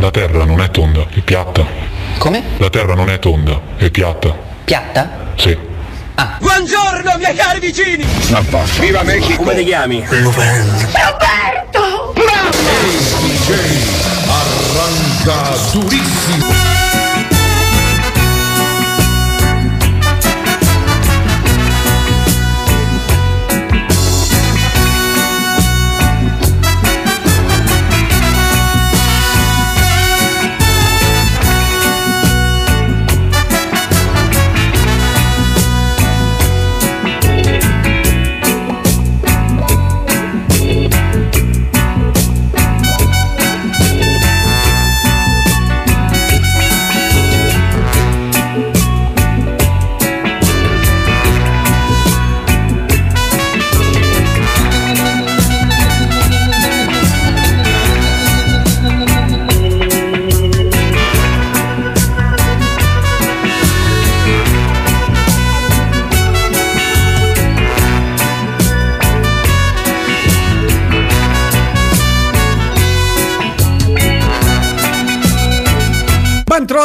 [0.00, 1.64] la terra non è tonda, è piatta.
[2.18, 2.42] Come?
[2.56, 4.34] La terra non è tonda, è piatta.
[4.64, 5.10] Piatta?
[5.36, 5.56] Sì.
[6.38, 8.04] Buongiorno miei cari vicini!
[8.78, 9.42] Viva Mexico!
[9.42, 10.04] Come ti chiami?
[10.08, 12.14] Roberto!
[14.28, 16.69] Arranca durissimo.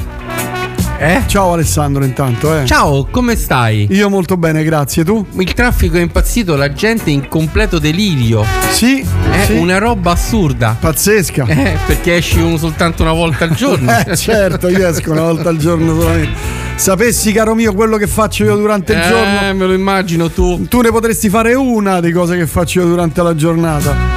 [0.99, 1.23] Eh?
[1.27, 2.65] Ciao Alessandro intanto, eh.
[2.65, 3.87] Ciao, come stai?
[3.91, 5.05] Io molto bene, grazie.
[5.05, 5.27] Tu?
[5.39, 8.45] Il traffico è impazzito, la gente è in completo delirio.
[8.71, 9.53] Sì, È sì.
[9.53, 10.75] una roba assurda.
[10.81, 11.45] pazzesca.
[11.47, 13.93] Eh, perché esci uno soltanto una volta al giorno.
[14.07, 16.39] Eh, certo, io esco una volta al giorno solamente.
[16.77, 20.67] Sapessi, caro mio, quello che faccio io durante il Eh, giorno, me lo immagino tu.
[20.69, 24.16] tu ne potresti fare una di cose che faccio io durante la giornata.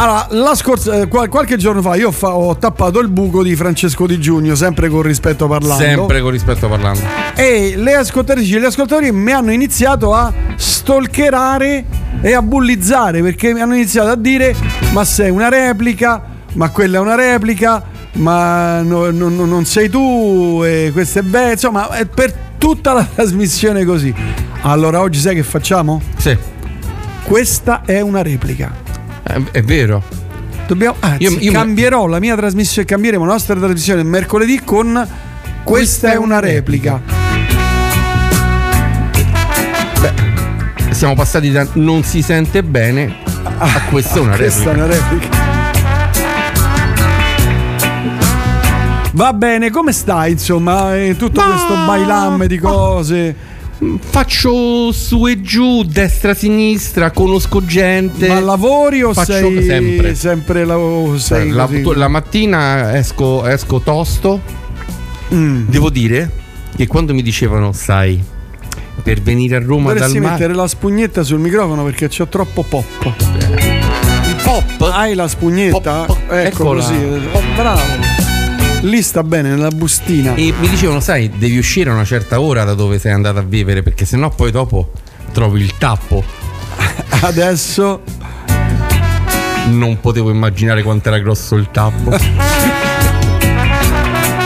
[0.00, 3.56] Allora, la scorsa, eh, qual- qualche giorno fa io fa- ho tappato il buco di
[3.56, 5.82] Francesco Di Giugno, sempre con rispetto parlando.
[5.82, 7.00] Sempre con rispetto parlando.
[7.34, 11.84] E le ascoltatrici e gli ascoltatori mi hanno iniziato a stalkerare
[12.20, 14.54] e a bullizzare perché mi hanno iniziato a dire:
[14.92, 16.22] Ma sei una replica,
[16.52, 17.82] ma quella è una replica,
[18.14, 21.52] ma no- no- no- non sei tu, e questo è bello.
[21.52, 24.14] Insomma, è per tutta la trasmissione così.
[24.60, 26.00] Allora, oggi sai che facciamo?
[26.18, 26.36] Sì,
[27.24, 28.86] Questa è una replica.
[29.28, 30.02] È, è vero.
[30.66, 35.08] Dobbiamo, anzi, Io- io- cambierò la mia trasmissione, cambieremo la nostra trasmissione mercoledì con
[35.62, 37.00] Questa è una replica.
[40.90, 43.14] Siamo passati da non si sente bene
[43.58, 44.84] a questa è una Questa è replica.
[44.84, 45.36] una replica.
[49.12, 50.96] Va bene, come stai insomma?
[50.96, 53.34] eh, Tutto Ma- questo bailam di cose.
[54.00, 58.26] Faccio su e giù, destra, sinistra, conosco gente.
[58.26, 60.14] Ma lavori o Faccio sei sempre.
[60.16, 61.94] sempre lav- sei la, così?
[61.94, 64.40] la mattina esco, esco tosto.
[65.32, 65.68] Mm.
[65.68, 66.30] Devo dire
[66.74, 68.20] che quando mi dicevano, sai,
[69.02, 70.34] per venire a Roma Dovresti dal mare.
[70.34, 72.84] mettere la spugnetta sul microfono perché c'ho troppo pop.
[73.06, 74.90] Il pop?
[74.92, 76.04] Hai la spugnetta?
[76.04, 76.82] Pop, Ecco eccola.
[76.82, 76.94] così.
[77.32, 78.17] Oh, bravo.
[78.82, 80.34] Lì sta bene, nella bustina.
[80.34, 83.42] E mi dicevano, sai, devi uscire a una certa ora da dove sei andato a
[83.42, 84.92] vivere, perché sennò poi dopo
[85.32, 86.22] trovi il tappo.
[87.22, 88.02] Adesso
[89.70, 92.16] Non potevo immaginare quanto era grosso il tappo.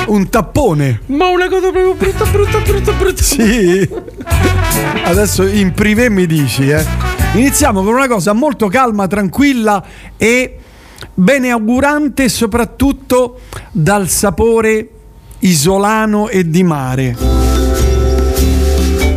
[0.09, 1.01] un tappone.
[1.07, 3.23] Ma una cosa proprio brutta, brutta, brutta, brutta.
[3.23, 3.89] Sì.
[5.05, 6.85] Adesso in privé mi dici, eh.
[7.35, 9.83] Iniziamo con una cosa molto calma, tranquilla
[10.17, 10.59] e
[11.15, 13.41] beneaugurante, soprattutto
[13.71, 14.89] dal sapore
[15.41, 17.17] isolano e di mare.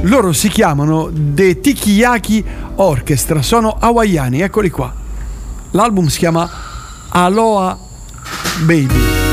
[0.02, 2.44] Loro si chiamano The Tikiyaki
[2.76, 4.94] Orchestra, sono hawaiani, eccoli qua.
[5.72, 6.50] L'album si chiama
[7.10, 7.78] Aloha
[8.66, 9.25] Baby.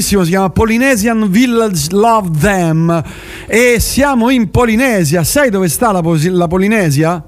[0.00, 3.02] Bellissimo, si chiama Polynesian Village Love Them
[3.46, 5.22] e siamo in Polinesia.
[5.24, 7.22] Sai dove sta la, Posi- la Polinesia?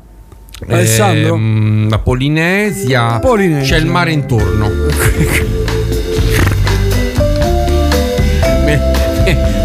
[0.69, 1.35] Alessandro?
[1.35, 3.19] Ehm, la Polinesia.
[3.19, 3.77] Polinesia.
[3.77, 4.69] C'è il mare intorno.
[8.65, 8.81] me,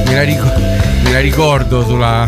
[0.07, 0.59] me la ricordo,
[1.03, 2.27] me la ricordo sulla.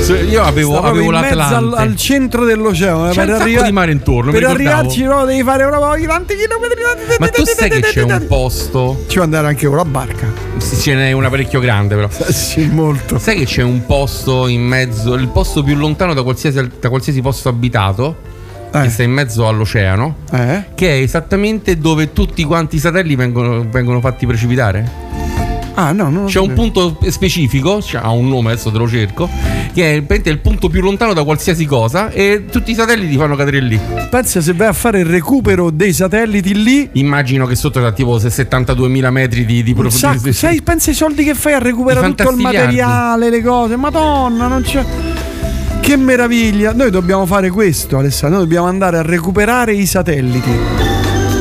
[0.00, 1.76] su- Io avevo, avevo mezzo al, l'Atlante.
[1.80, 3.08] al centro dell'oceano.
[3.10, 6.34] eh, C'è un sacco di mare intorno, Per arrivarci però devi fare proprio tanti.
[7.18, 9.04] Ma tu sai che c'è un posto?
[9.08, 10.26] Ci può andare anche con la barca.
[10.58, 12.08] Sì, ce n'è una parecchio grande, però.
[12.32, 13.18] Sì, molto.
[13.18, 17.20] Sai che c'è un posto in mezzo, il posto più lontano da qualsiasi, da qualsiasi
[17.20, 18.16] posto abitato,
[18.70, 20.64] che Eh, sta in mezzo all'oceano, eh?
[20.74, 25.04] che è esattamente dove tutti quanti i satelliti vengono, vengono fatti precipitare?
[25.78, 26.24] Ah, no, no.
[26.24, 29.28] C'è un punto specifico, ha un nome, adesso te lo cerco,
[29.74, 33.60] che è il punto più lontano da qualsiasi cosa e tutti i satelliti fanno cadere
[33.60, 33.78] lì.
[34.16, 36.88] Pensa se vai a fare il recupero dei satelliti lì.
[36.92, 40.14] Immagino che sotto c'è tipo 72.000 metri di, di profondità.
[40.14, 43.76] sacco, sai, pensa ai soldi che fai a recuperare tutto il materiale, le cose.
[43.76, 44.82] Madonna, non c'è.
[45.80, 46.72] Che meraviglia!
[46.72, 48.38] Noi dobbiamo fare questo, Alessandro.
[48.38, 50.50] Noi dobbiamo andare a recuperare i satelliti.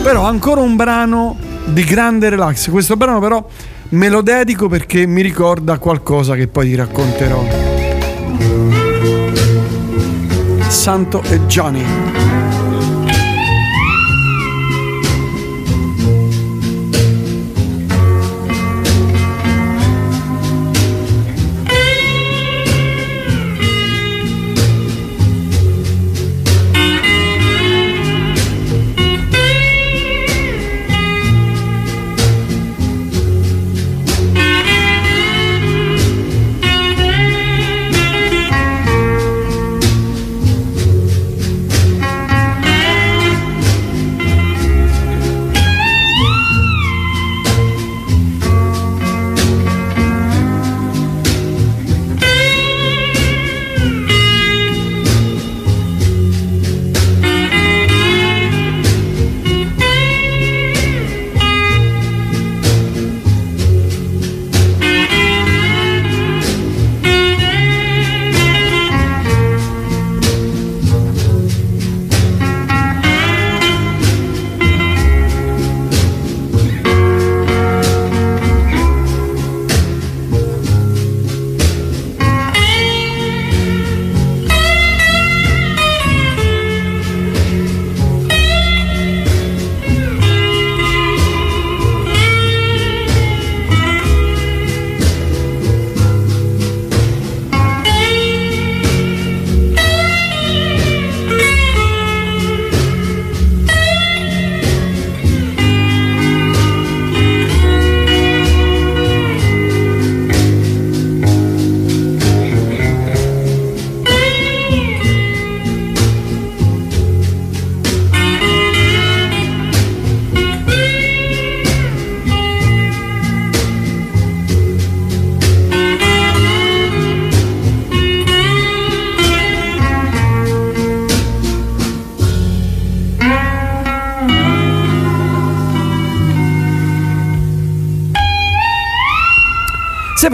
[0.03, 2.69] Però ancora un brano di grande relax.
[2.69, 3.47] Questo brano, però,
[3.91, 7.47] me lo dedico perché mi ricorda qualcosa che poi ti racconterò.
[10.67, 12.14] Santo e Johnny.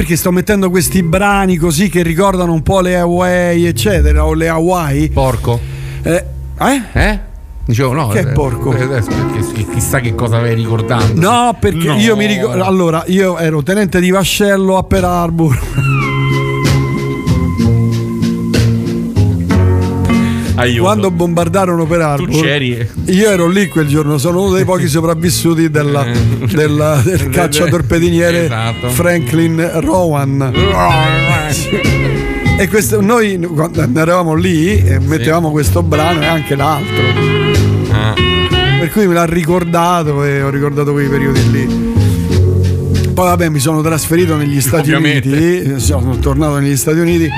[0.02, 4.48] Perché sto mettendo questi brani così che ricordano un po' le Hawaii, eccetera, o le
[4.48, 5.10] Hawaii?
[5.12, 5.60] Porco.
[6.02, 6.26] Eh?
[6.60, 6.82] eh?
[6.92, 7.20] Eh?
[7.64, 8.08] Dicevo no.
[8.08, 8.74] Che eh, porco?
[8.76, 11.22] eh, adesso perché chissà che cosa avevi ricordando.
[11.22, 11.98] No, perché No.
[11.98, 12.64] io mi ricordo.
[12.64, 15.60] Allora, io ero tenente di vascello a Pearl Harbor.
[20.62, 20.82] Aiuto.
[20.84, 22.30] Quando bombardarono Pearl Harbor.
[22.30, 22.88] tu c'eri.
[23.06, 26.06] Io ero lì quel giorno, sono uno dei pochi sopravvissuti della-
[26.52, 28.90] della- del cacciatorpediniere Esatto.
[28.90, 30.54] Franklin Rowan.
[32.58, 37.04] E questo, noi quando eravamo lì eh, mettevamo questo brano e anche l'altro.
[37.92, 38.14] Ah.
[38.80, 41.90] Per cui me l'ha ricordato e ho ricordato quei periodi lì.
[43.14, 45.28] Poi vabbè mi sono trasferito negli Stati Ovviamente.
[45.30, 47.30] Uniti, eh, sono tornato negli Stati Uniti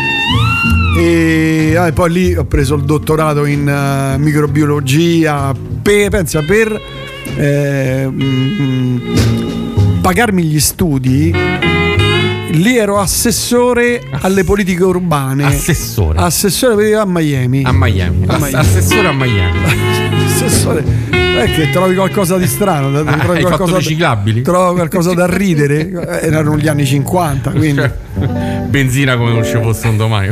[0.96, 6.80] e ah, e poi lì ho preso il dottorato in eh, microbiologia, per, pensa per
[7.36, 11.34] eh, mm, mm, pagarmi gli studi.
[12.56, 15.46] Lì ero assessore alle politiche urbane.
[15.46, 16.20] Assessore.
[16.20, 17.64] Assessore a Miami.
[17.64, 18.26] a Miami.
[18.28, 18.54] A Miami.
[18.54, 19.60] Assessore a Miami.
[20.26, 20.84] Assessore,
[21.38, 24.42] è che trovi qualcosa di strano, Ah, trovi hai fatto qualcosa riciclabili?
[24.42, 25.90] Trovo qualcosa da ridere.
[25.90, 27.92] Eh, Erano gli anni 50, quindi Cioè,
[28.68, 30.30] benzina come non ci fosse un domani.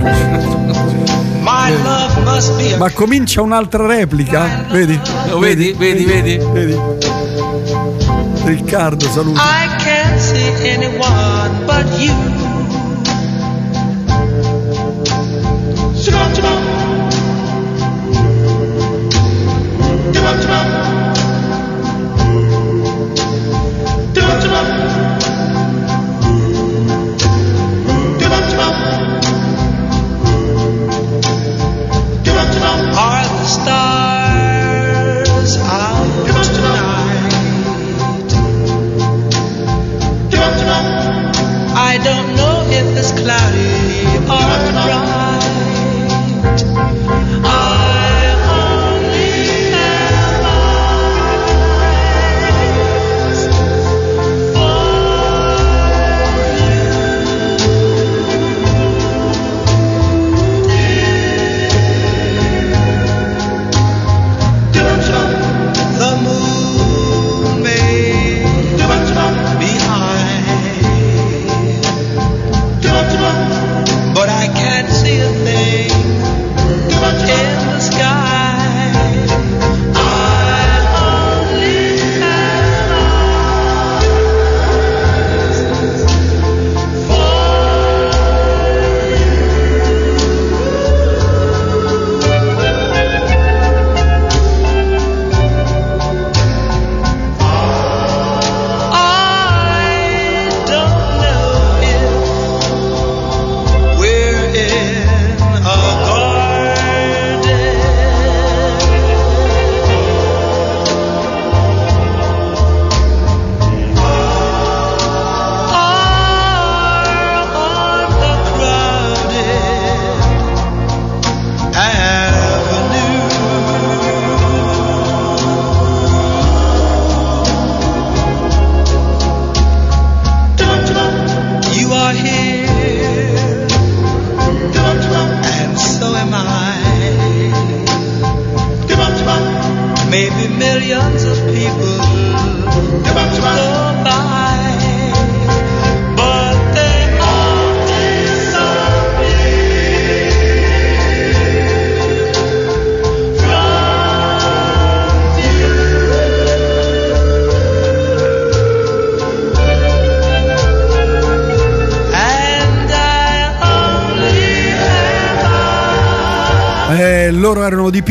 [2.77, 4.99] Ma comincia un'altra replica, vedi?
[5.29, 5.73] Lo vedi?
[5.77, 6.39] Vedi, vedi?
[6.51, 6.79] Vedi?
[8.43, 9.39] Riccardo, saluti.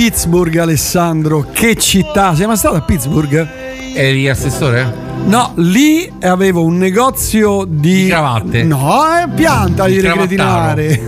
[0.00, 1.47] Pittsburgh, Alessandro.
[1.52, 2.35] Che città!
[2.35, 3.47] Sei mai stato a Pittsburgh?
[3.95, 4.90] Eri assessore?
[5.26, 8.04] No, lì avevo un negozio di.
[8.04, 8.62] Di cravatte.
[8.62, 11.02] No, è pianta di Il recretinare.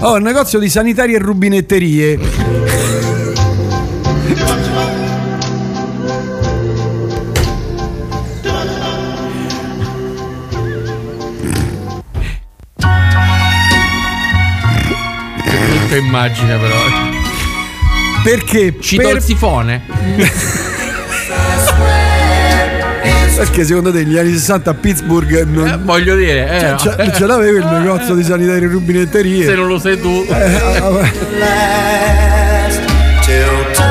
[0.00, 2.18] Ho un negozio di sanitari e rubinetterie.
[15.88, 17.05] Che immagine però.
[18.26, 18.74] Perché?
[18.80, 19.82] Cito Per- il sifone.
[23.36, 27.26] Perché secondo te negli anni 60 a Pittsburgh non, Eh, voglio dire, eh, ce, ce
[27.26, 29.44] l'avevi il negozio di sanitari e rubinetterie?
[29.44, 30.26] se non lo sai tu.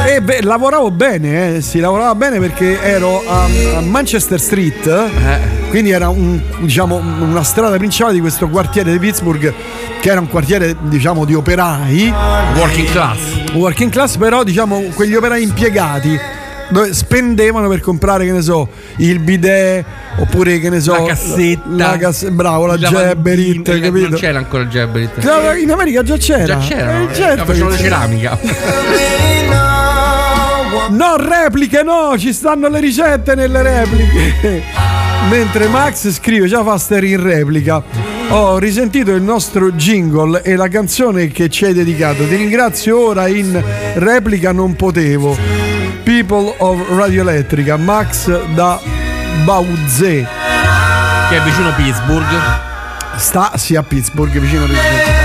[0.07, 3.43] E beh, lavoravo bene, eh, sì, lavorava bene perché ero a,
[3.77, 5.67] a Manchester Street, Eh.
[5.69, 9.53] quindi era un- diciamo, una strada principale di questo quartiere di Pittsburgh,
[10.01, 12.11] che era un quartiere diciamo, di operai,
[12.55, 13.19] Working class.
[13.55, 16.19] Working class, però diciamo quegli operai impiegati.
[16.67, 19.85] Dove spendevano per comprare, che ne so, il bidet
[20.17, 21.61] oppure che ne so, La cassetta.
[21.67, 24.09] la cass- bravo, la lavandino, Jabberit, eh, capito?
[24.09, 24.69] Non c'era ancora il.
[25.19, 26.45] Già- In America già c'era.
[26.45, 27.01] Già c'era.
[27.01, 27.83] Eh, certo facevano c'era.
[27.99, 28.39] ceramica.
[30.89, 34.61] No, repliche, no, ci stanno le ricette nelle repliche.
[35.29, 37.81] Mentre Max scrive già Faster in replica.
[38.29, 42.27] Ho risentito il nostro jingle e la canzone che ci hai dedicato.
[42.27, 43.61] Ti ringrazio ora in
[43.95, 45.37] replica non potevo.
[46.03, 48.79] People of Radio Elettrica, Max da
[49.43, 50.27] Bauzé.
[51.29, 52.25] che è vicino Pittsburgh.
[53.15, 55.23] Sta sì a Pittsburgh, vicino a Pittsburgh.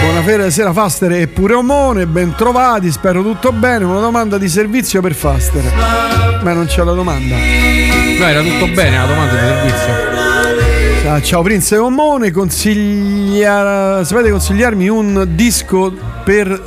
[0.00, 3.84] Buonasera sera Faster e pure Omone, ben trovati, spero tutto bene.
[3.84, 5.62] Una domanda di servizio per Faster.
[6.42, 7.34] Ma non c'è la domanda.
[7.36, 10.67] No, era tutto bene la domanda di servizio.
[11.08, 14.04] Ah, ciao Prince Omone, consiglia...
[14.04, 15.90] sapete consigliarmi un disco
[16.22, 16.62] per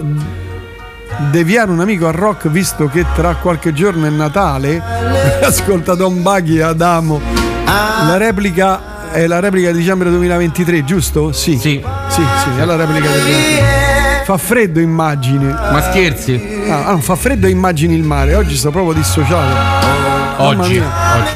[1.29, 4.81] deviare un amico al rock visto che tra qualche giorno è Natale?
[5.45, 7.21] Ascolta Don Baghi Adamo.
[7.65, 11.31] La replica è la replica di dicembre 2023, giusto?
[11.31, 11.59] Sì.
[11.59, 11.79] Sì.
[12.07, 14.23] Sì, sì, è la replica del 2023.
[14.25, 15.45] Fa freddo immagini.
[15.45, 16.63] Ma scherzi?
[16.67, 18.33] Ah, ah, fa freddo immagini il mare.
[18.33, 20.10] Oggi sto proprio dissociato.
[20.41, 20.77] Oggi.
[20.79, 20.83] Oggi.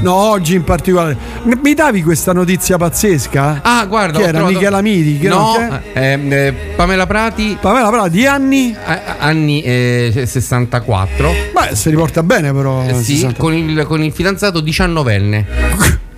[0.02, 1.18] No, oggi in particolare.
[1.62, 3.60] Mi davi questa notizia pazzesca?
[3.64, 4.18] Ah, guarda.
[4.20, 4.32] Ho era?
[4.32, 5.20] trovato- Michela Miri?
[5.20, 5.36] Chi era?
[5.36, 8.76] No, ehm, eh, Pamela Prati, Pamela però di anni?
[8.84, 11.34] a- anni eh, 64.
[11.54, 12.84] Beh, si riporta bene però.
[12.88, 13.40] Eh, sì, 60.
[13.40, 15.46] con il, con il fidanzato diciannovenne.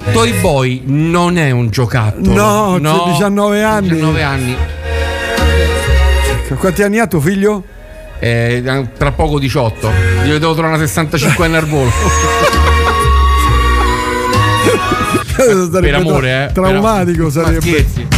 [0.12, 2.78] Toy Boy non è un giocattolo.
[2.80, 3.90] No, c'è 19 anni.
[3.90, 4.56] 19 anni.
[6.58, 7.64] Quanti anni ha tuo figlio?
[8.20, 8.64] Eh,
[8.98, 9.92] tra poco 18.
[10.24, 11.92] Gli devo trovare una 65 anni al volo.
[15.38, 16.52] Sarebbe per amore, eh.
[16.52, 18.17] Traumatico Per- sarebbe.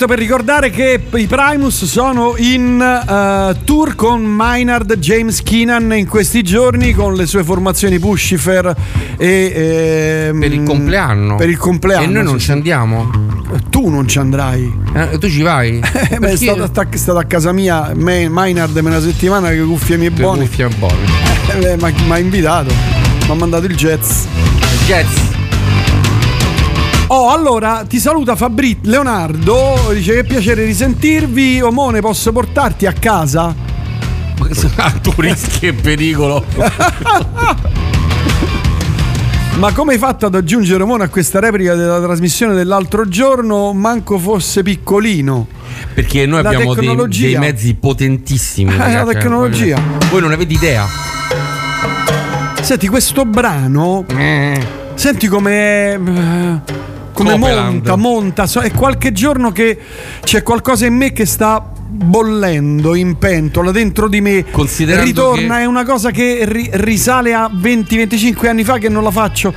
[0.00, 6.06] Questo per ricordare che i Primus sono in eh, tour con Maynard James Keenan in
[6.08, 8.74] questi giorni con le sue formazioni Pushifer
[9.18, 11.36] e ehm, Per il compleanno.
[11.36, 12.04] Per il compleanno.
[12.04, 13.10] E noi non sì, ci andiamo.
[13.12, 13.58] sì.
[13.68, 14.72] Tu non ci andrai.
[14.94, 15.82] Eh, tu ci vai?
[16.08, 19.60] Eh, beh, è attac- è stato a casa mia Me- Maynard per una settimana che
[19.60, 20.46] cuffie mie buone.
[20.46, 20.96] cuffia buone.
[21.60, 22.72] Eh, ma mi ha invitato.
[23.26, 24.24] Mi ha mandato il jazz.
[24.86, 25.29] Jazz.
[27.12, 29.90] Oh, allora ti saluta Fabrizio Leonardo.
[29.92, 31.60] Dice che piacere risentirvi.
[31.60, 33.52] Omone, posso portarti a casa?
[34.76, 36.44] Ah, tu rischi e pericolo.
[39.58, 43.72] Ma come hai fatto ad aggiungere Omone a questa replica della trasmissione dell'altro giorno?
[43.72, 45.48] Manco fosse piccolino.
[45.92, 48.72] Perché noi La abbiamo dei, dei mezzi potentissimi.
[48.72, 49.12] Eh, la ragazzi.
[49.14, 49.80] tecnologia.
[50.10, 50.86] Voi non avete idea.
[52.60, 54.04] Senti, questo brano.
[54.16, 54.64] Eh.
[54.94, 56.88] Senti come.
[57.24, 57.72] Come Copeland.
[57.72, 58.46] monta, monta.
[58.46, 59.78] So- È qualche giorno che
[60.22, 64.44] c'è qualcosa in me che sta bollendo in pentola dentro di me.
[64.50, 69.02] Considerando Ritorna, che- è una cosa che ri- risale a 20-25 anni fa che non
[69.02, 69.52] la faccio.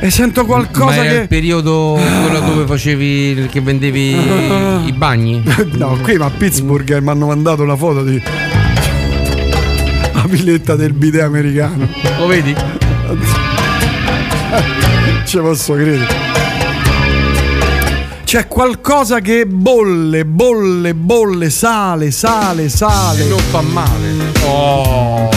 [0.00, 1.26] E sento Ma qualcosa il che.
[1.28, 4.10] periodo quello dove facevi che vendevi
[4.86, 5.42] i bagni?
[5.78, 8.20] No, qui ma a Pittsburgh mi hanno mandato una foto di.
[10.12, 11.88] La villetta del bidet americano.
[12.18, 12.54] Lo vedi?
[15.24, 16.43] ci posso credere.
[18.34, 23.26] C'è qualcosa che bolle, bolle, bolle, sale, sale, sale.
[23.26, 24.32] Non fa male.
[24.42, 25.30] Oh.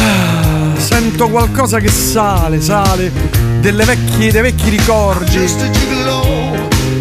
[0.77, 3.11] Sento qualcosa che sale, sale.
[3.59, 5.29] Delle vecchie, dei vecchi ricordi.
[5.29, 6.23] just a gigolo,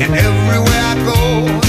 [0.01, 1.66] and everywhere I go,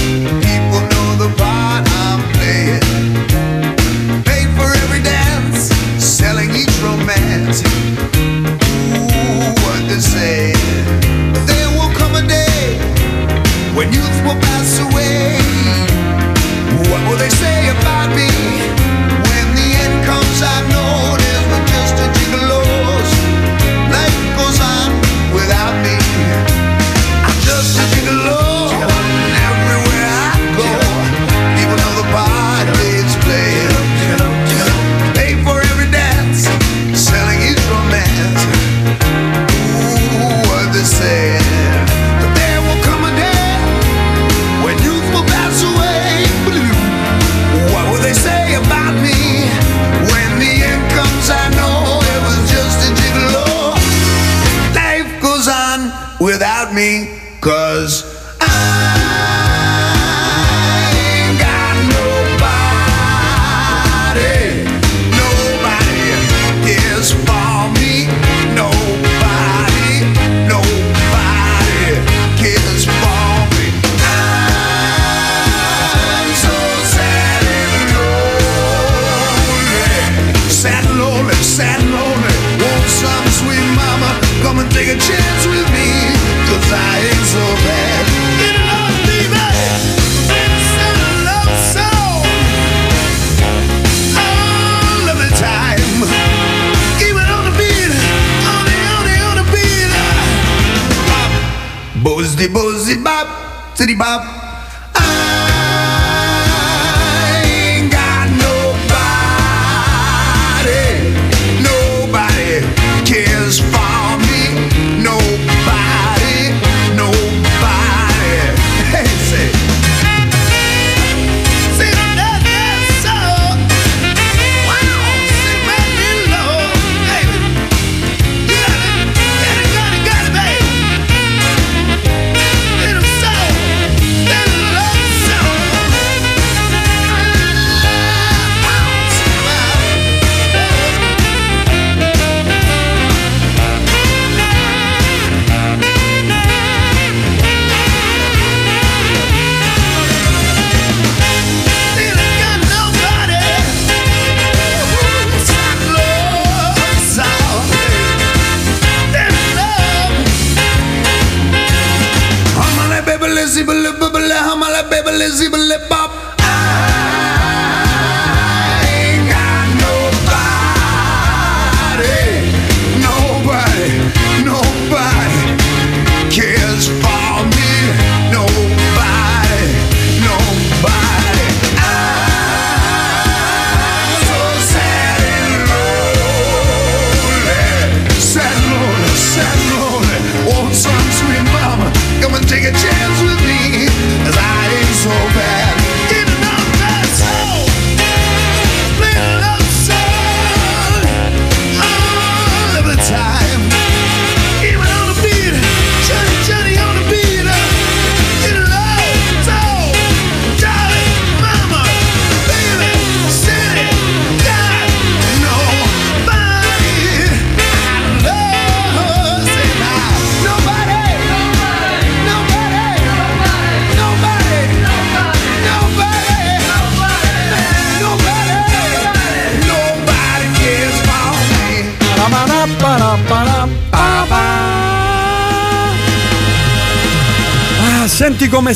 [102.38, 104.37] the bozzy bop, to the bop.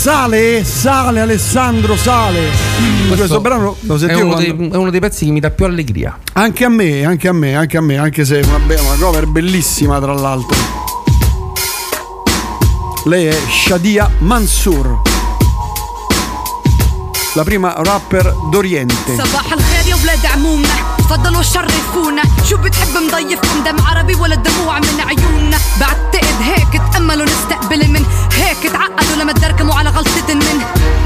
[0.02, 2.50] sale, sale Alessandro, sale.
[3.10, 5.52] Questo, brano lo è sentivo uno, quando- dei, è uno dei pezzi che mi dà
[5.52, 6.18] più allegria.
[6.34, 8.96] anche a me, anche a me, anche a me, anche se è una, be- una
[9.00, 10.58] cover bellissima tra l'altro.
[13.06, 15.02] Lei è Shadia Mansour,
[17.36, 19.16] la prima rapper d'Oriente.
[19.18, 25.00] صباح الخير يا ولاد عمومنا تفضلوا شرفونا شو بتحب مضيفكم دم عربي ولا دموع من
[25.00, 28.06] عيوننا بعتقد هيك تأملوا نستقبل من
[28.37, 30.61] هيك تعقدوا لما تدركموا على غلطة من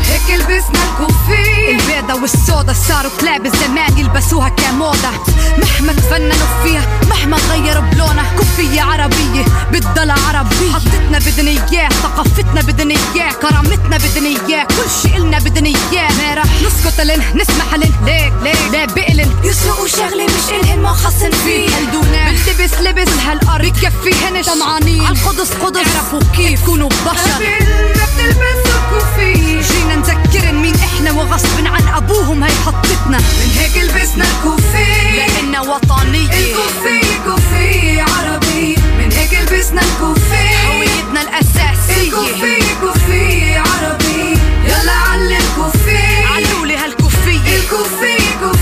[0.04, 1.70] هيك لبسنا الكوفي.
[1.70, 5.10] البيضة والسودا صاروا كلاب الزمان يلبسوها كموضة.
[5.58, 10.72] مهما تفننوا فيها مهما غيروا بلونها كوفية عربية بتضل عربية.
[10.72, 16.08] حطتنا بدنا إياه ثقافتنا بدنا إياه كرامتنا بدنا إياه كل شي إلنا بدنا إياه.
[16.12, 17.92] ما رح نسكت لن نسمح لن.
[18.06, 18.56] ليك ليك.
[18.72, 21.68] لا بقلن يسرقوا شغلة مش إلهن ما خصن فيه.
[21.68, 23.12] هلدونا بنلبس لبس.
[23.26, 25.86] هالأرض بكفيهن طمعانين عالقدس قدس.
[25.96, 26.64] اعرفوا كيف.
[26.66, 33.50] كونوا وحشة بالرد البثوك وفي جينا نذكرن مين إحنا وغصب عن أبوهم هي حطتنا من
[33.58, 42.74] هيك لبسنا الكوفية لأننا وطنية الكوفية كوفية عربية من هيك لبسنا الكوفية هويتنا الأساسية الكوفية
[42.80, 48.55] كوفية عربية يلا علي الكوفية علولي هالكوفية الكوفية كوفية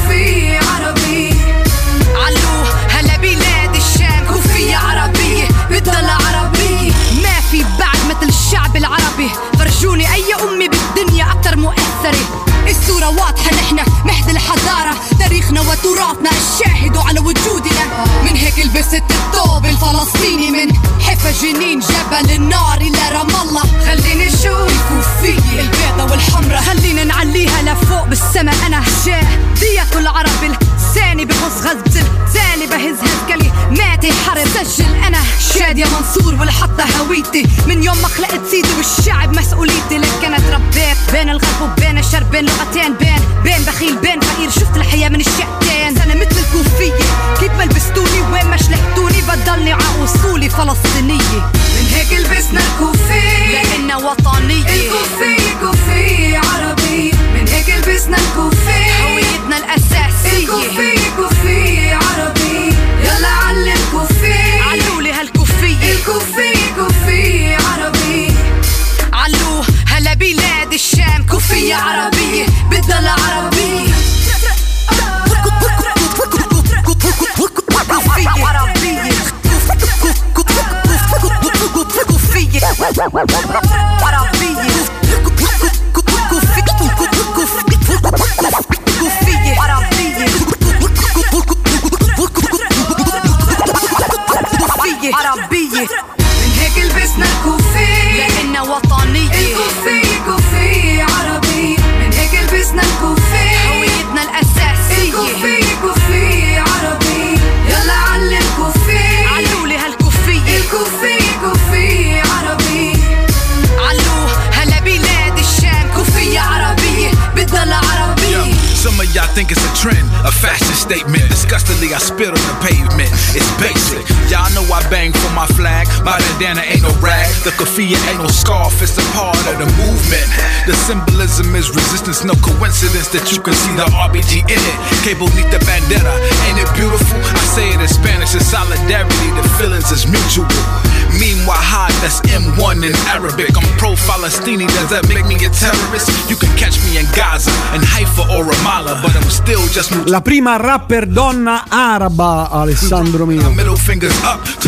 [127.64, 128.82] kafia ain't no scarf.
[128.82, 130.28] It's a part of the movement.
[130.66, 132.24] The symbolism is resistance.
[132.24, 134.76] No coincidence that you can see the RBG in it.
[135.02, 136.12] Cable Que the bandera.
[136.46, 137.18] Ain't it beautiful?
[137.24, 138.34] I say it in Spanish.
[138.34, 139.28] It's solidarity.
[139.32, 140.83] The feelings is mutual.
[141.18, 143.56] Meanwhile, high, that's M1 in Arabic.
[143.56, 144.66] I'm pro Falastini.
[144.66, 146.10] Does that make me a terrorist?
[146.28, 150.20] You can catch me in Gaza, in Haifa or Ramallah, but I'm still just La
[150.20, 153.26] prima rapper donna araba, Alessandro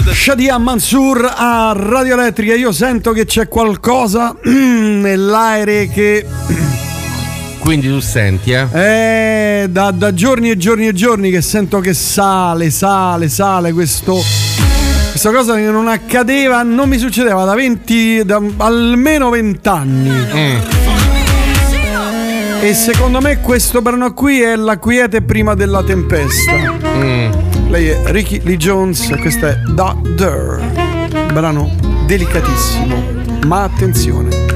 [0.05, 2.55] the Shadia Mansour a Radio Elettrica.
[2.55, 6.27] Io sento che c'è qualcosa nell'aereo che
[7.67, 8.71] Quindi tu senti, eh?
[8.71, 14.46] è da, da giorni e giorni e giorni che sento che sale, sale, sale questo.
[15.27, 20.13] Questa cosa che non accadeva, non mi succedeva da 20, da almeno 20 anni.
[22.61, 26.53] E secondo me questo brano qui è la quiete prima della tempesta.
[27.67, 30.61] Lei è Ricky Lee Jones, questa è Da Dur.
[31.33, 31.75] Brano
[32.07, 33.03] delicatissimo,
[33.47, 34.56] ma attenzione.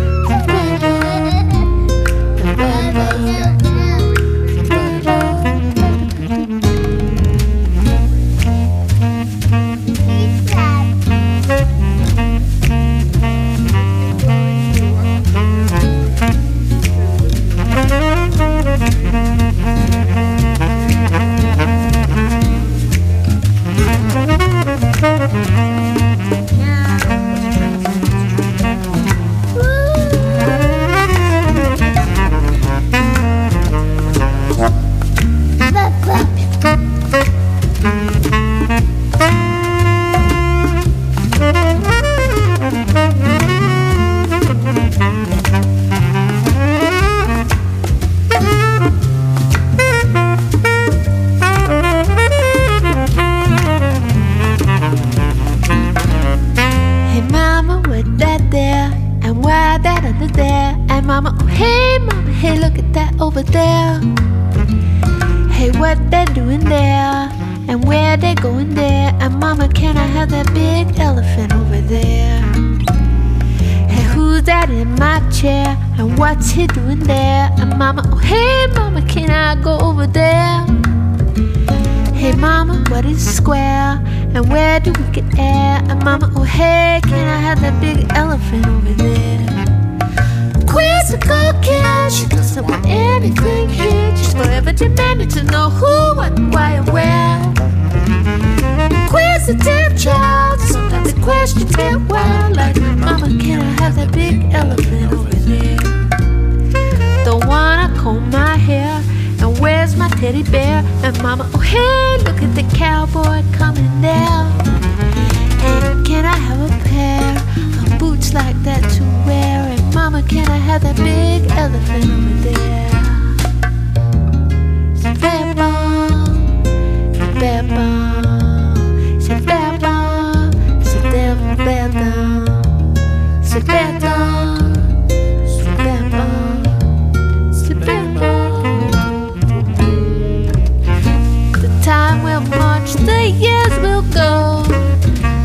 [143.33, 144.62] Years will go.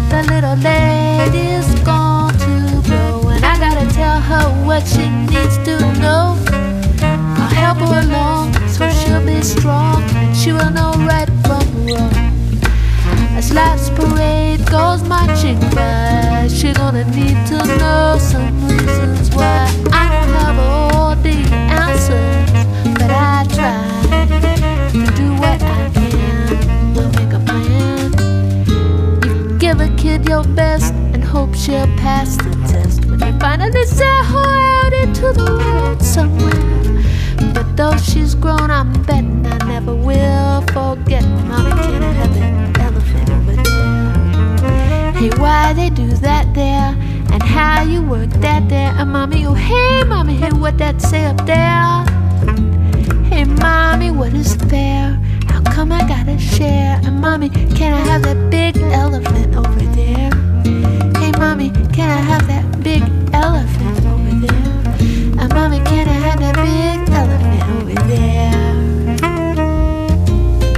[0.09, 5.77] The little lady's gone to grow, and I gotta tell her what she needs to
[5.99, 6.37] know.
[7.37, 10.03] I'll help her along so she'll be strong
[10.45, 12.13] she will know right from wrong.
[13.35, 20.03] As life's parade goes marching by, she gonna need to know some reasons why I
[20.13, 21.04] don't have all
[30.35, 34.49] your best and hope she'll pass the test when you finally set her
[34.81, 37.53] out into the world somewhere.
[37.53, 41.23] But though she's grown, I'm betting I never will forget.
[41.47, 45.11] Mommy, can have that elephant over there?
[45.13, 46.91] Hey, why they do that there?
[47.31, 48.91] And how you work that there?
[48.99, 52.03] And mommy, oh hey, mommy, hey, what that say up there?
[53.29, 55.17] Hey, mommy, what is fair?
[55.75, 57.01] Come I gotta share?
[57.03, 60.31] And mommy, can I have that big elephant over there?
[61.19, 65.37] Hey, mommy, can I have that big elephant over there?
[65.37, 68.53] And mommy, can I have that big elephant over there?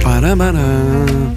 [0.02, 1.27] Parabara.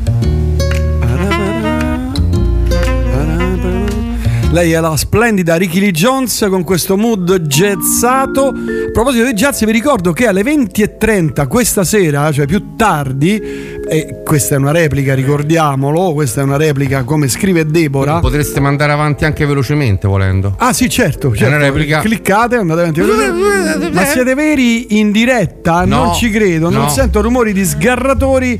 [4.51, 8.47] Lei è la splendida Ricky Lee Jones con questo mood jazzato.
[8.47, 14.21] A proposito di jazz, vi ricordo che alle 20.30 questa sera, cioè più tardi, e
[14.25, 18.19] questa è una replica, ricordiamolo, questa è una replica come scrive Deborah.
[18.19, 20.55] Potreste mandare avanti anche velocemente volendo.
[20.57, 21.55] Ah sì, certo, certo.
[21.55, 22.01] una replica.
[22.01, 23.89] Cliccate, andate avanti.
[23.89, 25.85] Ma siete veri in diretta?
[25.85, 26.89] No, non ci credo, non no.
[26.89, 28.59] sento rumori di sgarratori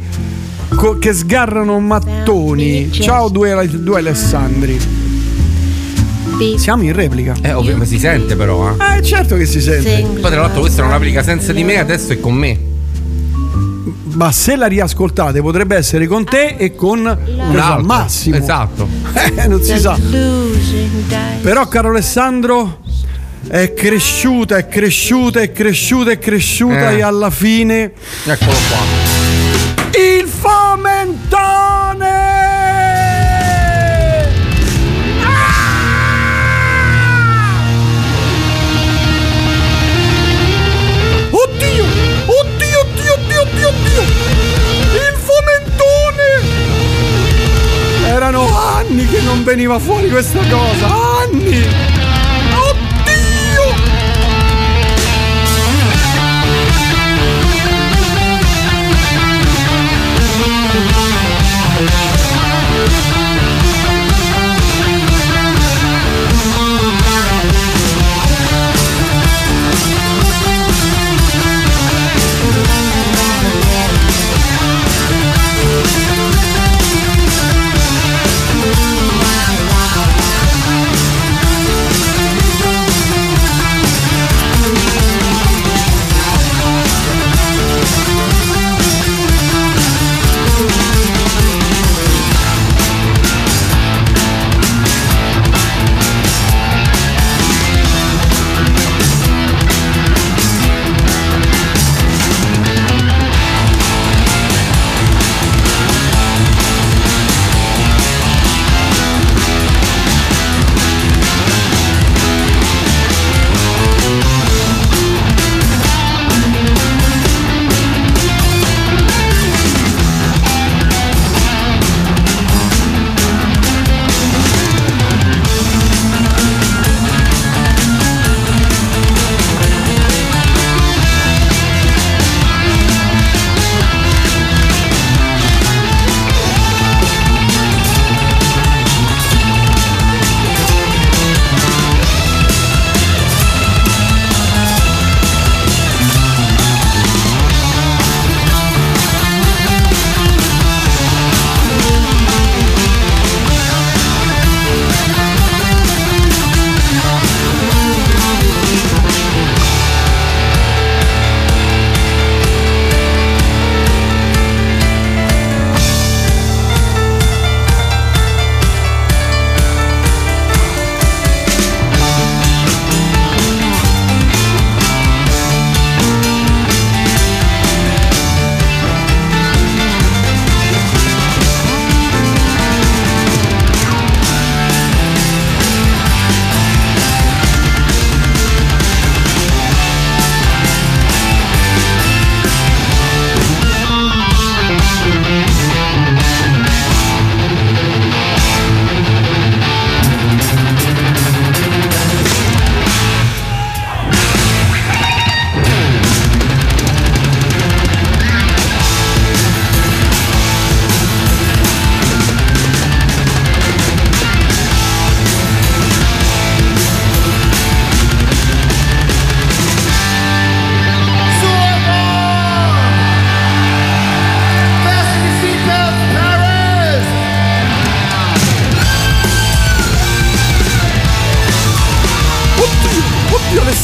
[0.74, 2.90] co- che sgarrano mattoni.
[2.94, 5.01] Ciao due, due Alessandri.
[6.58, 7.34] Siamo in replica.
[7.42, 8.98] Eh, ovvio, ma si sente però, eh.
[8.98, 10.02] Eh, certo che si sente.
[10.20, 12.60] Poi tra l'altro questa è una replica senza di me, adesso è con me.
[14.14, 17.84] Ma se la riascoltate potrebbe essere con te e con Un altro.
[17.86, 18.36] Massimo.
[18.36, 18.88] Esatto.
[19.36, 19.98] Eh, non si sa.
[21.42, 22.80] Però caro Alessandro
[23.48, 26.98] è cresciuta, è cresciuta, è cresciuta, è cresciuta Eh.
[26.98, 27.94] e alla fine
[28.26, 30.00] Eccolo qua.
[30.00, 30.28] il
[48.92, 50.88] anni che non veniva fuori questa cosa!
[51.24, 51.91] Anni!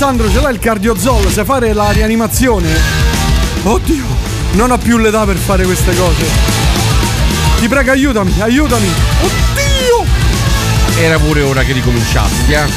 [0.07, 1.29] Alessandro, ce l'hai il cardiozol?
[1.29, 2.69] Sai fare la rianimazione?
[3.63, 4.05] Oddio,
[4.53, 6.25] non ho più l'età per fare queste cose.
[7.59, 8.87] Ti prego, aiutami, aiutami.
[9.19, 10.05] Oddio!
[10.97, 12.67] Era pure ora che ricominciassi, eh.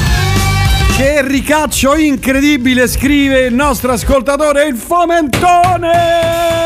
[0.97, 6.60] Che ricaccio incredibile, scrive il nostro ascoltatore, il fomentone!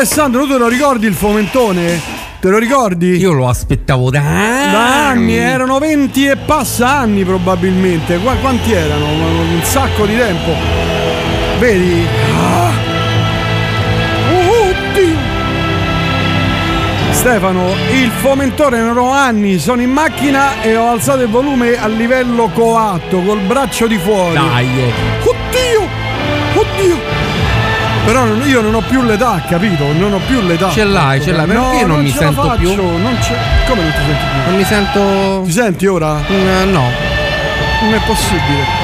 [0.00, 2.00] Alessandro, tu te lo ricordi il fomentone?
[2.40, 3.18] Te lo ricordi?
[3.18, 4.72] Io lo aspettavo da anni.
[4.72, 8.16] Da anni, erano 20 e passa anni probabilmente.
[8.16, 9.04] Qua- quanti erano?
[9.04, 10.52] Un sacco di tempo.
[11.58, 12.06] Vedi?
[12.34, 12.70] Ah.
[14.32, 15.16] Oddio!
[17.10, 22.48] Stefano, il fomentore erano anni, sono in macchina e ho alzato il volume a livello
[22.54, 24.32] coatto, col braccio di fuori.
[24.32, 24.66] Dai.
[25.24, 25.99] Oddio!
[28.10, 29.84] Però non- io non ho più l'età, capito?
[29.92, 30.68] Non ho più l'età.
[30.70, 32.74] Ce l'hai, ce l'hai, No, perché io non mi ce la sento faccio, più?
[32.98, 33.36] Non c'è...
[33.68, 34.42] Come non ti senti più?
[34.50, 35.42] Non mi sento.
[35.44, 36.14] Ti senti ora?
[36.28, 36.90] Mm, No.
[37.82, 38.79] Non è possibile.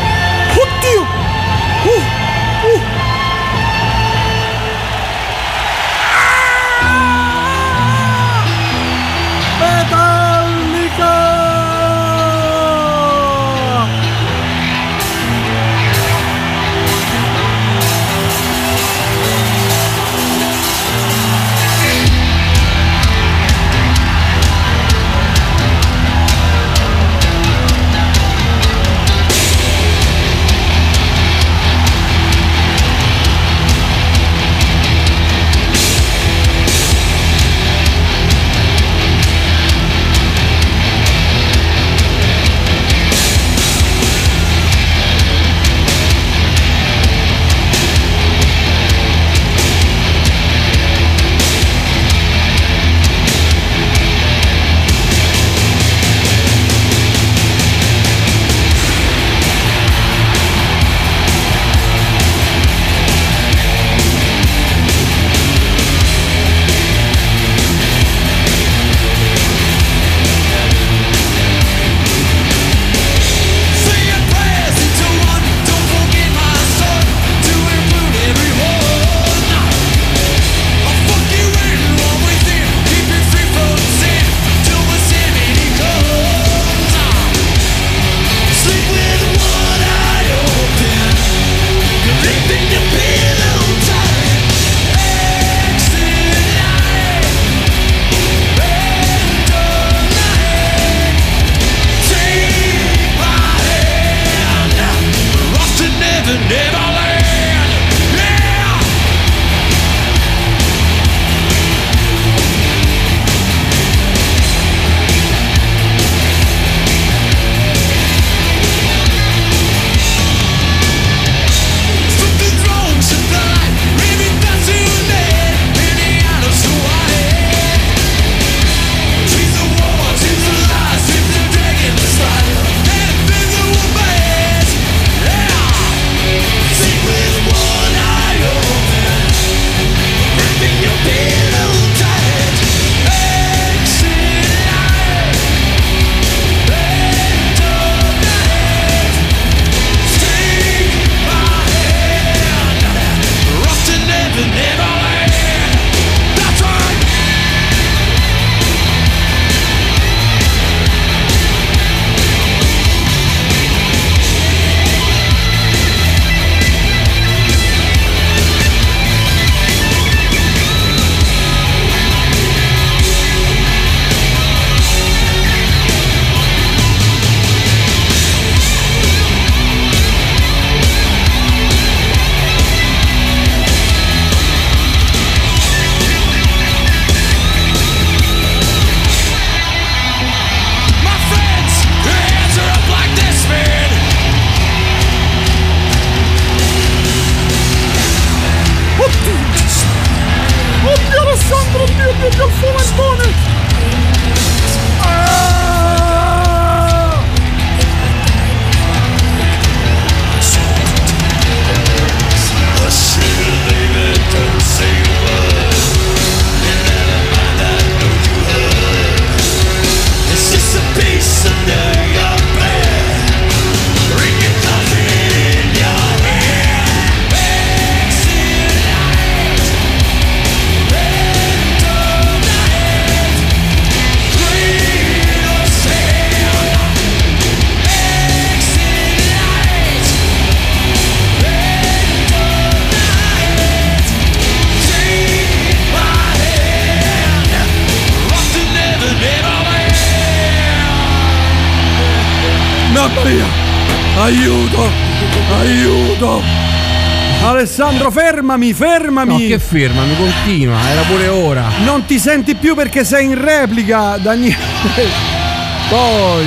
[258.46, 259.32] Fermami, fermami!
[259.32, 261.64] No, che ferma, mi continua, era pure ora.
[261.84, 264.56] Non ti senti più perché sei in replica, Daniele.
[265.90, 266.44] Poi.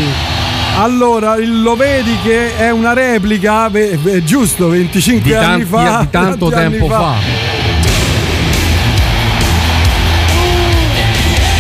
[0.77, 5.99] Allora, lo vedi che è una replica, ve- ve- giusto, 25 Di, anni tanti- fa.
[5.99, 7.09] di tanto tempo fa.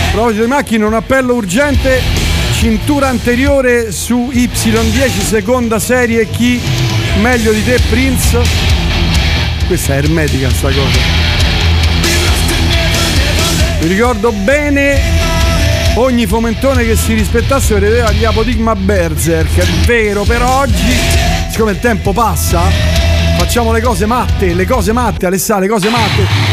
[0.07, 2.01] A proposito di macchine, un appello urgente.
[2.53, 6.29] Cintura anteriore su Y10, seconda serie.
[6.29, 6.59] Chi
[7.21, 8.68] meglio di te, Prince?
[9.69, 10.99] Questa è ermetica sta cosa.
[13.81, 14.99] Mi ricordo bene
[15.97, 19.57] ogni fomentone che si rispettasse vedeva gli apodigma Berserk.
[19.59, 20.91] È vero, però oggi,
[21.51, 22.63] siccome il tempo passa,
[23.37, 26.48] facciamo le cose matte, le cose matte, Alessà, le cose matte.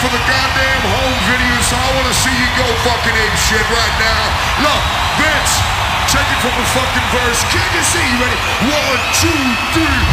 [0.00, 3.96] For the goddamn home video, so I wanna see you go fucking ape shit right
[4.00, 4.22] now.
[4.64, 4.82] Look,
[5.20, 5.60] Vince,
[6.08, 7.44] take it from the fucking verse.
[7.52, 8.00] Can you see?
[8.00, 8.38] You ready?
[8.64, 9.42] One, two,
[9.76, 10.04] three.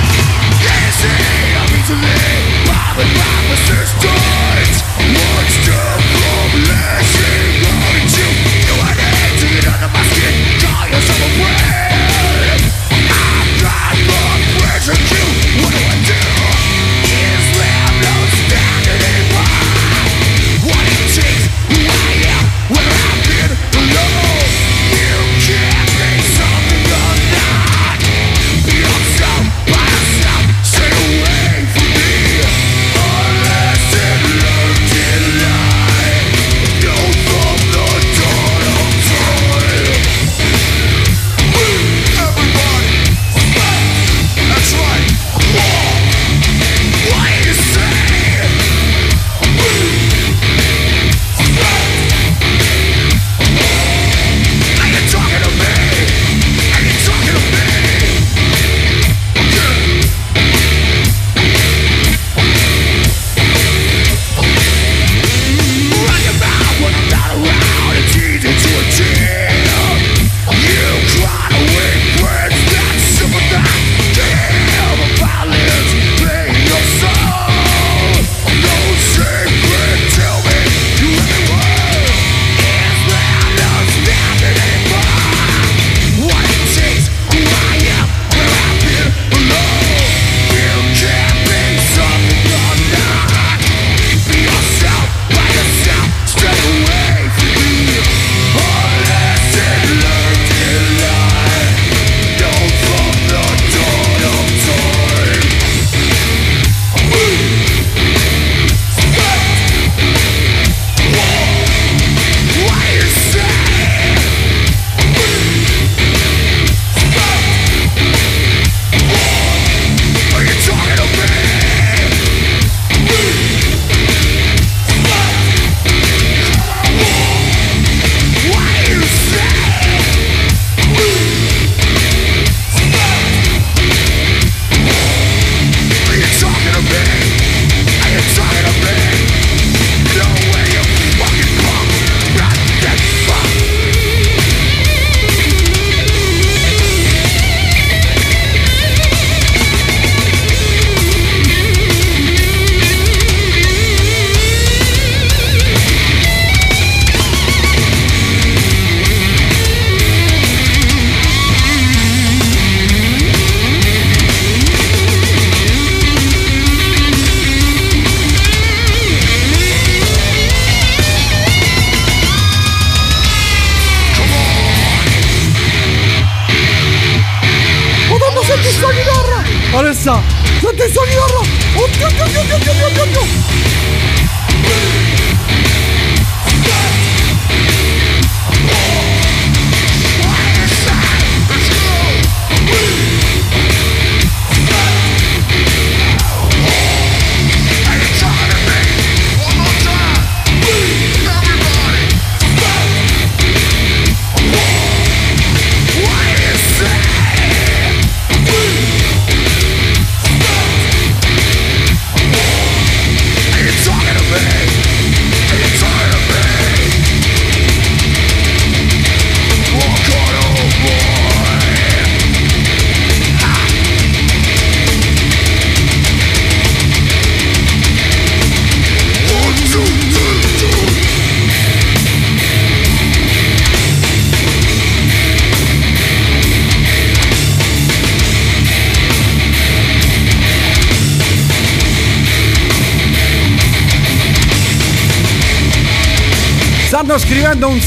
[0.60, 1.24] Can you see?
[1.56, 2.20] I'm easily
[2.68, 4.76] bobbing by my sisters.
[5.08, 8.28] One step from lashing at you.
[8.68, 10.36] You want it to under my skin.
[10.68, 11.77] Call yourself a friend.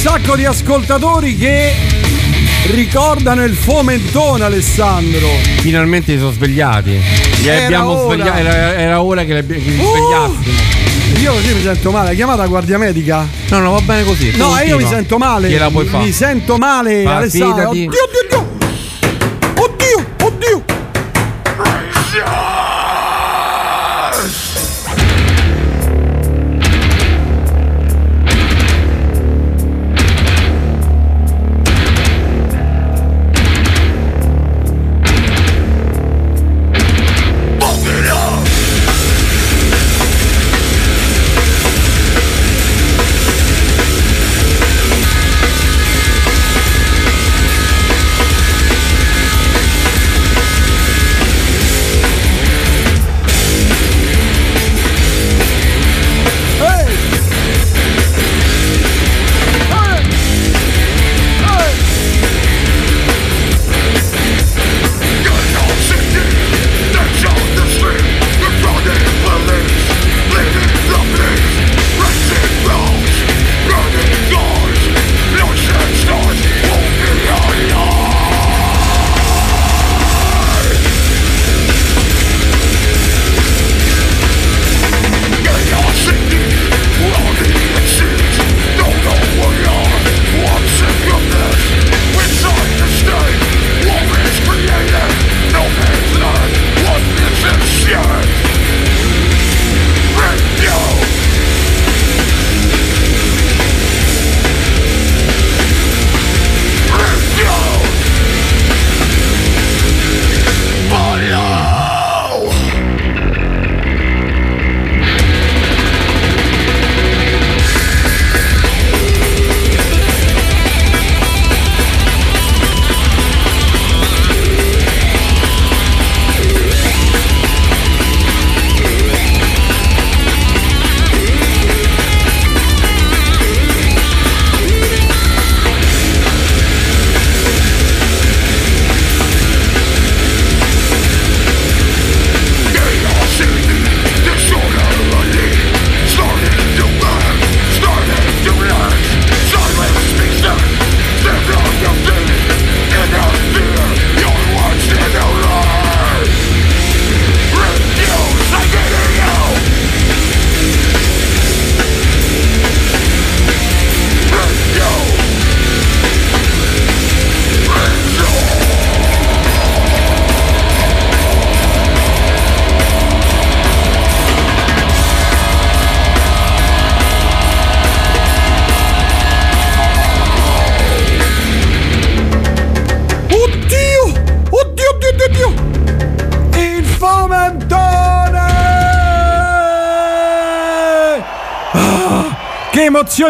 [0.01, 1.75] Sacco di ascoltatori che
[2.73, 5.29] ricordano il fomentone Alessandro.
[5.61, 6.99] Finalmente si sono svegliati.
[7.43, 8.15] Li Era abbiamo ora.
[8.15, 9.91] sveglia- era, era ora che li, abbi- che li Oh!
[9.91, 10.69] svegliassimo.
[11.21, 13.27] Io così mi sento male, chiamata guardia medica.
[13.51, 14.31] No, no, va bene così.
[14.37, 14.77] No, io continua.
[14.79, 15.49] mi sento male.
[15.51, 16.05] Gliela puoi fare.
[16.05, 17.69] Mi sento male, Ma Alessandro.
[17.69, 17.91] oddio, oddio.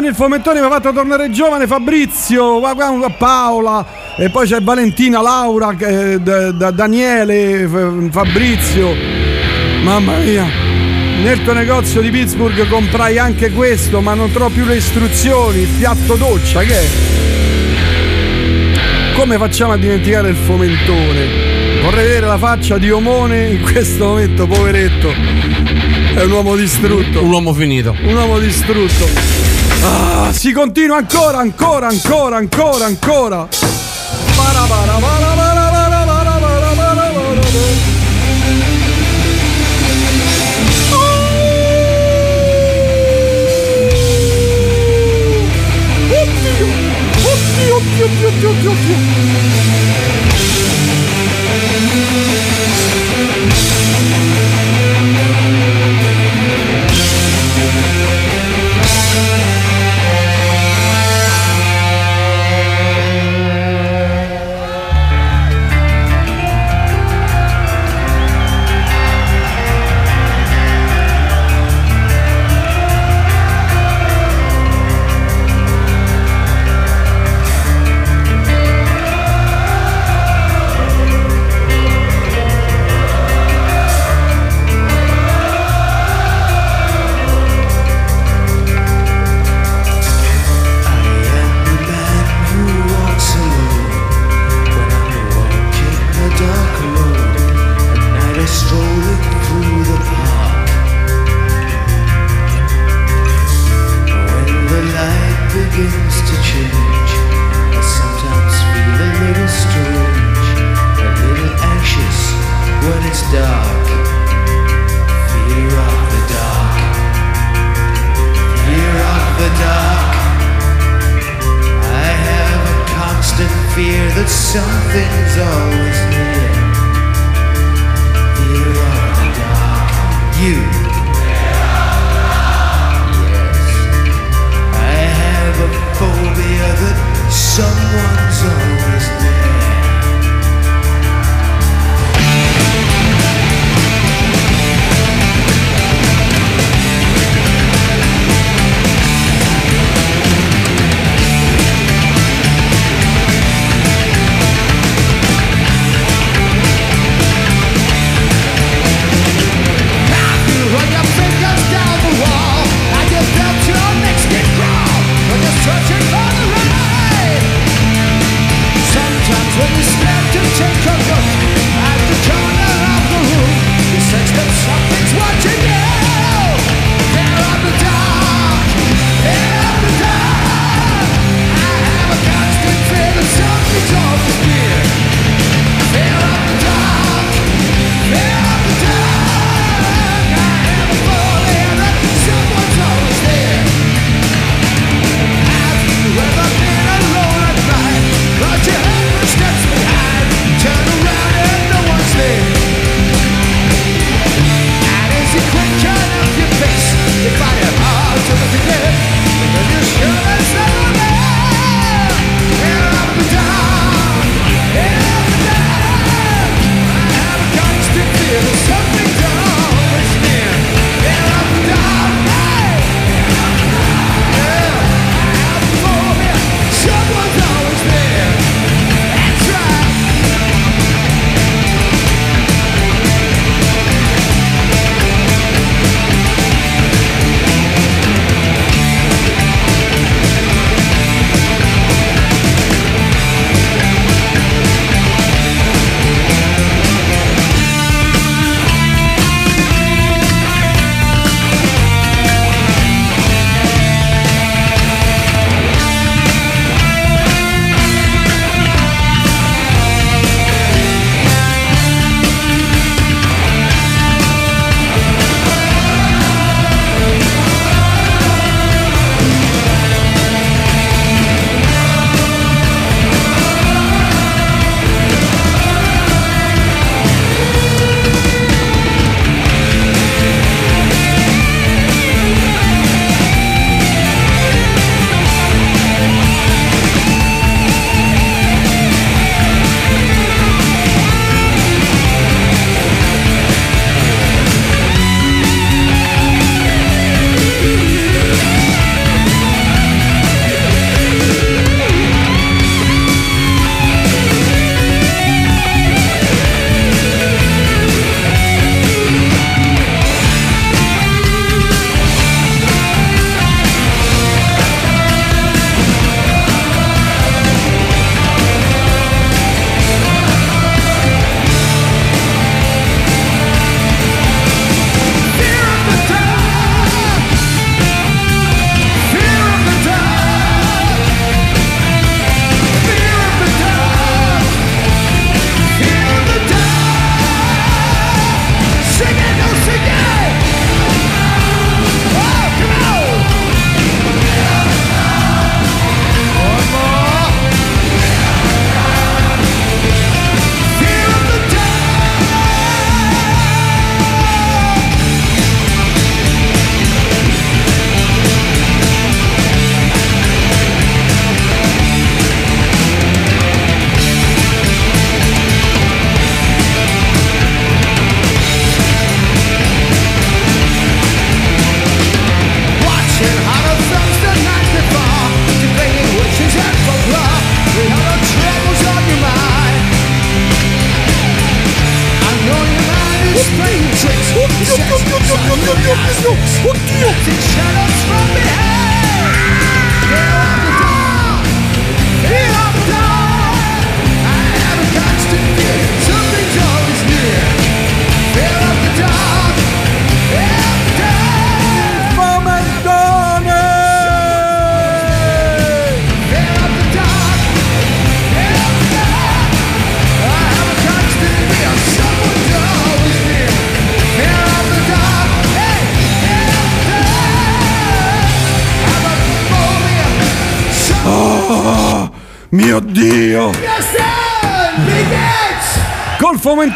[0.01, 2.61] Emozioni il fomentone mi ha fatto tornare giovane Fabrizio,
[3.19, 3.87] Paola
[4.17, 7.69] e poi c'è Valentina, Laura, eh, da- da- Daniele,
[8.11, 8.95] Fabrizio.
[9.83, 10.47] Mamma mia.
[11.23, 15.69] Nel tuo negozio di Pittsburgh comprai anche questo, ma non trovo più le istruzioni, il
[15.79, 16.85] piatto doccia, che è?
[19.15, 21.49] Come facciamo a dimenticare il fomentone?
[21.83, 25.13] Vorrei vedere la faccia di Omone in questo momento, poveretto.
[26.15, 27.23] È un uomo distrutto.
[27.23, 27.95] Un uomo finito.
[28.03, 29.40] Un uomo distrutto.
[29.83, 33.49] Ah, si continua ancora, ancora, ancora, ancora, ancora.
[46.13, 46.67] Oddio,
[47.75, 49.90] oddio, oddio, oddio, oddio.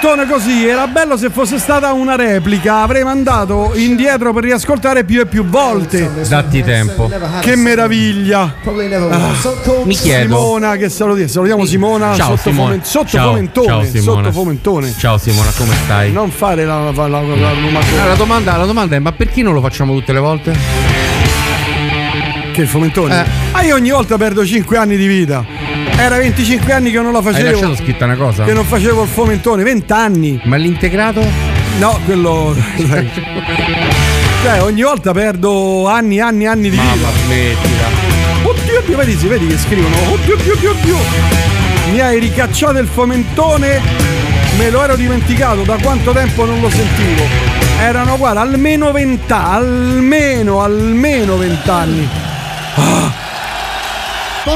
[0.05, 2.83] Fomentone così era bello se fosse stata una replica.
[2.83, 6.11] Avrei mandato indietro per riascoltare più e più volte.
[6.29, 7.11] Datti tempo.
[7.41, 8.55] Che meraviglia!
[9.85, 10.37] Mi chiedo.
[10.37, 12.67] Simona, che salutiamo, salutiamo Simona Ciao sotto, Simone.
[12.67, 13.67] fomen- sotto Ciao, fomentone.
[13.67, 14.23] ciao, Simona.
[14.23, 14.95] sotto fomentone.
[14.99, 16.13] Ciao Simona, come stai?
[16.13, 17.79] Non fare la, la, la, la, la.
[18.03, 20.53] Ah, la, domanda, la domanda è: ma perché non lo facciamo tutte le volte?
[22.53, 23.25] Che il fomentone?
[23.25, 23.29] Eh.
[23.53, 25.45] Ah, io ogni volta perdo 5 anni di vita.
[25.97, 27.51] Era 25 anni che non la Hai facevo.
[27.51, 28.45] lasciato scritta una cosa?
[28.45, 30.41] Che non facevo il fomentone, 20 anni.
[30.45, 31.25] Ma l'integrato?
[31.79, 32.55] No, quello.
[34.43, 37.09] cioè, ogni volta perdo anni, anni, anni di vita.
[37.25, 37.87] smettila.
[38.43, 39.95] Oddio, oddio, vedi, si vedi che scrivono.
[40.13, 40.97] Oddio, oddio, oddio, oddio.
[41.93, 43.81] Mi hai ricacciato il fomentone.
[44.59, 47.25] Me lo ero dimenticato, da quanto tempo non lo sentivo.
[47.81, 52.09] Erano guarda, almeno vent'anni, almeno, almeno vent'anni.
[52.77, 53.23] Ah.
[54.47, 54.53] Il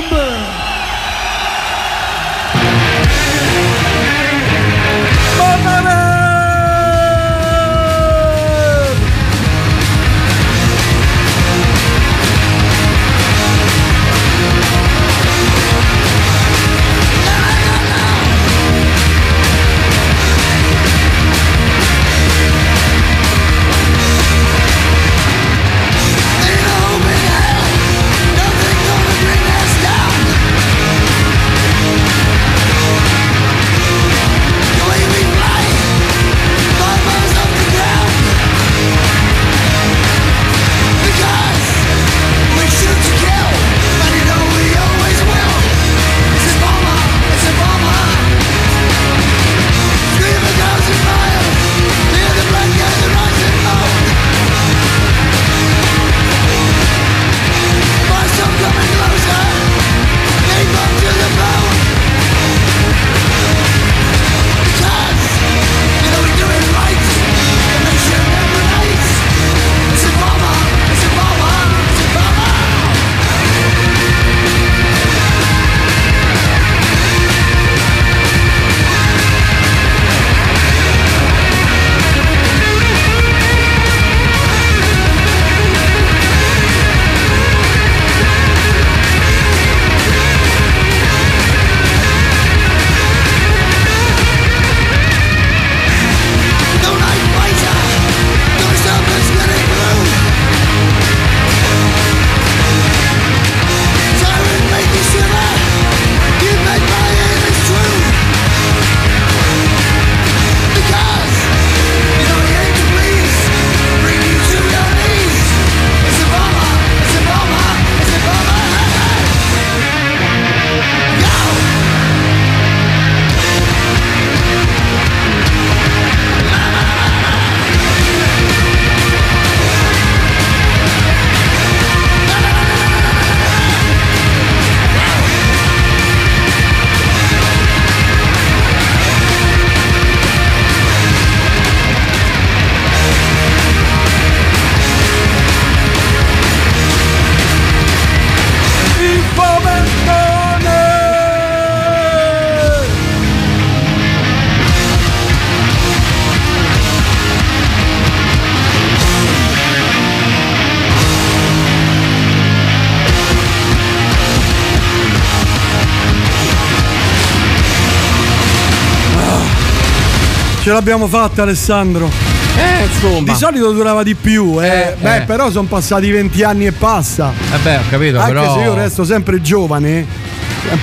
[170.79, 172.09] l'abbiamo fatta Alessandro.
[172.57, 173.33] Eh, insomma.
[173.33, 174.67] Di solito durava di più, eh.
[174.67, 175.21] Eh, Beh, eh.
[175.23, 177.33] però sono passati 20 anni e passa.
[177.51, 178.55] Vabbè, ho capito, Anche però.
[178.55, 180.07] se io resto sempre giovane,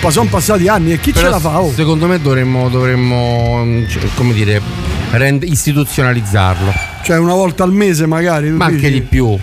[0.09, 1.61] sono passati anni e chi però ce la fa?
[1.61, 1.71] Oh?
[1.71, 4.61] Secondo me dovremmo, dovremmo mm, cioè, come dire,
[5.11, 6.73] rend- istituzionalizzarlo.
[7.01, 8.49] Cioè una volta al mese magari.
[8.49, 9.37] Ma anche di più.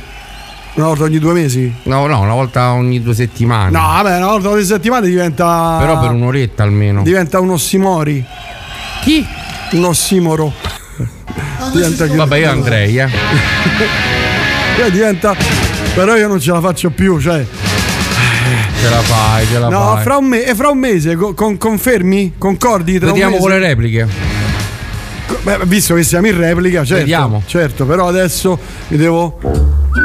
[0.74, 1.72] Una volta ogni due mesi?
[1.84, 3.70] No, no, una volta ogni due settimane.
[3.70, 5.76] No, vabbè, una volta ogni settimana diventa.
[5.80, 7.02] Però per un'oretta almeno.
[7.02, 8.24] Diventa un ossimori.
[9.02, 9.26] Chi?
[9.72, 10.52] Un ossimoro.
[11.72, 13.08] diventa che- Vabbè, io andrei, eh.
[14.76, 15.34] Cioè, diventa.
[15.94, 17.44] Però io non ce la faccio più, cioè.
[18.80, 20.02] Ce la fai, ce la No, fai.
[20.02, 22.34] fra un, me- e fra un mese, co- con- confermi?
[22.38, 22.98] Concordi?
[22.98, 24.06] Tra Vediamo con le repliche.
[25.42, 26.94] Beh, visto che siamo in replica, certo.
[27.02, 27.42] Vediamo.
[27.46, 28.58] Certo, però adesso
[28.88, 29.38] mi devo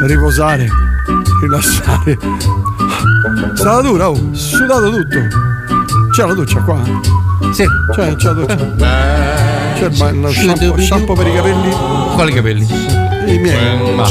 [0.06, 0.68] riposare,
[1.42, 2.18] rilassare.
[3.56, 5.18] Stata dura, oh, sudato tutto.
[6.16, 6.80] C'è la doccia qua?
[7.52, 7.66] Sì.
[7.94, 9.47] C'è, c'è la doccia.
[9.76, 10.32] Cioè, ma non
[11.16, 11.72] per i capelli
[12.16, 12.68] quali capelli
[13.28, 14.06] i miei ma.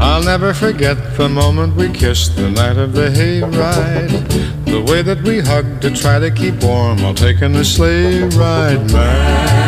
[0.00, 4.64] I'll never forget the moment we kissed the night of the hayride.
[4.66, 8.92] The way that we hugged to try to keep warm while taking a sleigh ride.
[8.92, 9.67] Man.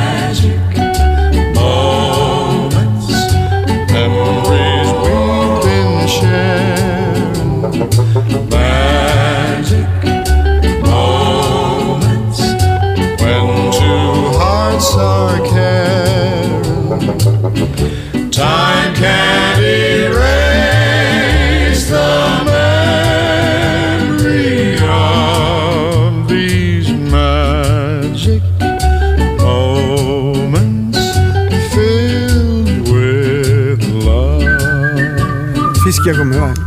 [18.31, 20.21] Time can't erase
[21.91, 22.43] the
[23.67, 24.29] memory
[24.83, 28.43] of these magic
[29.39, 30.99] moments
[31.75, 34.43] filled with love.
[36.39, 36.55] Vai.
[36.55, 36.60] The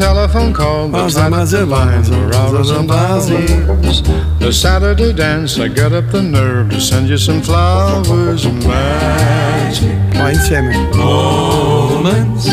[0.00, 3.66] telephone call, the buzzer, lines, the robbers buzzer, and buzzer.
[3.66, 4.02] buzzies.
[4.38, 8.46] The Saturday dance, I got up the nerve to send you some flowers.
[8.46, 10.64] And magic
[10.96, 12.46] moments,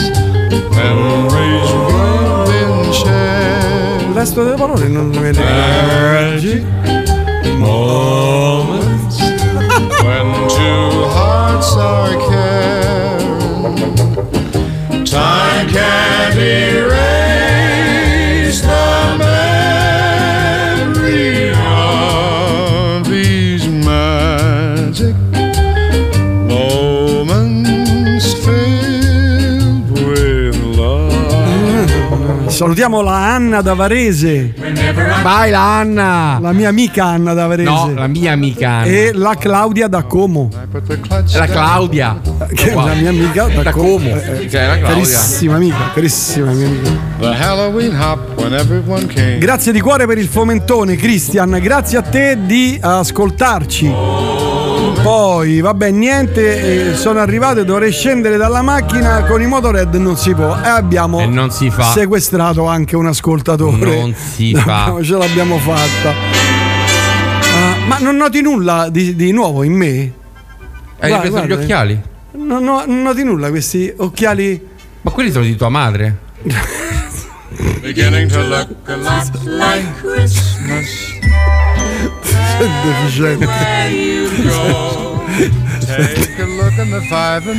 [0.76, 4.14] memories we've been Il shared.
[4.14, 5.40] resto delle parole non le vede.
[5.40, 6.64] Magic
[7.57, 9.19] moments
[10.03, 13.78] when two hearts are caring.
[15.06, 17.16] Time can't erase
[32.58, 34.52] Salutiamo la Anna da Varese,
[35.22, 36.40] Vai la Anna!
[36.42, 37.70] la mia amica Anna da Varese.
[37.70, 38.86] No, la mia amica Anna.
[38.88, 40.50] E la Claudia da Como.
[41.36, 42.20] La Claudia.
[42.52, 43.90] Che è la mia amica da, Da Como.
[43.90, 44.10] Como.
[44.10, 44.88] Eh, eh, Cioè, la Claudia.
[44.88, 46.90] Carissima amica, carissima mia amica.
[47.20, 49.38] The Halloween hop when everyone came.
[49.38, 51.60] Grazie di cuore per il fomentone, Christian.
[51.62, 54.36] Grazie a te di ascoltarci.
[55.08, 60.18] Poi, vabbè, niente, eh, sono arrivato e dovrei scendere dalla macchina con i motored, non
[60.18, 60.54] si può.
[60.62, 61.92] E abbiamo E non si fa.
[61.94, 64.00] sequestrato anche un ascoltatore.
[64.00, 64.94] Non si fa.
[65.02, 66.10] Ce l'abbiamo fatta.
[66.10, 70.12] Ah, ma non noti nulla di, di nuovo in me?
[71.00, 72.02] Hai Guarda, ripreso gli occhiali?
[72.34, 74.62] Non, no- non noti nulla questi occhiali?
[75.04, 76.18] Ma quelli sono di tua madre.
[77.80, 81.16] Beginning to look a lot like Christmas.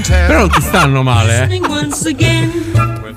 [0.02, 0.26] Ten.
[0.26, 1.60] Però non ti stanno male, eh.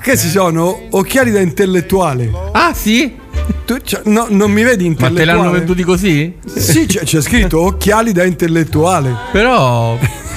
[0.00, 2.30] Che si sono occhiali da intellettuale.
[2.52, 3.18] Ah, sì?
[3.64, 5.14] Tu, cioè, no, non mi vedi Ma intellettuale?
[5.14, 6.34] te l'hanno venduti così?
[6.44, 9.14] Sì, c'è, c'è scritto occhiali da intellettuale.
[9.30, 9.98] Però.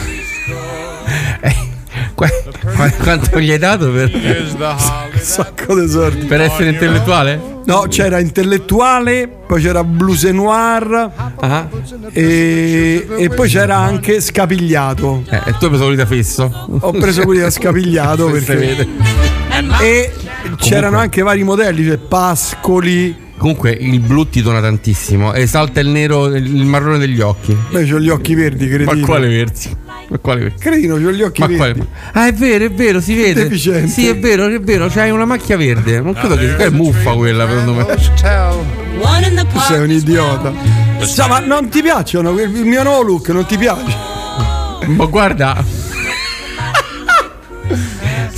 [1.42, 1.54] Eh,
[3.02, 6.26] quanto gli hai dato per, Un sacco di soldi.
[6.26, 7.54] per essere intellettuale?
[7.66, 11.68] No, c'era intellettuale, poi c'era blues noir Ah.
[12.12, 15.24] e, e poi c'era anche scapigliato.
[15.30, 16.68] Eh, e tu hai preso quelli da fesso?
[16.82, 18.88] Ho preso quelli da scapigliato perché...
[19.82, 20.12] E
[20.58, 23.24] c'erano anche vari modelli, cioè Pascoli.
[23.38, 25.34] Comunque il blu ti dona tantissimo.
[25.34, 27.56] Esalta il nero, il marrone degli occhi.
[27.70, 29.06] Beh, ho gli occhi verdi, Ma cretino.
[29.06, 29.76] quale versi?
[30.08, 30.58] Ma quale versi?
[30.60, 31.58] Cretino, ho gli occhi Ma verdi.
[31.80, 31.88] quale?
[32.14, 33.44] Ah, è vero, è vero, si vede.
[33.44, 33.88] Deficiente.
[33.90, 34.88] Sì, è vero, è vero.
[34.88, 36.00] C'hai una macchia verde.
[36.00, 37.86] Non credo che è muffa quella, secondo me.
[37.86, 40.54] Tu sei un idiota.
[41.02, 42.40] Sa, ma non ti piacciono?
[42.40, 43.96] Il mio nuovo look non ti piace?
[44.88, 45.64] Ma guarda.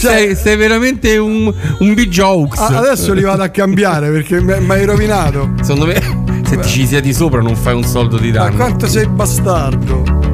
[0.08, 2.60] Sei, sei veramente un, un big jokes.
[2.60, 5.54] Ah, adesso li vado a cambiare perché mi hai rovinato.
[5.62, 8.56] Secondo me, se ti ci siedi sopra, non fai un soldo di Ma danno.
[8.56, 10.27] quanto sei bastardo?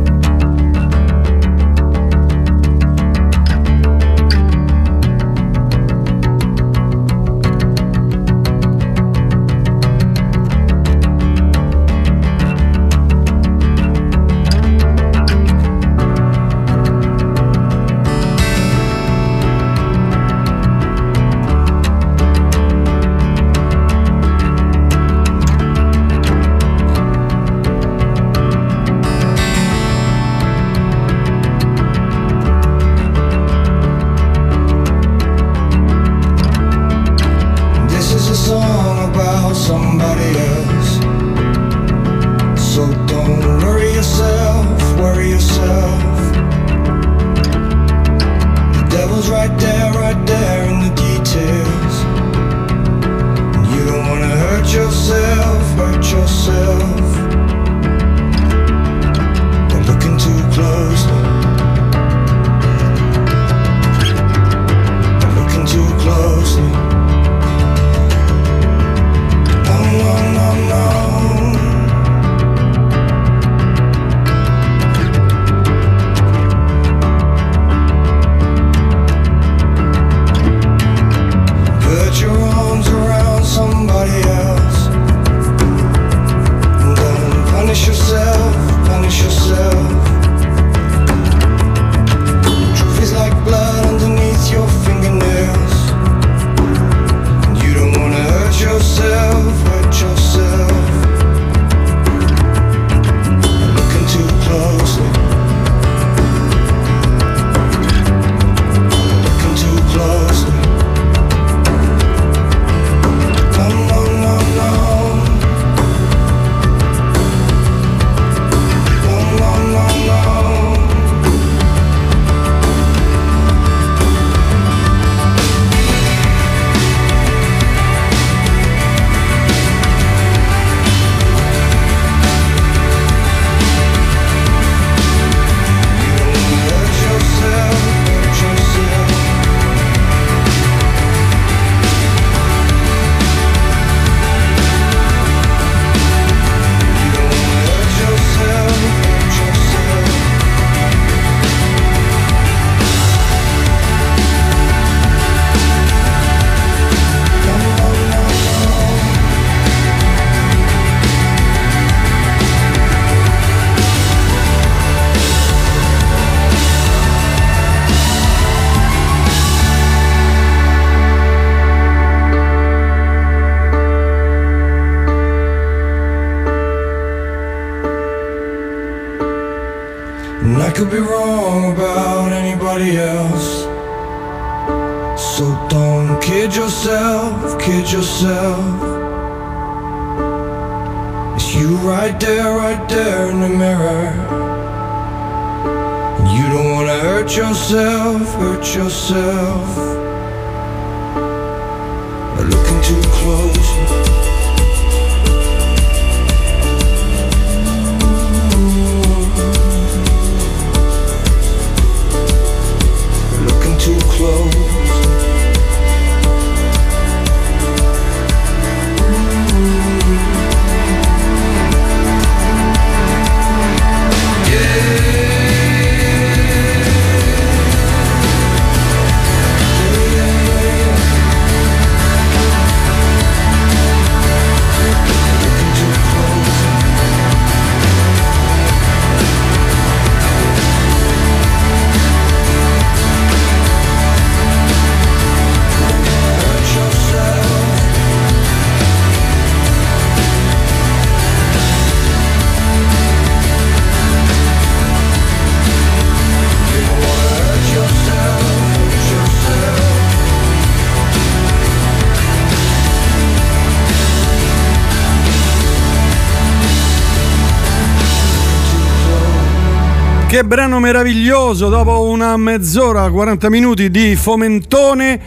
[270.33, 275.19] Che brano meraviglioso dopo una mezz'ora, 40 minuti di fomentone.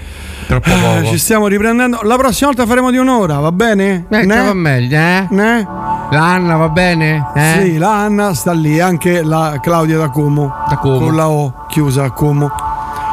[0.49, 1.11] Troppo Ah, poco.
[1.11, 2.01] ci stiamo riprendendo.
[2.03, 4.07] La prossima volta faremo di un'ora, va bene?
[4.11, 4.41] Eh, Ne?
[4.43, 5.27] va meglio, eh?
[5.31, 5.69] Ne?
[6.11, 7.25] L'Anna va bene?
[7.37, 7.61] Eh?
[7.63, 10.53] Sì, la Anna sta lì, anche la Claudia da Como.
[10.69, 10.99] Da Como.
[10.99, 12.51] Con la O chiusa a Como.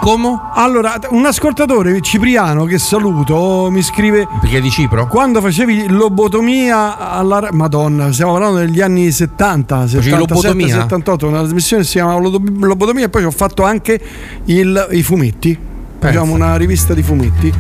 [0.04, 0.38] Come?
[0.56, 5.08] Allora, un ascoltatore Cipriano che saluto mi scrive Perché è di Cipro?
[5.08, 10.76] quando facevi lobotomia alla Madonna, stiamo parlando degli anni 70, 77, lobotomia?
[10.82, 13.98] 78, una trasmissione si chiamava Lodo- Lobotomia e poi ho fatto anche
[14.46, 15.58] il- i fumetti.
[16.00, 17.54] Facciamo una rivista di fumetti.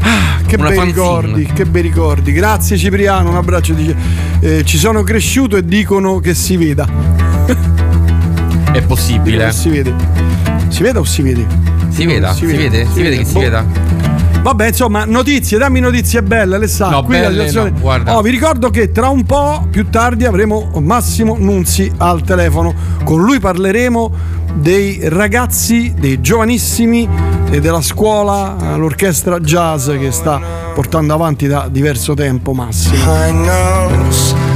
[0.00, 2.32] Ah, che bei ricordi, che bei ricordi.
[2.32, 3.72] Grazie Cipriano, un abbraccio.
[3.74, 3.94] Dice,
[4.40, 6.88] eh, ci sono cresciuto e dicono che si veda.
[8.72, 9.46] È possibile.
[9.46, 10.47] che si vede.
[10.68, 11.46] Si vede o si vede?
[11.90, 13.40] Si veda, si vede, si vede che si Boh.
[13.40, 13.64] veda.
[14.40, 17.00] Vabbè, insomma, notizie, dammi notizie belle, Alessandro.
[17.00, 18.16] No, Qui la belle situazione- no, guarda.
[18.16, 22.72] Oh, vi ricordo che tra un po' più tardi avremo Massimo Nunzi al telefono.
[23.04, 24.10] Con lui parleremo
[24.54, 27.08] dei ragazzi, dei giovanissimi
[27.50, 30.40] e della scuola, l'orchestra jazz che sta
[30.74, 34.46] portando avanti da diverso tempo Massimo.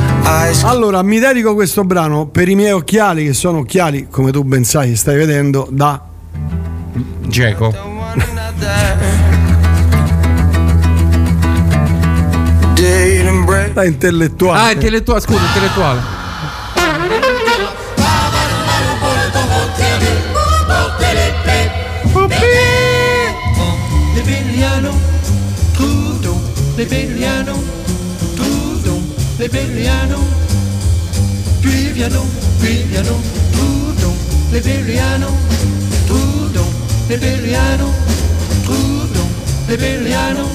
[0.64, 4.64] Allora, mi dedico questo brano per i miei occhiali, che sono occhiali, come tu ben
[4.64, 6.00] sai, stai vedendo, da
[7.26, 7.90] Geco.
[13.72, 14.60] da intellettuale.
[14.60, 16.20] Ah, intellettuale, scusa, intellettuale.
[29.42, 30.18] Lebelliano,
[31.60, 32.22] Trudeau,
[32.60, 33.18] Lebelliano,
[33.50, 34.14] Trudeau,
[34.52, 35.30] Lebelliano, Viviano, Viviano, Trudeau, Lebelliano,
[36.06, 36.66] Trudeau,
[37.08, 37.92] Lebelliano,
[38.62, 39.28] Trudeau,
[39.66, 40.48] Lebelliano,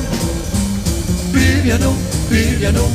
[1.32, 1.96] Viviano,
[2.30, 2.90] Viviano.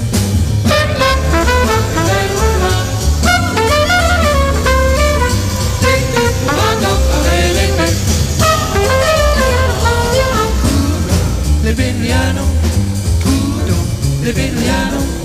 [11.62, 12.44] Lebelliano,
[13.20, 13.76] Trudeau,
[14.22, 15.21] Lebelliano,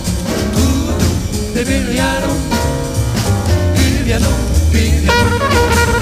[1.58, 2.28] Trudeau, Lebelliano,
[3.74, 4.30] Viviano,
[4.70, 5.97] Viviano.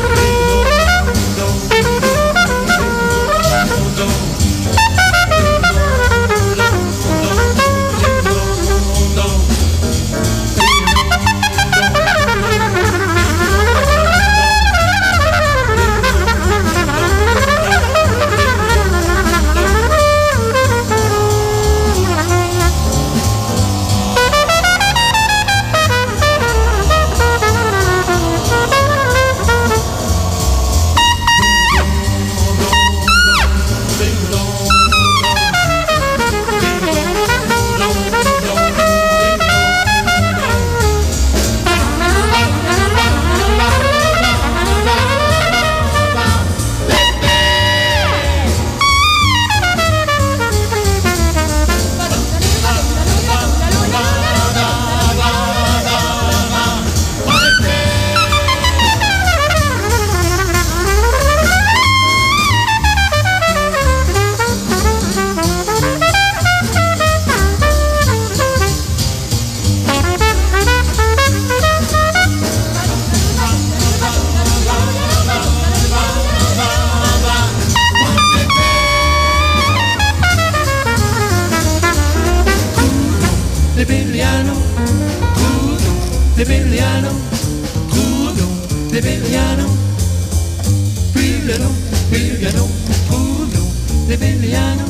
[94.17, 94.83] Lebelliano,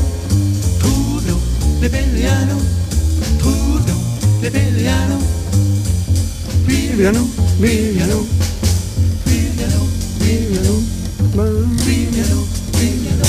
[0.84, 1.42] Udo,
[1.80, 2.62] Lebelliano,
[3.42, 3.94] Udo,
[4.40, 5.18] Lebelliano,
[6.64, 7.28] Viviano,
[7.58, 8.28] Viviano,
[9.24, 9.88] Brillano,
[10.18, 10.84] Viviano.
[11.32, 13.26] Brillano, Brillano.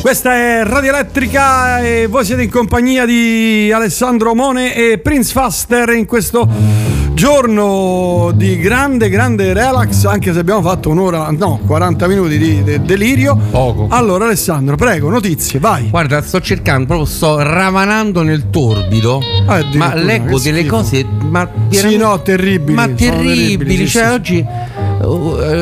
[0.00, 5.90] Questa è Radio Elettrica e voi siete in compagnia di Alessandro Mone e Prince Faster
[5.90, 6.87] in questo
[7.18, 12.80] giorno di grande, grande relax, anche se abbiamo fatto un'ora, no, 40 minuti di de-
[12.80, 13.36] delirio.
[13.50, 13.88] Poco.
[13.90, 15.88] Allora Alessandro, prego, notizie, vai.
[15.90, 19.20] Guarda, sto cercando, proprio sto ravanando nel torbido.
[19.46, 20.76] Ah, addirittura, ma leggo delle schifo.
[20.76, 21.04] cose.
[21.28, 22.74] Ma Sì, veramente- no, terribili.
[22.74, 23.76] Ma terribili.
[23.78, 24.14] sì, cioè, sì, sì.
[24.14, 24.46] oggi eh,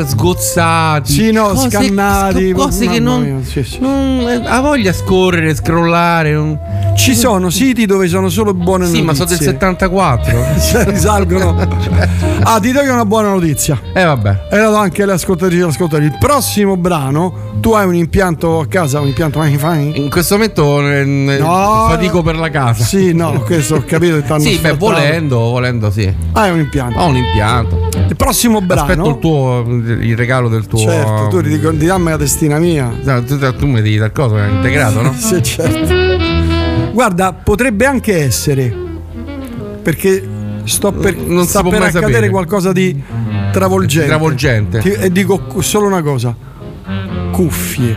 [0.06, 1.12] sgozzati.
[1.12, 3.42] Sì, no, cose- scannati, Cose che non.
[3.44, 3.78] sì, sì.
[3.80, 6.32] non- eh, ha voglia di scorrere, scrollare.
[6.32, 6.58] non-
[6.96, 9.04] Ci sono siti dove sono solo buone Sì, notizie.
[9.06, 10.44] ma sono del 74.
[10.60, 11.54] Cioè, risalgono.
[12.48, 13.78] Ah, ti do io una buona notizia.
[13.92, 14.46] Eh, vabbè.
[14.50, 16.04] E la do anche alle ascoltatrici e ascoltatori.
[16.06, 20.00] Il prossimo brano, tu hai un impianto a casa, un impianto wifi?
[20.00, 21.86] In questo momento eh, No.
[21.88, 22.84] fatico per la casa.
[22.84, 26.12] Sì, no, questo ho capito Sì, beh, volendo, volendo, sì.
[26.32, 26.98] Hai un impianto.
[26.98, 27.88] Ho un impianto.
[28.08, 28.82] Il prossimo brano.
[28.82, 30.78] Aspetto il tuo il regalo del tuo.
[30.78, 32.92] Certo, tu ti ti dammi la testina mia.
[33.02, 35.12] No, tu, tu mi devi dal coso, è integrato, no?
[35.18, 35.94] Sì, certo.
[36.92, 38.84] Guarda, potrebbe anche essere.
[39.82, 40.26] Perché
[40.64, 42.30] sto per, Non sta per accadere sapere.
[42.30, 43.00] qualcosa di
[43.52, 44.06] travolgente.
[44.08, 44.78] Travolgente.
[44.80, 46.34] Ti- e dico solo una cosa:
[47.36, 47.94] cuffie.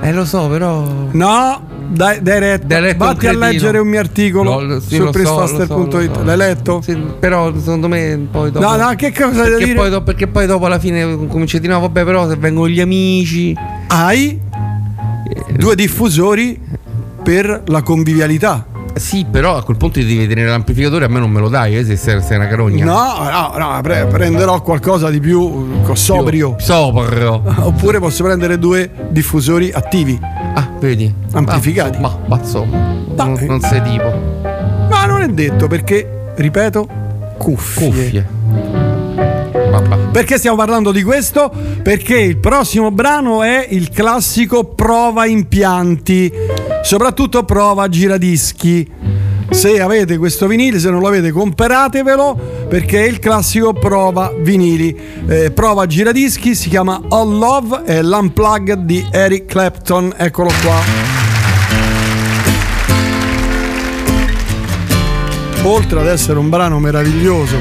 [0.00, 0.86] Eh, lo so, però.
[1.12, 2.66] No, dai, dai retta.
[2.66, 6.24] Dai retta Vatti a leggere un mio articolo Lo- sì, su lo so, so, so.
[6.24, 6.80] L'hai letto?
[6.82, 8.66] Sì, però secondo me poi dopo.
[8.66, 9.76] No, no, che cosa devo perché dire?
[9.76, 12.68] poi, dopo, perché poi dopo alla fine cominci a dire no, vabbè, però se vengono
[12.68, 13.54] gli amici.
[13.88, 14.40] Hai
[15.52, 16.58] due diffusori
[17.22, 18.66] per la convivialità.
[18.94, 21.76] Sì, però a quel punto ti devi tenere l'amplificatore, a me non me lo dai,
[21.76, 22.84] eh, se sei, una carogna.
[22.84, 26.54] No, no, no, pre- prenderò qualcosa di più eh, sobrio.
[26.58, 27.42] Sobrio.
[27.66, 30.18] Oppure posso prendere due diffusori attivi.
[30.22, 31.12] Ah, vedi?
[31.32, 31.98] Amplificati.
[31.98, 34.12] Ma, ma insomma, non, non sei tipo.
[34.88, 36.88] Ma non è detto perché, ripeto,
[37.36, 37.86] cuffie.
[37.86, 38.26] Cuffie.
[39.70, 39.96] Vabbè.
[40.12, 41.52] Perché stiamo parlando di questo?
[41.82, 46.32] Perché il prossimo brano è il classico prova impianti,
[46.84, 48.88] soprattutto prova giradischi.
[49.50, 54.96] Se avete questo vinile, se non lo avete, comperatevelo perché è il classico prova vinili.
[55.26, 60.12] Eh, prova giradischi si chiama All Love è l'unplug di Eric Clapton.
[60.16, 61.12] Eccolo qua.
[65.64, 67.56] Oltre ad essere un brano meraviglioso,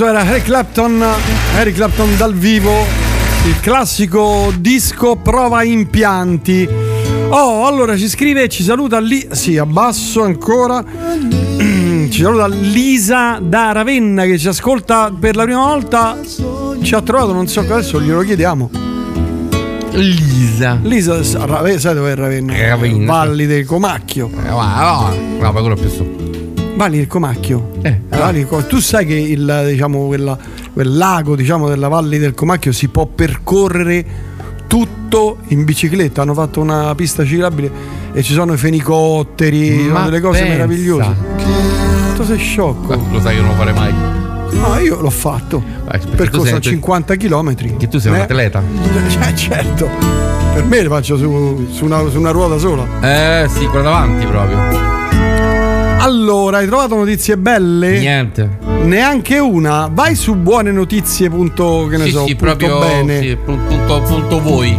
[0.00, 1.04] Questo era Eric Clapton,
[1.58, 2.86] Eric Clapton dal vivo,
[3.44, 6.66] il classico disco prova impianti.
[7.28, 10.82] Oh, allora ci scrive e ci saluta lì, sì, abbasso ancora.
[12.08, 16.18] Ci saluta Lisa da Ravenna che ci ascolta per la prima volta.
[16.80, 18.70] Ci ha trovato, non so adesso glielo chiediamo.
[19.90, 20.78] Lisa.
[20.82, 22.54] Lisa, Rave- sai dove è Ravenna?
[22.54, 24.30] Eh, Ravenna, Valli del Comacchio.
[24.46, 26.30] Eh, no, no, ma quello più su.
[26.74, 27.72] Valli del Comacchio.
[27.82, 28.00] Eh,
[28.46, 30.38] Com- tu sai che il, diciamo, quella-
[30.72, 34.04] quel lago diciamo, della Valli del Comacchio si può percorrere
[34.66, 36.22] tutto in bicicletta.
[36.22, 37.70] Hanno fatto una pista ciclabile
[38.12, 40.54] e ci sono i fenicotteri, sono Ma delle cose pensa.
[40.54, 41.14] meravigliose.
[42.16, 42.86] Tu sei sciocco.
[42.96, 43.92] Beh, Lo sai che non lo farei mai.
[44.52, 45.62] No, io l'ho fatto.
[46.00, 47.54] tu Percorso sei- 50 km.
[47.76, 48.62] Che tu sei un atleta.
[49.08, 49.88] Cioè, certo.
[50.54, 52.84] Per me le faccio su, su una, su una ruota sola.
[53.00, 54.89] Eh sì, quella davanti proprio.
[56.30, 57.98] Allora, hai trovato notizie belle?
[57.98, 58.58] Niente.
[58.84, 59.90] Neanche una.
[59.92, 61.28] Vai su buone notizie.
[61.28, 63.20] Punto, che ne sì, so, sì, proprio bene.
[63.20, 64.78] sì, pu- punto, punto voi.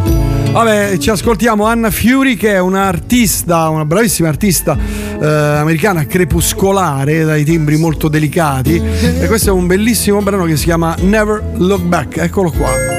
[0.50, 4.78] Vabbè, ci ascoltiamo Anna Fury che è un'artista, una bravissima artista
[5.20, 10.66] eh, americana crepuscolare dai timbri molto delicati e questo è un bellissimo brano che si
[10.66, 12.18] chiama Never Look Back.
[12.18, 12.91] Eccolo qua.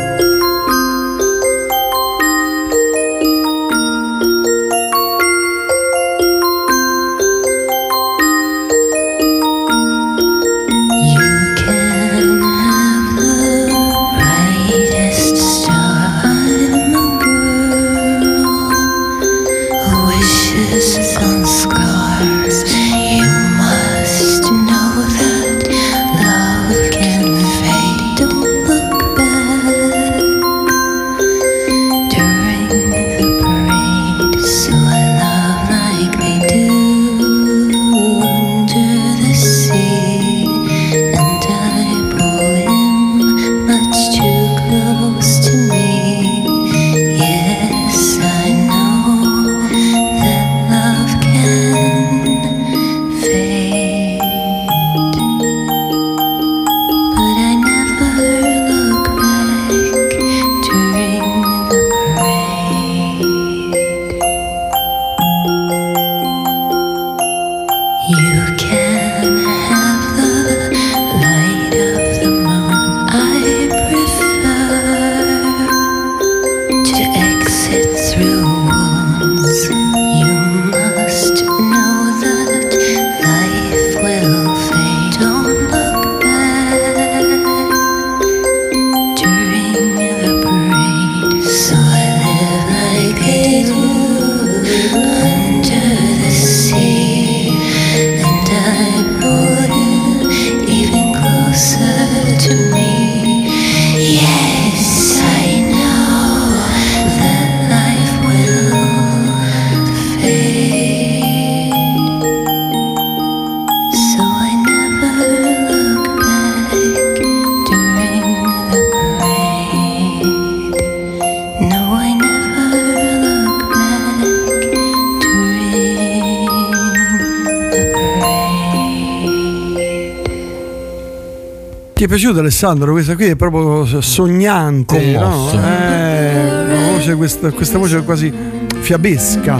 [132.32, 132.92] Piaciuto Alessandro?
[132.92, 135.12] Questa qui è proprio sognante.
[135.12, 135.56] Commosso.
[135.56, 135.66] no?
[135.66, 138.32] Eh, voce, questa, questa voce è quasi
[138.80, 139.58] fiabesca,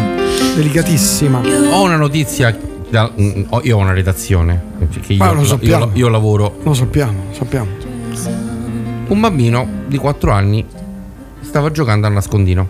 [0.56, 1.40] delicatissima.
[1.72, 2.56] Ho una notizia.
[2.88, 4.58] da- mm, io ho una redazione.
[4.78, 5.90] Perché Ma io, lo io- sappiamo.
[5.92, 6.58] io lavoro.
[6.62, 7.66] Lo sappiamo, lo sappiamo.
[9.08, 10.64] Un bambino di 4 anni
[11.40, 12.68] stava giocando a nascondino.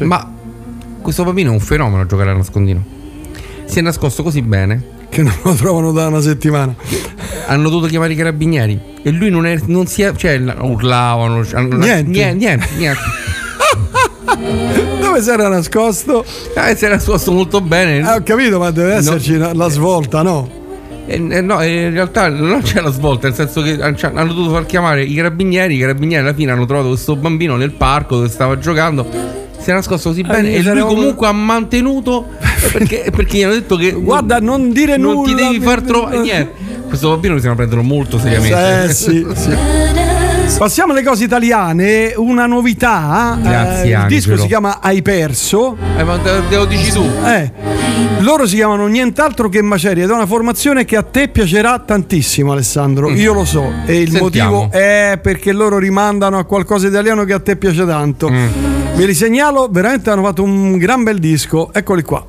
[0.00, 0.32] Ma
[1.02, 2.82] questo bambino è un fenomeno a giocare a nascondino.
[3.66, 6.74] Si è nascosto così bene Che non lo trovano da una settimana.
[7.46, 10.12] hanno dovuto chiamare i carabinieri e lui non, è, non si è.
[10.14, 11.44] cioè urlavano.
[11.52, 12.10] hanno- Niente.
[12.10, 12.66] Niente, niente.
[12.76, 13.00] niente.
[15.00, 16.24] Dove si era nascosto?
[16.54, 17.98] Eh, si era nascosto molto bene.
[17.98, 18.98] Eh, ho capito, ma deve No.
[18.98, 20.56] esserci la- la svolta, no?
[21.06, 24.10] Eh, eh, no, eh, in realtà non c'è la svolta, nel senso che han- cioè,
[24.14, 25.76] hanno dovuto far chiamare i carabinieri.
[25.76, 29.36] I carabinieri alla fine hanno trovato questo bambino nel parco dove stava giocando.
[29.58, 33.42] Si è nascosto così bene gli e lui comunque ha mantenuto eh, perché, perché gli
[33.42, 35.28] hanno detto che Guarda, non dire non nulla.
[35.28, 36.52] ti devi far trovare niente.
[36.98, 38.84] Questo bambino bisogna prenderlo molto seriamente.
[38.86, 39.56] Eh, sì, sì.
[40.58, 43.38] Passiamo alle cose italiane, una novità.
[43.40, 45.76] Grazie, eh, il disco si chiama Hai perso.
[45.96, 47.08] Eh, ma te te lo dici tu.
[47.24, 47.52] Eh,
[48.18, 52.50] loro si chiamano nient'altro che Macerie ed è una formazione che a te piacerà tantissimo,
[52.50, 53.10] Alessandro.
[53.12, 53.70] Io lo so.
[53.86, 54.16] E il Mm.
[54.16, 54.50] Sentiamo.
[54.62, 58.28] motivo è perché loro rimandano a qualcosa italiano che a te piace tanto.
[58.28, 58.46] Mm.
[58.96, 61.70] Ve li segnalo, veramente hanno fatto un gran bel disco.
[61.72, 62.26] Eccoli qua.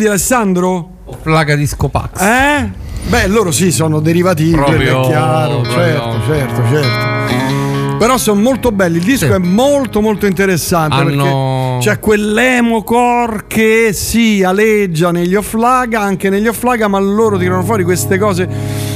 [0.00, 0.88] Piaciuti Alessandro?
[1.20, 2.20] Flaga di Scopax.
[2.22, 2.70] Eh?
[3.08, 7.96] Beh, loro sì, sono derivativi, Proprio- è chiaro, proprio- certo, certo, certo.
[7.98, 9.32] Però sono molto belli, il disco Sì.
[9.32, 16.30] è molto molto interessante Hanno- perché c'è quell'emo core che si aleggia negli Offlaga, anche
[16.30, 18.48] negli Offlaga, ma loro tirano fuori queste cose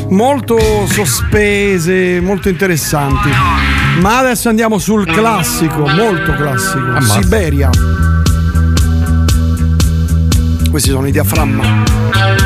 [0.08, 3.28] molto sospese, molto interessanti.
[4.00, 7.20] Ma adesso andiamo sul classico, molto classico, Ammazza.
[7.20, 7.70] Siberia.
[10.74, 12.43] Questi sono i diaframma.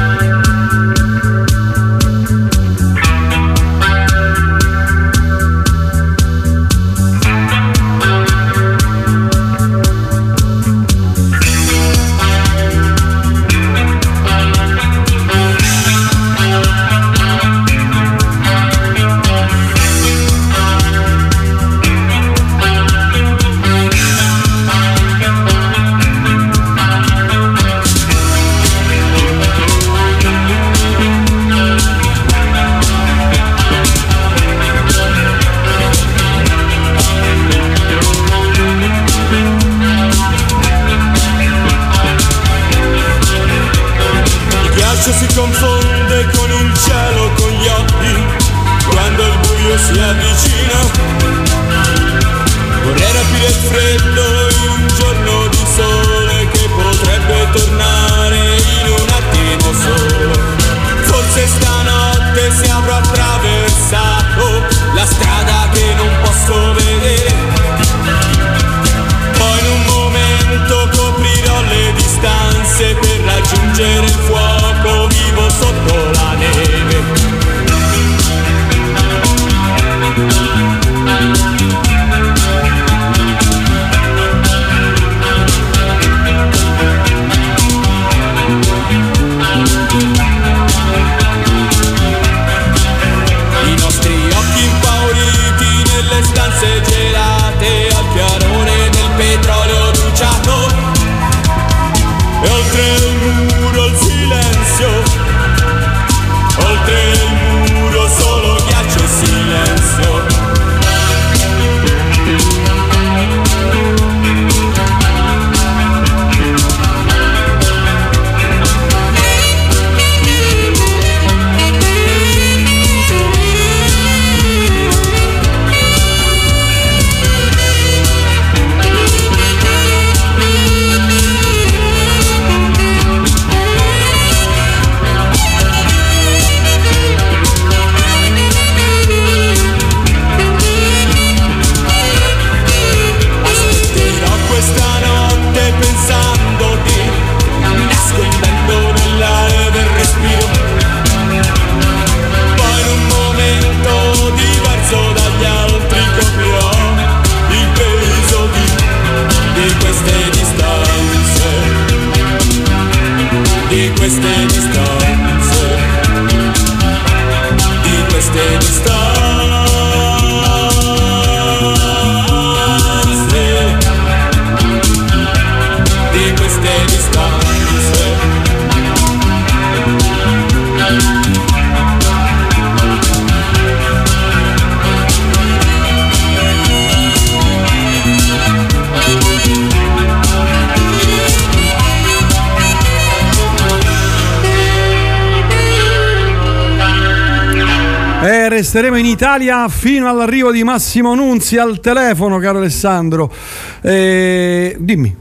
[198.58, 203.32] Resteremo in Italia fino all'arrivo di Massimo Nunzi al telefono, caro Alessandro.
[203.80, 205.14] Eh, dimmi.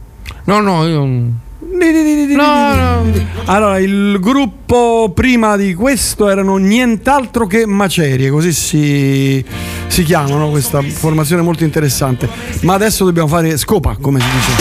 [0.46, 1.06] No, no, io.
[1.06, 3.14] No, no.
[3.46, 9.46] Allora, il gruppo prima di questo erano nient'altro che macerie, così si,
[9.86, 12.28] si chiamano, questa formazione molto interessante.
[12.62, 14.52] Ma adesso dobbiamo fare scopa, come si dice.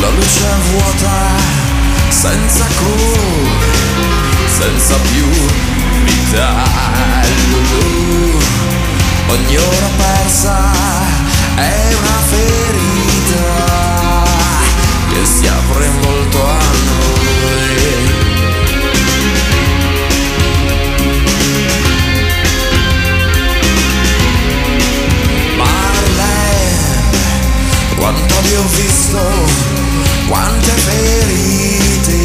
[0.00, 1.12] La luce vuota,
[2.08, 3.66] senza colore,
[4.46, 5.73] senza più
[6.34, 6.52] vita.
[7.50, 8.38] Lulu,
[9.28, 10.72] ogni ora persa
[11.54, 13.44] è una ferita
[15.10, 17.42] che si apre in volto a noi.
[25.56, 27.02] Marlene,
[27.96, 29.20] quanto ti ho visto,
[30.26, 32.22] quante ferite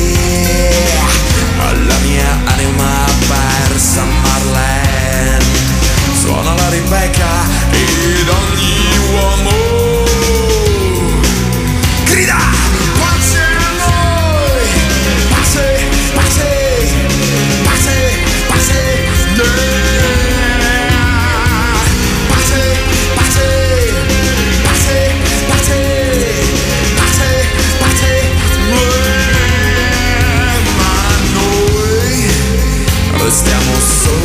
[1.59, 2.98] alla mia anima
[4.03, 5.39] Marlene.
[6.19, 9.58] Suona la Rebecca ed ogni uomo
[33.29, 34.18] restiamo soli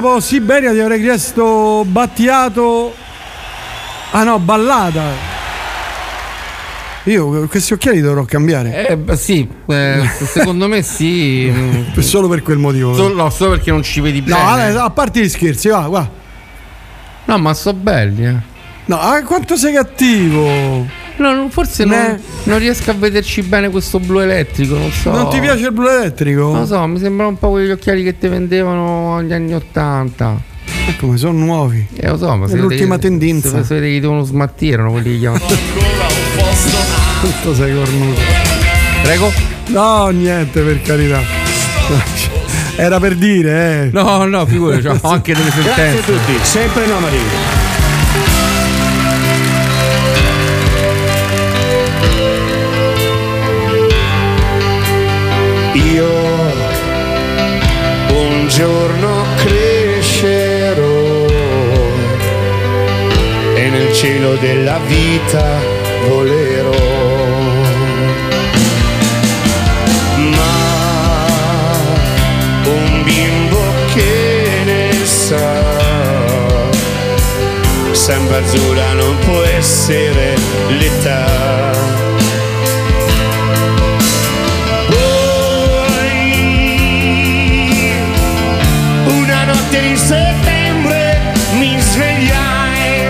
[0.00, 2.92] dopo Siberia ti avrei chiesto Battiato.
[4.10, 5.32] Ah no, ballata.
[7.04, 8.88] Io questi occhiali dovrò cambiare.
[8.88, 11.52] Eh, beh, sì, eh, secondo me sì.
[11.98, 12.94] Solo per quel motivo.
[12.94, 14.72] Solo, no, solo perché non ci vedi No, bene.
[14.72, 16.08] vabbè, a parte gli scherzi, va, va.
[17.26, 18.52] No, ma so belli, eh.
[18.86, 21.02] No, ah, quanto sei cattivo.
[21.16, 25.12] No, forse non, non riesco a vederci bene questo blu elettrico, non so.
[25.12, 26.50] Non ti piace il blu elettrico?
[26.50, 30.52] Non lo so, mi sembrano un po' quegli occhiali che ti vendevano agli anni 80.
[30.98, 31.86] Come sono nuovi.
[31.96, 33.48] Eh, lo so, ma È l'ultima vedete- tendenza.
[33.50, 35.44] Se, se vedete che devono smattire, erano quelli che chiamano.
[37.20, 38.20] Quanto sei cornuto.
[39.02, 39.32] Prego?
[39.68, 41.20] No, niente, per carità.
[42.76, 43.90] Era per dire, eh.
[43.92, 46.12] No, no, figurati, ho anche delle Grazie a sentenze.
[46.12, 47.16] tutti, sempre nomadi.
[55.74, 56.13] Io
[58.56, 61.26] giorno crescerò
[63.56, 65.58] e nel cielo della vita
[66.08, 66.70] volerò.
[70.36, 71.72] Ma
[72.66, 73.60] un bimbo
[73.92, 75.60] che ne sa,
[77.90, 80.36] sembra azzurra non può essere
[80.68, 82.03] l'età.
[89.96, 93.06] Settembre mi svegliai,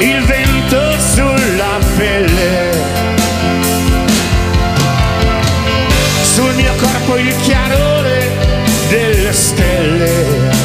[0.00, 2.70] il vento sulla pelle.
[6.22, 8.30] Sul mio corpo il chiarore
[8.88, 10.56] delle stelle.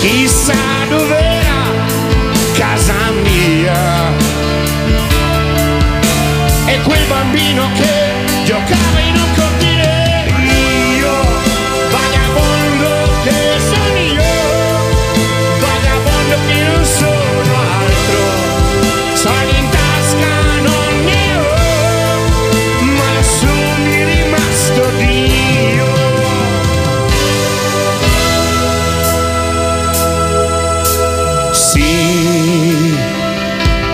[0.00, 0.54] Chissà
[0.88, 1.62] dov'era
[2.54, 4.12] casa mia.
[6.66, 8.99] E quel bambino che giocava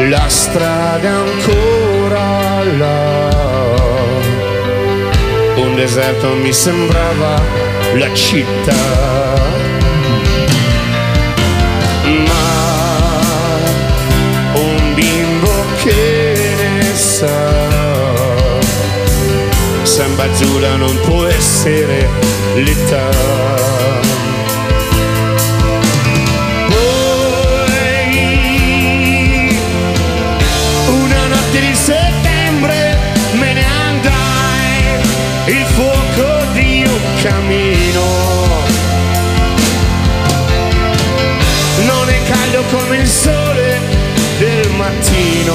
[0.08, 3.74] la strada ancora là.
[5.56, 7.40] Un deserto mi sembrava
[7.94, 9.34] la città.
[12.26, 12.48] Ma
[14.54, 16.34] un bimbo che
[16.78, 17.54] ne sa,
[19.82, 22.08] sembra azzurra non può essere
[22.54, 24.25] l'età.
[42.78, 43.80] Come il sole
[44.38, 45.54] del mattino.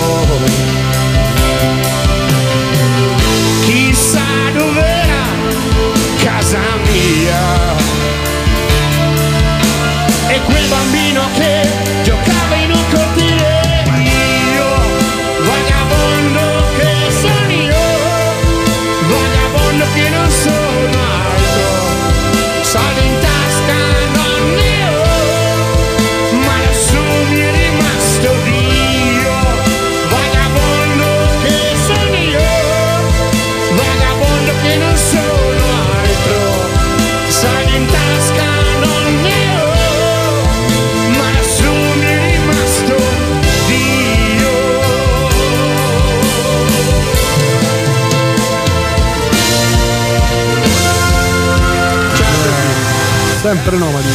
[53.52, 54.08] Sempre nomadi.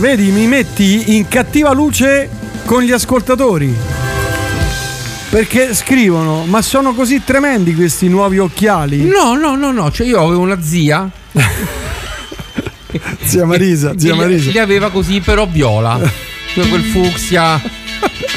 [0.00, 2.28] Vedi, mi metti in cattiva luce
[2.64, 3.72] con gli ascoltatori.
[5.28, 9.04] Perché scrivono, ma sono così tremendi questi nuovi occhiali.
[9.04, 11.08] No, no, no, no, cioè io avevo una zia.
[13.22, 14.50] Zia Marisa, zia Marisa.
[14.50, 16.00] Li aveva così, però viola.
[16.52, 17.60] Cioè quel fucsia.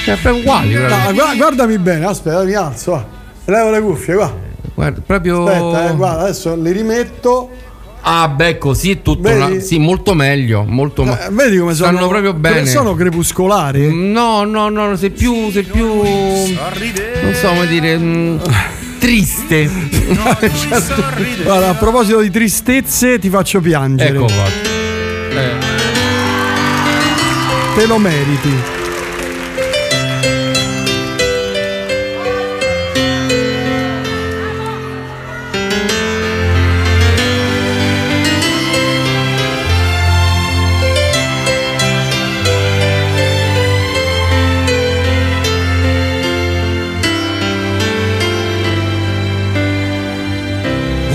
[0.04, 0.76] Cioè, proprio uguali.
[0.76, 1.12] No, guarda.
[1.14, 3.04] gua- guardami bene, aspetta, mi alzo, va.
[3.46, 4.32] Levo le cuffie, qua.
[4.76, 5.48] Guarda, proprio.
[5.48, 7.50] Aspetta, eh, guarda, adesso li rimetto.
[8.06, 9.30] Ah, beh, così è tutto.
[9.30, 10.66] Una- sì, molto meglio.
[10.68, 12.66] Molto ma- Eh, vedi come sono Stanno proprio bene.
[12.66, 13.94] Sono crepuscolari?
[13.96, 15.50] No, no, no, sei più.
[15.52, 15.86] Sei più.
[15.86, 17.98] Non so come dire.
[17.98, 18.38] mm,
[19.00, 19.70] triste.
[21.44, 24.16] Guarda, a proposito di tristezze, ti faccio piangere.
[24.18, 24.48] ecco qua.
[25.42, 25.52] Eh.
[27.76, 28.52] Te lo meriti.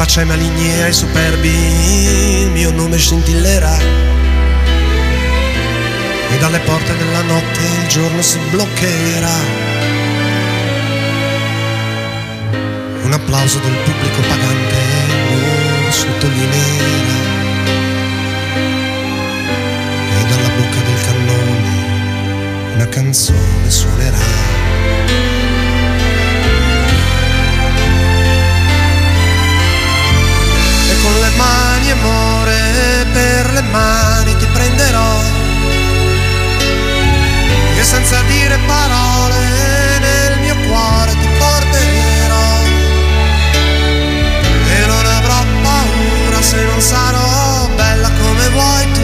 [0.00, 3.76] Faccia ai maligni e ai superbi il mio nome scintillerà.
[6.30, 9.38] E dalle porte della notte il giorno si bloccherà.
[13.02, 14.76] Un applauso del pubblico pagante
[15.84, 17.18] lo sottolineerà.
[20.18, 25.39] E dalla bocca del cannone una canzone suonerà.
[31.10, 35.12] Con le mani amore per le mani ti prenderò.
[37.78, 39.38] E senza dire parole
[39.98, 42.48] nel mio cuore ti porterò.
[44.76, 48.99] E non avrò paura se non sarò bella come vuoi tu.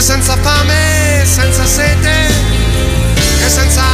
[0.00, 2.10] Senza fame, senza sete,
[3.44, 3.89] e senza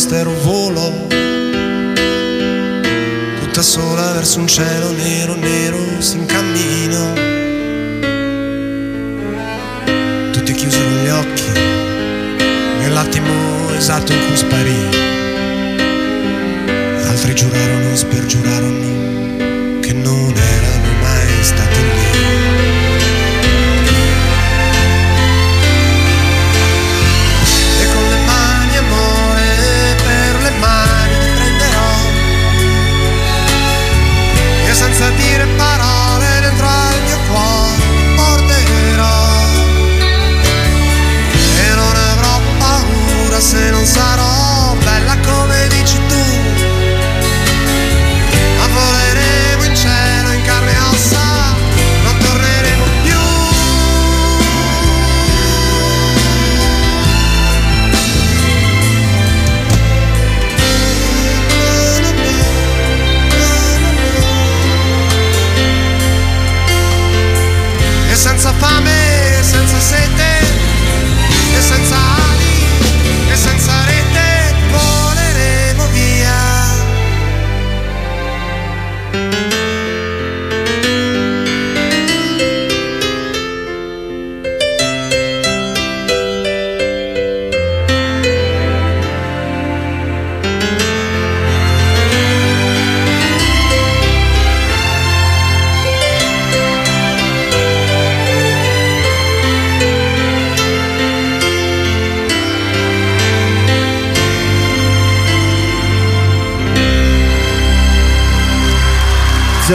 [0.00, 0.90] quell'enorme mistero volò,
[3.40, 4.92] tutta sola verso un cielo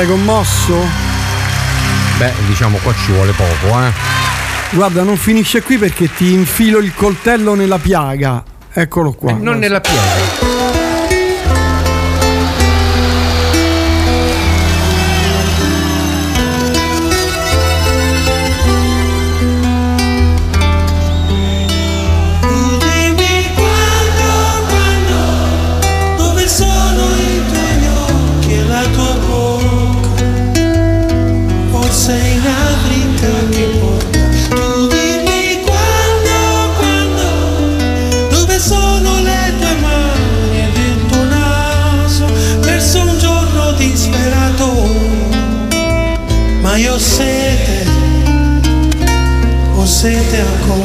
[0.06, 0.77] Sei commosso?
[2.19, 3.91] Beh, diciamo qua ci vuole poco, eh.
[4.69, 8.44] Guarda, non finisce qui perché ti infilo il coltello nella piaga.
[8.72, 9.32] Eccolo qua.
[9.32, 10.55] Eh, non nella piega.
[50.44, 50.85] Ho sete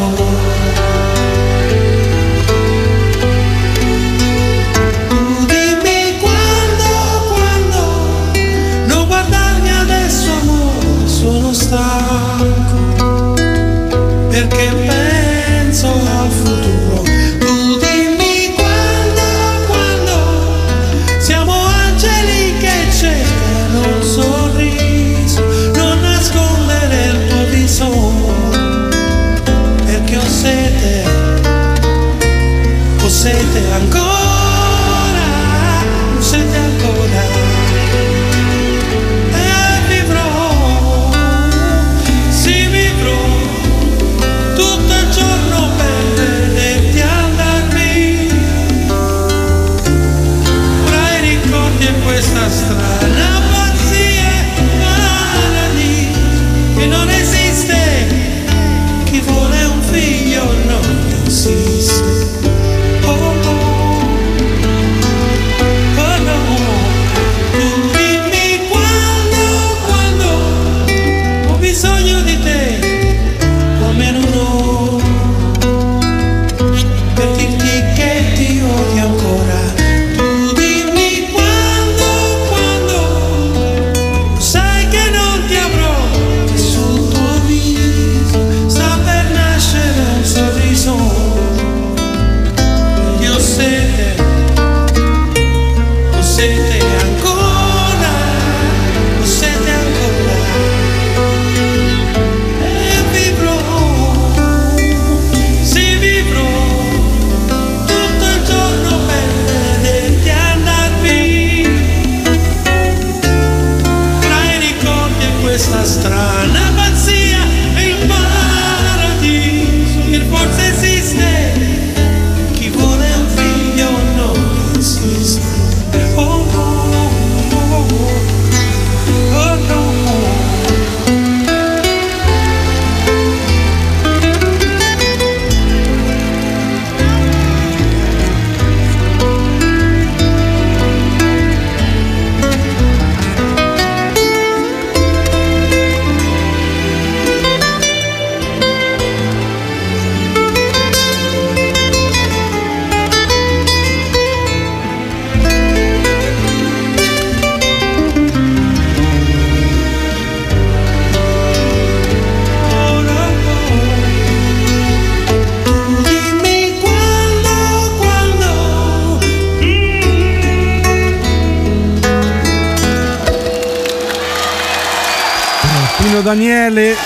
[176.70, 176.96] Daniele, eh,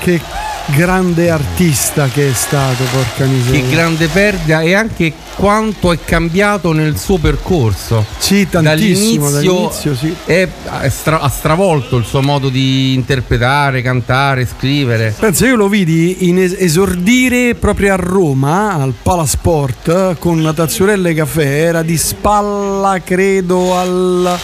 [0.00, 0.20] che
[0.68, 3.60] grande artista che è stato, porca miseria.
[3.60, 8.04] Che grande perdita e anche quanto è cambiato nel suo percorso.
[8.16, 10.14] Sì, tantissimo, dall'inizio, sì.
[10.24, 10.48] è-
[10.88, 15.14] stra- ha stravolto il suo modo di interpretare, cantare, scrivere.
[15.18, 21.14] Pensa, io lo vidi es- esordire proprio a Roma, al Palasport, con una tazzurella e
[21.14, 24.38] caffè, era di spalla, credo, al...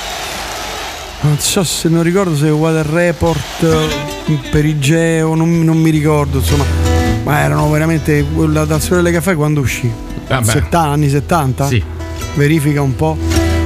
[1.22, 6.38] Non so se non ricordo se è Water Report, eh, Perigeo, non, non mi ricordo,
[6.38, 6.64] insomma.
[7.24, 9.92] Ma erano veramente la tazzurella e caffè quando uscì?
[10.28, 10.44] Vabbè.
[10.50, 11.66] 70, anni 70?
[11.66, 11.84] Sì.
[12.36, 13.18] Verifica un po'.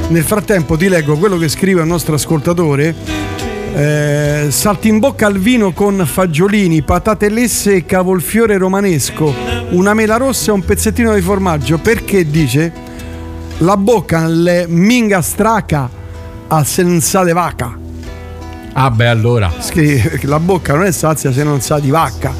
[0.09, 2.93] Nel frattempo ti leggo quello che scrive il nostro ascoltatore.
[3.73, 9.33] Eh, salti in bocca al vino con fagiolini, patate lesse e cavolfiore romanesco,
[9.71, 11.79] una mela rossa e un pezzettino di formaggio.
[11.79, 12.73] Perché dice
[13.59, 16.03] la bocca le minga straca
[16.57, 17.77] a senza de vaca.
[18.75, 19.53] Ah beh allora.
[19.71, 22.33] Che la bocca non è sazia se non sa di vacca.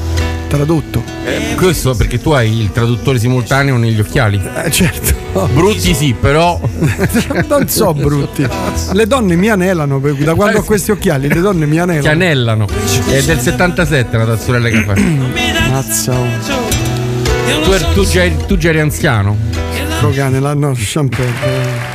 [0.47, 1.03] Tradotto.
[1.25, 4.41] Eh, questo perché tu hai il traduttore simultaneo negli occhiali.
[4.63, 5.49] Eh, certo.
[5.53, 6.59] Brutti sì, però.
[7.47, 8.47] non so brutti.
[8.93, 12.03] Le donne mi anelano da quando ho questi occhiali, le donne mi anelano.
[12.03, 12.67] Ti anellano.
[13.09, 15.01] È del 77 la tazzurella caffè.
[15.69, 16.13] Mazza.
[16.13, 16.25] oh.
[17.63, 18.03] Tu, er- tu
[18.45, 19.35] tu già eri anziano.
[19.99, 21.94] Cogane, la no, champagne.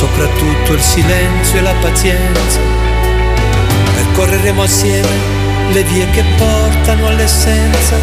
[0.00, 2.58] Soprattutto il silenzio e la pazienza.
[3.94, 5.14] Percorreremo assieme
[5.72, 7.96] le vie che portano all'essenza.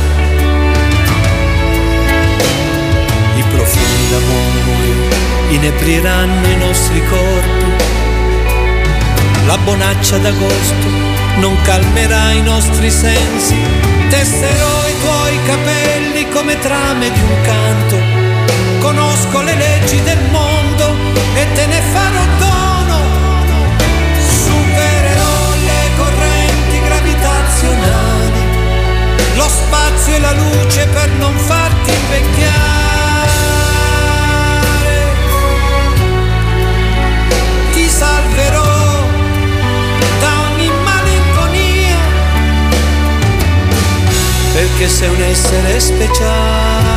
[3.36, 5.16] I profumi d'amore
[5.50, 7.66] inebriranno i nostri corpi.
[9.48, 10.88] La bonaccia d'agosto
[11.38, 13.56] non calmerà i nostri sensi.
[14.08, 17.98] Tesserò i tuoi capelli come trame di un canto.
[18.82, 20.67] Conosco le leggi del mondo
[21.40, 22.98] e te ne farò dono.
[24.44, 25.36] Supererò
[25.70, 28.42] le correnti gravitazionali,
[29.36, 32.66] lo spazio e la luce per non farti invecchiare.
[37.74, 38.78] Ti salverò
[44.58, 46.97] perché sei un essere speciale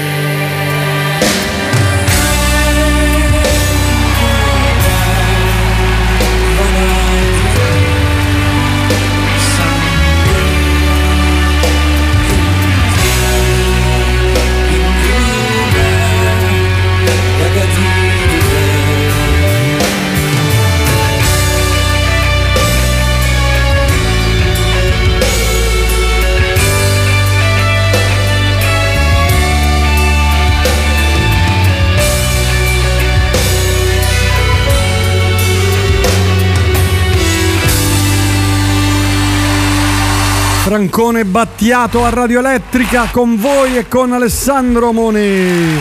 [40.75, 45.77] Francone Battiato a Radio Elettrica con voi e con Alessandro Moni.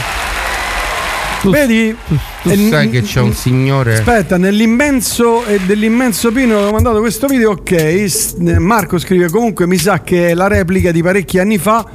[1.45, 1.95] Vedi?
[2.43, 3.99] Tu E- sai che c'è un signore.
[3.99, 8.05] Aspetta, nell'immenso e dell'immenso Pino avevo mandato questo video, ok.
[8.09, 11.87] s- Marco scrive comunque mi sa che è la replica di parecchi anni fa.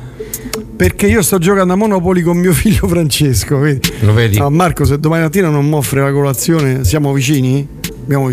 [0.77, 3.57] Perché io sto giocando a Monopoli con mio figlio Francesco.
[3.57, 3.91] Vedi?
[4.03, 4.37] Lo vedi?
[4.37, 7.67] No, Marco, se domani mattina non mi offre la colazione, siamo vicini?
[8.05, 8.29] Abbiamo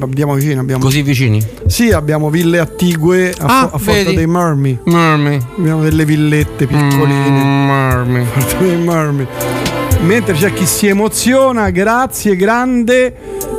[0.00, 0.82] abbiamo vicino, abbiamo...
[0.82, 1.44] Così vicini?
[1.66, 4.78] Sì, abbiamo ville attigue a, Ah, fo- a Forte dei Marmi.
[4.86, 5.38] Marmi.
[5.58, 7.28] Abbiamo delle villette piccoline.
[7.66, 8.24] Marmi.
[8.32, 9.26] Forte dei Marmi.
[10.04, 13.14] Mentre c'è chi si emoziona, grazie, grande.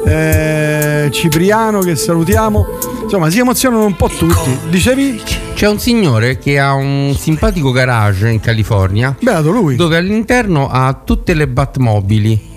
[0.05, 2.65] eh, Cipriano che salutiamo.
[3.03, 4.57] Insomma, si emozionano un po' tutti.
[4.69, 5.21] Dicevi?
[5.53, 9.15] C'è un signore che ha un simpatico garage in California.
[9.21, 9.75] Beato lui.
[9.75, 12.51] Dove all'interno ha tutte le Batmobili.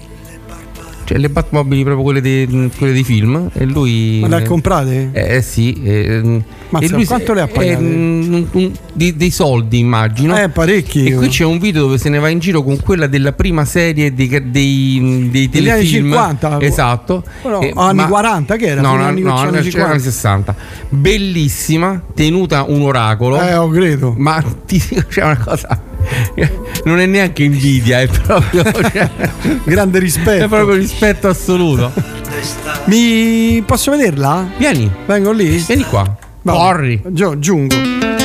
[1.06, 3.48] Cioè le Batmobili proprio quelle dei, quelle dei film.
[3.54, 4.18] E lui.
[4.20, 5.10] Ma le ha comprate?
[5.12, 5.80] Eh sì.
[5.84, 7.76] eh, Mazza, e lui quanto le ha eh, pagate?
[7.76, 10.36] un- di- dei soldi immagino.
[10.36, 11.04] Eh, parecchi.
[11.06, 13.64] E qui c'è un video dove se ne va in giro con quella della prima
[13.64, 16.10] serie dei, dei, dei Degli anni telefilm.
[16.10, 16.60] 50.
[16.60, 17.22] Esatto.
[17.44, 18.80] No, Eh, anni ma- 40 che era?
[18.80, 19.90] No, no, anni- no, anni no, 50.
[19.92, 20.54] anni 60.
[20.88, 23.40] Bellissima, tenuta un oracolo.
[23.40, 24.12] Eh, ho credo.
[24.16, 25.80] Ma ti dico, c'è una cosa.
[26.84, 28.62] Non è neanche invidia, è proprio.
[28.62, 29.10] cioè,
[29.64, 30.44] Grande rispetto.
[30.44, 31.92] È proprio rispetto assoluto.
[32.86, 34.46] Mi posso vederla?
[34.56, 34.90] Vieni.
[35.06, 35.56] Vengo lì?
[35.58, 36.16] Vieni qua.
[36.44, 37.02] Corri.
[37.38, 38.15] Giungo.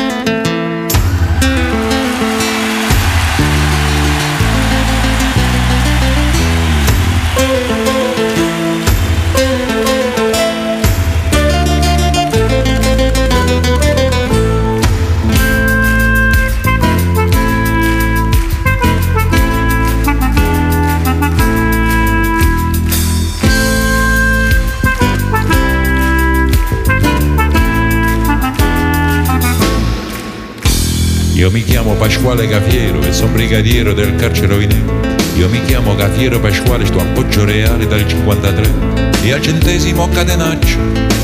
[32.31, 35.01] Pasquale Cafiero e sono brigadiero del carcere Oinero.
[35.35, 38.71] Io mi chiamo Cafiero Pasquale, sto a Poggio Reale dal 53
[39.23, 40.77] e al centesimo catenaccio.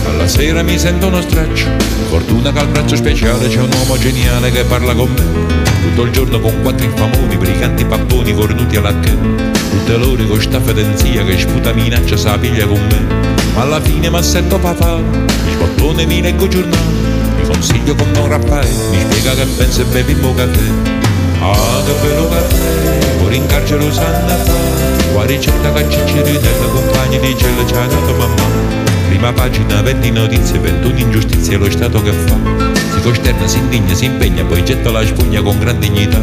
[0.05, 1.65] Alla sera mi sento uno straccio.
[2.09, 5.23] Fortuna che al braccio speciale c'è un uomo geniale che parla con me.
[5.81, 9.15] Tutto il giorno con quattro infamoni, briganti papponi cornuti alla che.
[9.69, 13.05] Tutte l'ore con sta fedenzia che sputa minaccia sa piglia con me.
[13.55, 17.15] Ma alla fine mi assetto papà, il scottone mi leggo giornale.
[17.39, 20.96] Mi consiglio con Don Raffaele, mi spiega che pensa e bevi un po' caffè.
[21.39, 25.11] Che bello caffè, pure in carcere lo sanno fare.
[25.13, 28.75] Qua ricetta che ciccirinella, compagni di cielo ci ha dato mamma.
[29.07, 32.56] Prima pagina, 20 notizie, 21 ingiustizie, lo Stato che fa.
[33.07, 36.19] Costerna, si indigna, si impegna, poi getta la spugna con gran dignità.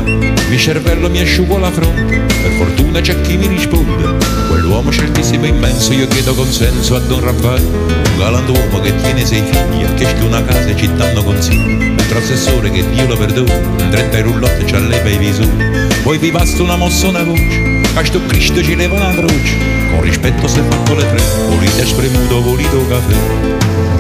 [0.51, 4.17] Il cervello mi asciugo la fronte, per fortuna c'è chi mi risponde.
[4.49, 7.65] Quell'uomo certissimo e immenso, io chiedo consenso a Don Raffaele.
[7.65, 11.85] Un galantuomo che tiene sei figli, ha chiesto una casa e ci danno consigli.
[11.85, 15.89] Mentre assessore che Dio lo perdoni, in 30 roulotte ci alleva i visori.
[16.03, 19.57] Poi vi basta una mossa, una voce, a sto Cristo ci leva una croce.
[19.91, 23.15] Con rispetto se fatto le tre, volite spremuto, volito caffè.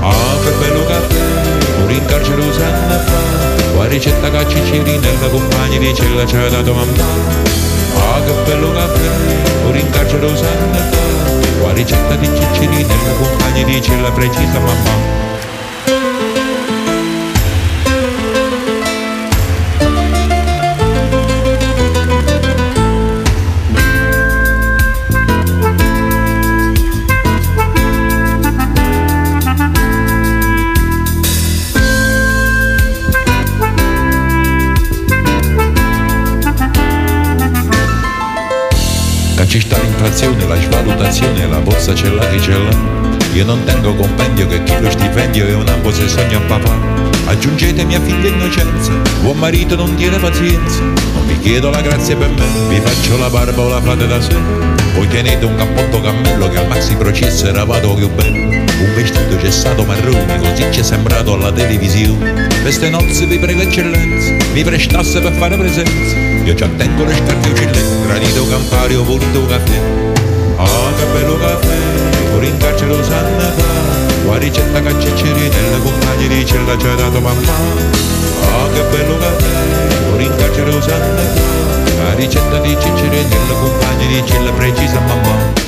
[0.00, 1.33] Ah, che bello caffè,
[1.84, 3.72] pure in carcere lo sanno fa.
[3.74, 7.04] Qua ricetta che ciccirinella, compagni di cella ha dato mamma.
[7.96, 9.10] Ah, che bello caffè,
[9.62, 11.60] pure in carcere lo sanno fa.
[11.60, 15.13] Qua ricetta di ciccirinella, compagni di cella precisa mamma.
[40.04, 42.76] L'inflazione, la svalutazione, la borsa c'è c'è là.
[43.32, 46.76] Io non tengo compendio che chi lo stipendio è un ambo se sogna papà.
[47.26, 50.80] Aggiungete mia figlia innocenza, buon marito non tiene pazienza.
[50.80, 54.20] Non vi chiedo la grazia per me, vi faccio la barba o la fate da
[54.20, 54.36] sé.
[54.94, 58.52] Poi tenete un cappotto cammello che al maxi processo era vado più bello.
[58.54, 62.48] Un vestito cessato marrone, così ci è sembrato alla televisione.
[62.60, 66.16] Queste nozze vi prego eccellenza, mi prestasse per fare presenza.
[66.44, 69.93] Io ci attengo le scarpe uccellenti, granito campario, volito caffè.
[72.54, 74.30] In carcere lo sanno fa.
[74.30, 77.52] La ricetta che ciccirinella, compagni di cella ci ha dato mamma.
[77.52, 82.02] Ah, che bello caffè, pure in carcere lo sanno fa.
[82.02, 85.63] La ricetta di ciccirinella, compagni di cella precisa mamma.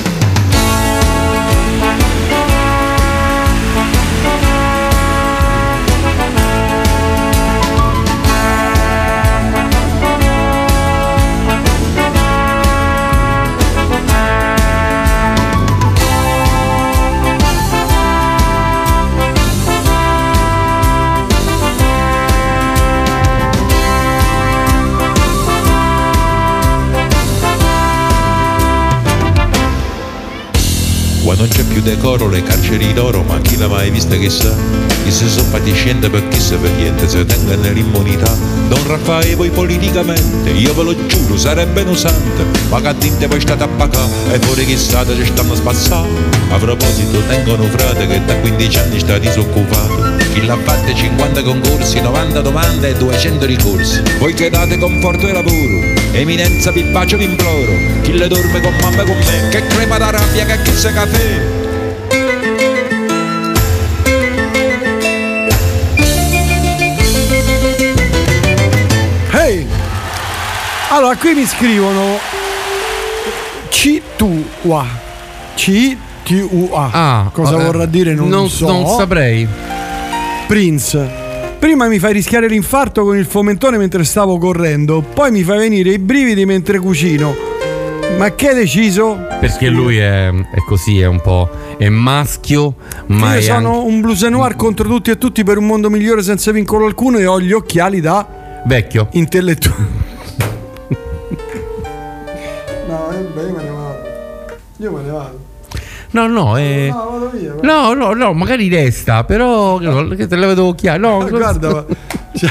[31.37, 34.53] Non c'è più decoro, le carceri d'oro, ma chi l'ha mai vista chissà?
[35.03, 38.35] Chi si sono fatti scendere per chi se per niente, se tengono l'immunità.
[38.67, 43.63] Don Raffaele voi politicamente, io ve lo giuro, sarebbe usante, ma che dite voi state
[43.63, 46.19] a pagare, e fuori che state ci stanno spassando.
[46.49, 50.15] A proposito, tengo un frate che da 15 anni sta disoccupato.
[50.33, 54.01] Chi l'ha fatte 50 concorsi, 90 domande e 200 ricorsi.
[54.17, 57.71] Voi che date conforto e lavoro, eminenza vi bacio vi imploro.
[58.01, 60.91] Chi le dorme con mamma e con me, che crepa da rabbia che chi se
[60.93, 61.65] caffè.
[69.33, 69.65] Ehi!
[70.89, 72.17] Allora, qui mi scrivono
[73.69, 74.85] C2A.
[75.55, 76.89] C-T-U-A.
[76.91, 78.67] Ah, Cosa eh, vorrà dire non, non- so.
[78.67, 79.47] non saprei.
[80.47, 81.25] Prince.
[81.67, 85.89] Prima mi fai rischiare l'infarto con il fomentone mentre stavo correndo, poi mi fai venire
[85.89, 87.35] i brividi mentre cucino.
[88.17, 89.17] Ma che hai deciso?
[89.41, 91.49] Perché lui è, è così, è un po'.
[91.77, 92.75] è maschio,
[93.07, 95.89] ma Io è sono anche un blues noir contro tutti e tutti per un mondo
[95.89, 99.09] migliore senza vincolo alcuno e ho gli occhiali da vecchio.
[99.11, 99.87] intellettuale.
[102.87, 103.99] no, io me ne vado.
[104.77, 105.56] Io me ne vado.
[106.11, 106.87] No, no, è.
[106.89, 107.53] No, vado via.
[107.61, 110.99] No, no, no, magari resta, però che te le vedo occhiali.
[110.99, 111.85] No, guarda, ma-
[112.35, 112.49] cioè,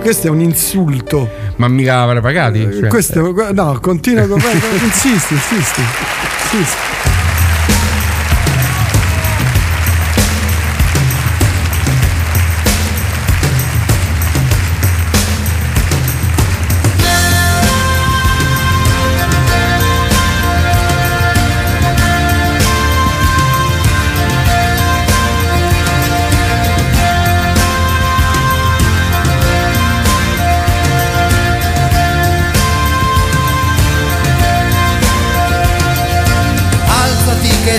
[0.00, 1.28] questo è un insulto.
[1.56, 2.68] Ma mica avrei pagati?
[2.78, 4.38] Cioè, Questo, gu- no, continua con
[4.82, 5.80] insisti, insisti,
[6.52, 6.94] insisti.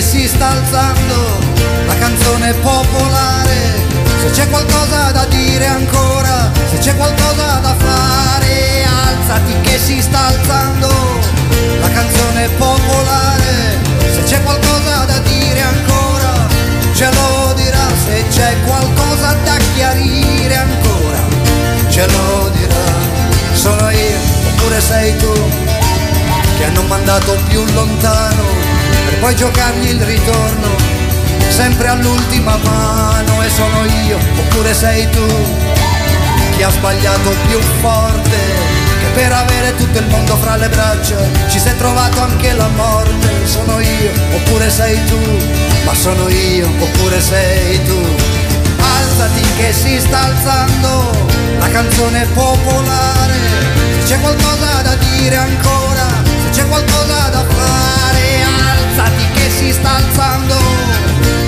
[0.08, 1.38] Sta alzando
[1.86, 3.86] la canzone popolare.
[4.22, 10.28] Se c'è qualcosa da dire ancora, se c'è qualcosa da fare, alzati che si sta
[10.28, 10.88] alzando
[11.80, 13.78] la canzone popolare.
[14.14, 16.48] Se c'è qualcosa da dire ancora,
[16.94, 17.86] ce lo dirà.
[18.06, 21.20] Se c'è qualcosa da chiarire ancora,
[21.90, 22.86] ce lo dirà.
[23.52, 24.18] Sono io
[24.52, 25.32] oppure sei tu
[26.56, 28.67] che hanno mandato più lontano
[29.20, 30.76] poi giocargli il ritorno
[31.48, 35.26] sempre all'ultima mano e sono io oppure sei tu
[36.56, 38.36] chi ha sbagliato più forte
[39.00, 41.16] che per avere tutto il mondo fra le braccia
[41.48, 43.28] ci sei trovato anche la morte.
[43.44, 45.18] Sono io oppure sei tu
[45.84, 48.00] ma sono io oppure sei tu.
[48.80, 51.26] Alzati che si sta alzando
[51.58, 53.36] la canzone popolare.
[54.00, 56.06] Se c'è qualcosa da dire ancora
[56.42, 57.97] se c'è qualcosa da fare
[58.98, 60.56] alzati che si sta alzando.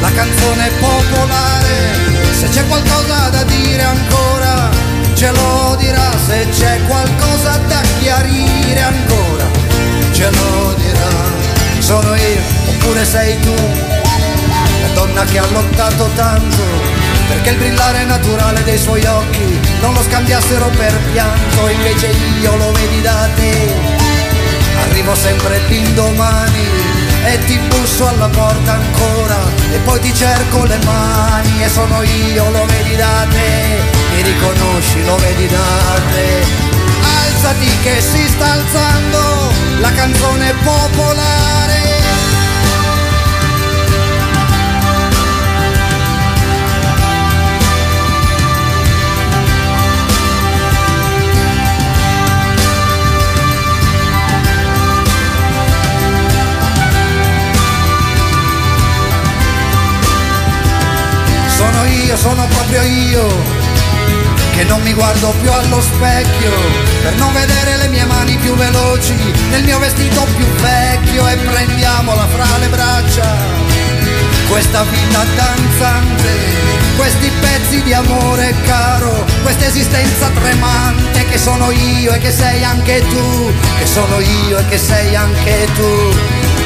[0.00, 1.98] La canzone popolare
[2.32, 4.70] se c'è qualcosa da dire ancora
[5.14, 9.44] ce lo dirà se c'è qualcosa da chiarire ancora
[10.12, 11.78] ce lo dirà.
[11.78, 16.62] Sono io oppure sei tu la donna che ha lottato tanto
[17.28, 22.72] perché il brillare naturale dei suoi occhi non lo scambiassero per pianto invece io lo
[22.72, 23.98] vedi da te.
[24.88, 26.89] Arrivo sempre l'indomani
[27.24, 29.38] e ti busso alla porta ancora
[29.72, 33.80] e poi ti cerco le mani e sono io, lo vedi da te,
[34.14, 36.44] mi riconosci, lo vedi da te.
[37.24, 41.89] Alzati che si sta alzando la canzone popolare.
[62.10, 63.24] Io, sono proprio io,
[64.56, 66.50] che non mi guardo più allo specchio,
[67.02, 69.14] per non vedere le mie mani più veloci,
[69.50, 73.36] nel mio vestito più vecchio e prendiamola fra le braccia.
[74.48, 76.30] Questa vita danzante,
[76.96, 83.06] questi pezzi di amore caro, questa esistenza tremante che sono io e che sei anche
[83.08, 86.16] tu, che sono io e che sei anche tu.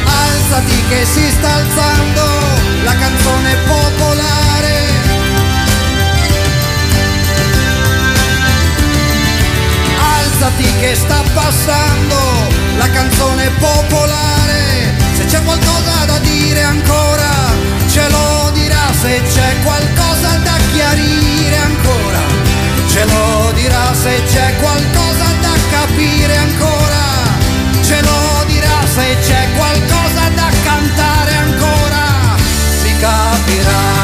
[0.06, 2.22] Alzati che si sta alzando
[2.82, 4.43] la canzone popolare.
[10.44, 12.16] Alzati che sta passando
[12.76, 14.94] la canzone popolare.
[15.14, 17.30] Se c'è qualcosa da dire ancora,
[17.88, 18.92] ce lo dirà.
[19.00, 22.20] Se c'è qualcosa da chiarire ancora,
[22.88, 23.94] ce lo dirà.
[23.94, 27.04] Se c'è qualcosa da capire ancora,
[27.82, 28.84] ce lo dirà.
[28.92, 32.36] Se c'è qualcosa da cantare ancora,
[32.82, 34.03] si capirà.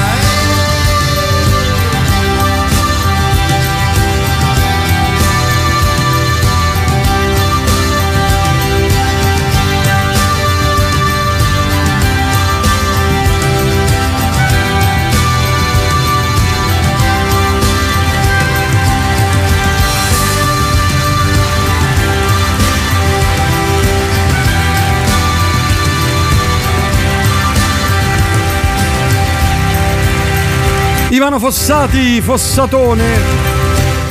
[31.20, 33.04] Ivano Fossati, Fossatone.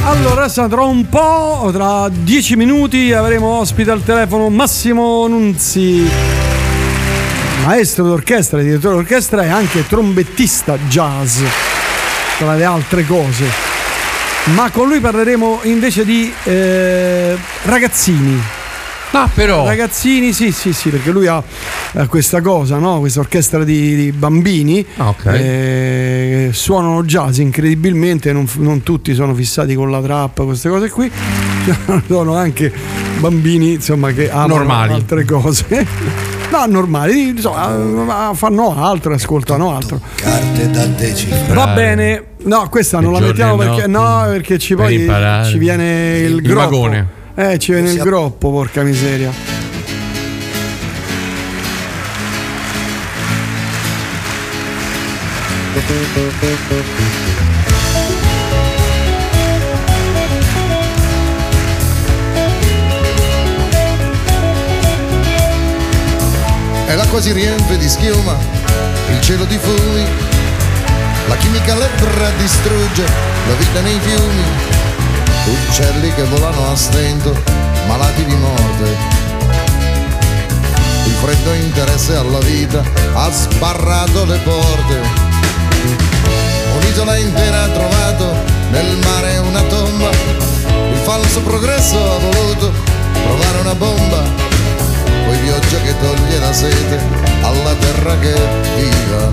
[0.04, 6.08] Allora, tra un po', tra dieci minuti, avremo ospite al telefono Massimo Nunzi,
[7.66, 11.42] maestro d'orchestra, direttore d'orchestra e anche trombettista jazz,
[12.38, 13.46] tra le altre cose.
[14.54, 18.59] Ma con lui parleremo invece di eh, ragazzini.
[19.12, 19.66] Ah, però.
[19.66, 21.42] Ragazzini, sì, sì, sì, perché lui ha
[21.94, 23.00] eh, questa cosa, no?
[23.00, 24.86] Questa orchestra di, di bambini.
[24.98, 25.26] Ah, ok.
[25.26, 31.12] eh, suonano jazz incredibilmente, non, non tutti sono fissati con la trappa, queste cose qui.
[32.08, 32.72] Sono anche
[33.20, 34.94] bambini, insomma, che amano Normali.
[34.94, 36.28] altre cose.
[36.50, 40.02] No, normali, insomma, fanno altro, ascoltano altro.
[40.16, 41.54] Carte da decifrare.
[41.54, 45.08] Va bene, no, questa non la mettiamo perché no, perché ci poi
[45.46, 46.90] ci viene il, Il groppo.
[47.42, 49.32] Eh, ci viene il groppo, porca miseria.
[66.88, 68.38] E l'acqua si riempie di schiuma,
[69.12, 70.06] il cielo di fumi,
[71.30, 73.06] la chimica lebbra distrugge
[73.48, 74.79] la vita nei fiumi,
[75.48, 77.36] uccelli che volano a stento,
[77.88, 78.98] malati di morte.
[81.06, 85.00] Il freddo interesse alla vita ha sbarrato le porte.
[86.76, 88.36] Un'isola intera ha trovato
[88.72, 92.72] nel mare una tomba, il falso progresso ha voluto
[93.12, 94.22] provare una bomba,
[95.26, 97.00] poi pioggia che toglie la sete
[97.42, 98.34] alla terra che
[98.76, 99.30] viva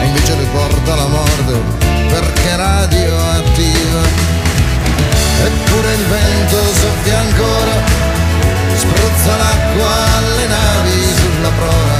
[0.00, 4.02] e invece le porta la morte perché è radioattiva.
[5.44, 7.74] Eppure il vento soffia ancora,
[8.76, 11.98] spruzza l'acqua alle navi sulla prora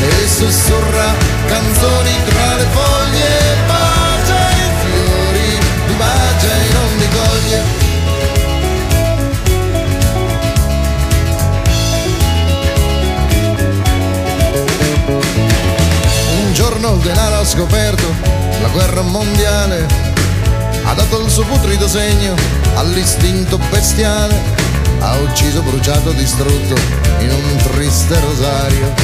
[0.00, 1.14] e sussurra
[1.46, 5.48] canzoni tra le foglie, bacia i fiori,
[5.86, 7.60] li bacia e non li coglie.
[16.40, 19.86] Un giorno il denaro scoperto la guerra mondiale,
[20.84, 22.34] ha dato il suo putrido segno
[22.74, 24.34] all'istinto bestiale,
[25.00, 26.74] ha ucciso, bruciato, distrutto
[27.20, 28.94] in un triste rosario.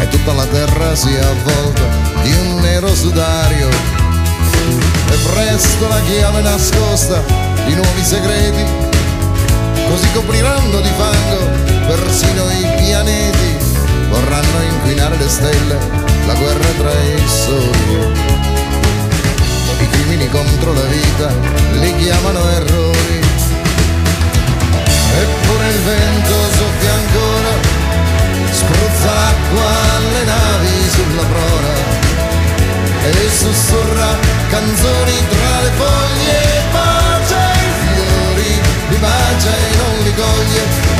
[0.00, 1.82] E tutta la terra si è avvolta
[2.22, 3.68] di un nero sudario.
[3.68, 7.22] E presto la chiave nascosta
[7.66, 8.64] di nuovi segreti,
[9.88, 13.61] così copriranno di fango persino i pianeti
[14.12, 15.78] vorranno inquinare le stelle,
[16.26, 18.30] la guerra tra i soli.
[19.80, 21.28] I crimini contro la vita
[21.80, 23.20] li chiamano errori.
[25.24, 27.52] Eppure il vento soffia ancora,
[28.50, 31.74] spruzza l'acqua alle navi sulla prora
[33.04, 34.10] e sussurra
[34.48, 36.40] canzoni tra le foglie,
[36.72, 40.92] bacia i fiori, li bacia e non li coglie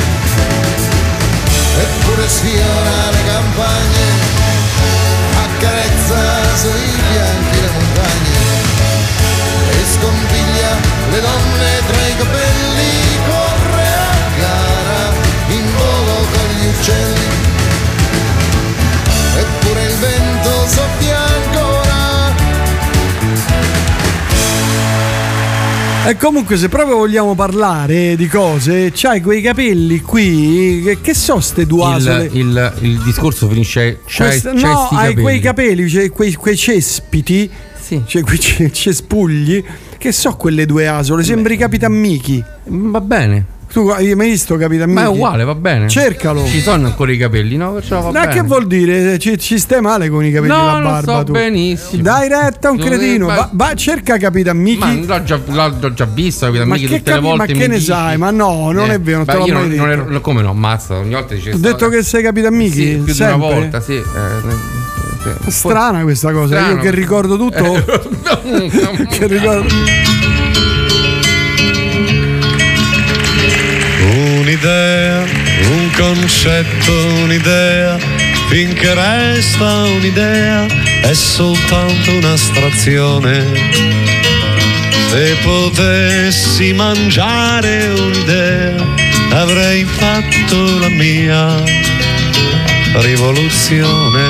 [1.77, 4.05] eppure sfiora le campagne,
[5.45, 8.41] accarezza sui bianchi le montagne
[9.69, 10.71] e sconfiglia
[11.09, 12.91] le donne tra i capelli,
[13.27, 15.11] corre a gara
[15.47, 17.27] in volo con gli uccelli,
[19.37, 21.12] eppure il vento soffia
[26.05, 31.39] E comunque se proprio vogliamo parlare di cose, c'hai quei capelli qui, che, che so
[31.39, 32.25] ste due asole.
[32.33, 33.99] Il, il- il discorso finisce.
[34.05, 35.21] C'hai, Questa- c'hai no, hai capelli.
[35.21, 37.49] quei capelli, cioè quei, quei cespiti,
[38.05, 39.63] cioè quei ce- cespugli,
[39.97, 42.43] che so quelle due asole, sembri Capitan Miki.
[42.65, 43.45] Va bene.
[43.73, 45.01] Tu hai mai visto Capitan Miki?
[45.01, 45.87] Ma è uguale, va bene.
[45.89, 46.45] Cercalo.
[46.45, 47.71] Ci sono ancora i capelli, no?
[47.73, 48.33] Perciò Ma bene.
[48.33, 49.17] che vuol dire?
[49.17, 51.31] Ci, ci stai male con i capelli No, la non barba sto tu.
[51.31, 52.03] benissimo.
[52.03, 53.25] Dai retta un Non- cretino.
[53.25, 54.77] Va, va, cerca Capitan Miki.
[54.77, 57.73] Ma l'ho già, l'ho già visto, Capitan che tutte le capi- volte ma che ne
[57.77, 58.17] dici- sai?
[58.17, 60.09] Ma no, non è vero, non beh, te l'ho mai non, non detto.
[60.11, 62.75] ero- come no, ammazza, ogni volta dice Ho detto che sei Capitan Miki?
[62.75, 63.35] Sì, più di sempre?
[63.35, 63.93] una volta, sì.
[63.95, 64.81] eh.
[65.49, 66.73] Strana questa cosa, Strano.
[66.75, 67.73] io che ricordo tutto.
[69.09, 70.12] che ricordo.
[74.53, 75.25] Un'idea,
[75.71, 76.91] un concetto,
[77.23, 77.97] un'idea,
[78.49, 80.67] finché resta un'idea,
[81.01, 83.51] è soltanto un'astrazione.
[85.09, 88.75] Se potessi mangiare un'idea,
[89.31, 91.63] avrei fatto la mia
[93.01, 94.29] rivoluzione.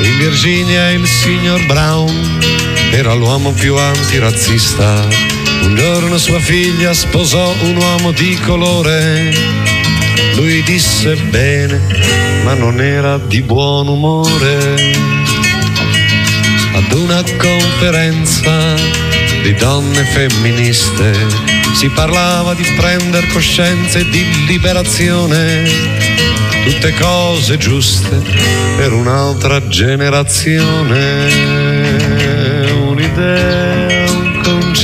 [0.00, 2.38] In Virginia il signor Brown
[2.90, 5.43] era l'uomo più antirazzista.
[5.64, 9.32] Un giorno sua figlia sposò un uomo di colore.
[10.36, 11.80] Lui disse bene,
[12.44, 14.92] ma non era di buon umore.
[16.72, 18.74] Ad una conferenza
[19.42, 21.12] di donne femministe
[21.74, 26.12] si parlava di prendere coscienza e di liberazione
[26.64, 28.22] tutte cose giuste
[28.76, 31.02] per un'altra generazione.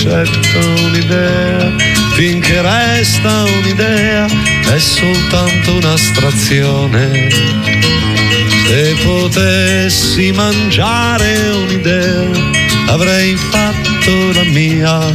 [0.03, 1.73] Concetto, un'idea,
[2.15, 7.29] finché resta un'idea è soltanto un'astrazione.
[8.67, 12.31] Se potessi mangiare un'idea
[12.87, 15.15] avrei fatto la mia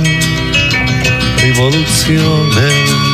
[1.37, 3.04] rivoluzione.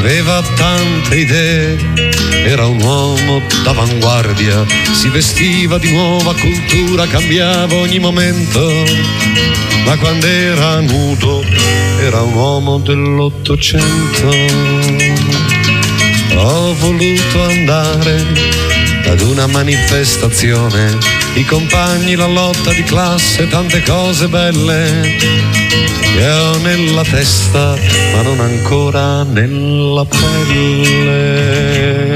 [0.00, 1.76] Aveva tante idee,
[2.46, 8.60] era un uomo d'avanguardia, si vestiva di nuova cultura, cambiava ogni momento,
[9.84, 11.44] ma quando era nudo
[12.00, 14.28] era un uomo dell'Ottocento.
[16.36, 18.24] Ho voluto andare
[19.10, 20.96] ad una manifestazione,
[21.34, 25.16] i compagni, la lotta di classe, tante cose belle
[26.00, 27.76] che ho nella testa,
[28.12, 31.08] ma non ancora nella pelle.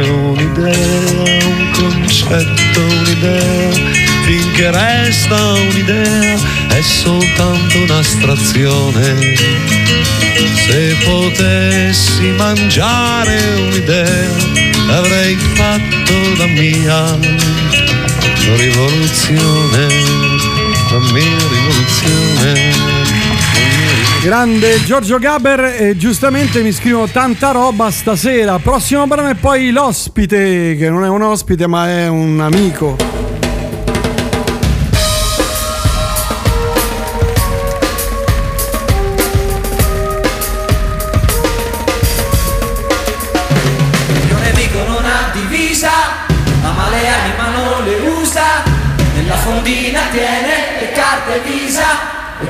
[0.08, 3.72] Un'idea, un concetto, un'idea,
[4.24, 9.34] finché resta un'idea, è soltanto un'astrazione.
[10.66, 14.53] Se potessi mangiare un'idea,
[14.90, 17.18] avrei fatto la mia
[18.56, 19.86] rivoluzione,
[20.90, 23.02] la mia rivoluzione.
[24.22, 28.58] Grande Giorgio Gaber e giustamente mi scrivono tanta roba stasera.
[28.58, 33.03] Prossimo brano e poi l'ospite, che non è un ospite ma è un amico.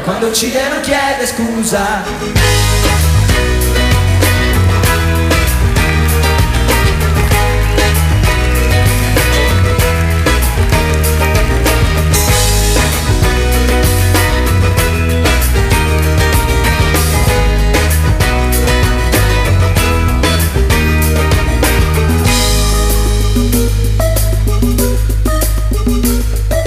[0.04, 2.02] Quando uccide non chiede scusa.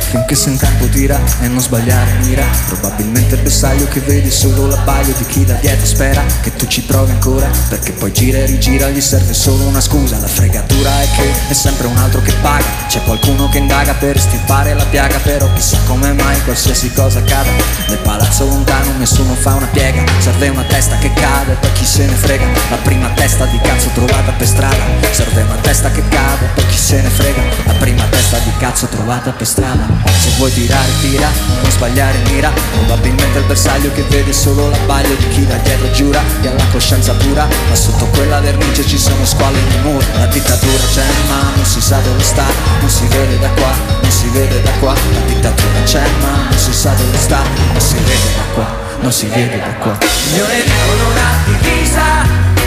[0.10, 2.44] Finché se in campo tira e non sbagliare mira.
[2.66, 6.66] Probabilmente il bersaglio che vedi è solo l'abbaglio di chi da dietro spera Che tu
[6.66, 10.18] ci provi ancora Perché poi gira e rigira gli serve solo una scusa.
[10.20, 12.66] La fregatura è che è sempre un altro che paga.
[12.88, 17.52] C'è qualcuno che indaga per stirpare la piaga Però chissà come mai qualsiasi cosa accada.
[17.88, 20.04] Nel palazzo lontano nessuno fa una piega.
[20.20, 22.46] Serve una testa che cade poi chi se ne frega.
[22.70, 24.84] La prima testa di cazzo trovata per strada.
[25.12, 27.42] Serve una testa che cade poi chi se ne frega.
[27.66, 29.86] La prima testa di cazzo trovata per strada.
[30.18, 31.30] Se vuoi tirare tira,
[31.62, 36.22] non sbagliare mira Probabilmente il bersaglio che vede solo l'abbaglio di chi da dietro giura.
[36.42, 40.26] Che ha la coscienza pura Ma sotto quella vernice ci sono squali di muro La
[40.28, 42.46] dittatura c'è ma non si sa dove sta
[42.80, 44.94] Non si vede da qua, non si vede da qua.
[44.94, 47.42] La dittatura c'è ma non si sa dove sta
[47.72, 49.98] Non si vede da qua, non si vede da qua.
[50.02, 52.04] Il mio nemico non ha divisa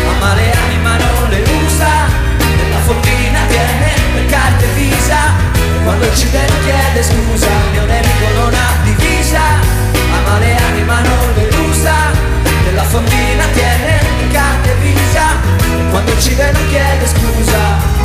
[0.09, 1.89] Ama le armi ma non le usa.
[2.39, 8.55] Nella fondina tiene le carte visa quando uccide non chiede scusa Il mio nemico non
[8.55, 9.41] ha divisa.
[10.13, 11.95] Ama le armi ma non le usa.
[12.65, 15.33] Nella fondina tiene le carte visa
[15.79, 18.00] E quando uccide non chiede scusa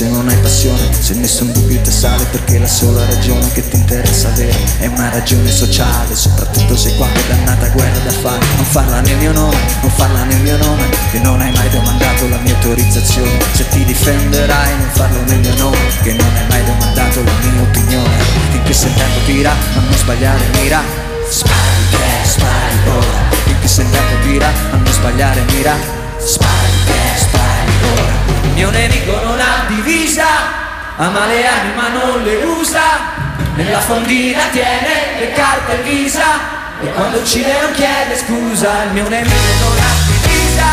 [0.00, 3.76] se non hai passione, se nessun dubbio ti sale perché la sola ragione che ti
[3.76, 9.00] interessa avere è una ragione sociale, soprattutto se qualche dannata guerra da fare, non farla
[9.02, 12.54] nel mio nome, non farla nel mio nome, che non hai mai domandato la mia
[12.54, 17.32] autorizzazione, se ti difenderai non farlo nel mio nome, che non hai mai domandato la
[17.42, 18.16] mia opinione,
[18.52, 20.80] finché se il tempo tira, ma non sbagliare mira,
[21.28, 25.76] spari che spari ora, finché se il tempo tira, ma non sbagliare mira,
[26.16, 27.49] spari che spari
[28.60, 30.26] Il mio nemico non ha divisa,
[30.96, 32.82] ama le armi ma non le usa,
[33.54, 36.26] nella fondina tiene le carte in visa,
[36.82, 40.66] e quando uccide non chiede scusa, il mio nemico non ha divisa,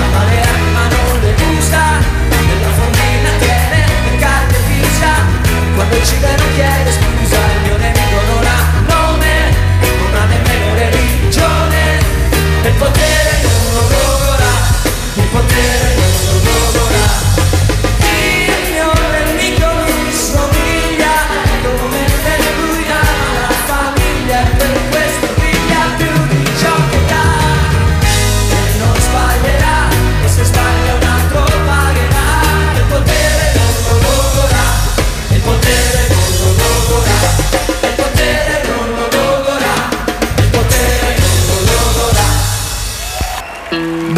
[0.00, 1.82] ama le armi ma non le usa,
[2.30, 5.12] nella fondina tiene le carte in visa,
[5.44, 10.72] e quando uccide non chiede scusa, il mio nemico non ha nome, non ha nemmeno
[10.72, 11.98] religione,
[12.64, 14.50] il potere non lo logora,
[15.16, 15.89] il potere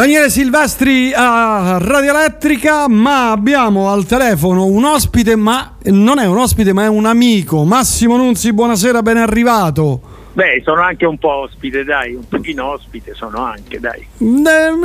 [0.02, 6.38] Daniele Silvestri a Radio Elettrica, ma abbiamo al telefono un ospite, ma non è un
[6.38, 7.62] ospite, ma è un amico.
[7.62, 10.00] Massimo Nunzi, buonasera, ben arrivato.
[10.32, 14.04] Beh, sono anche un po' ospite, dai, un pochino ospite sono anche, dai.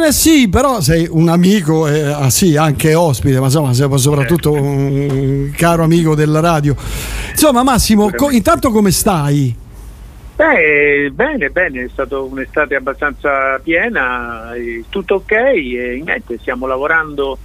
[0.06, 4.52] Eh, sì, però sei un amico, eh, ah, sì, anche ospite, ma insomma, sei soprattutto
[4.52, 6.76] un caro amico della radio.
[7.32, 9.66] Insomma, Massimo, co- intanto come stai?
[10.38, 17.40] Beh, bene, bene, è stata un'estate abbastanza piena, e tutto ok e niente, stiamo lavorando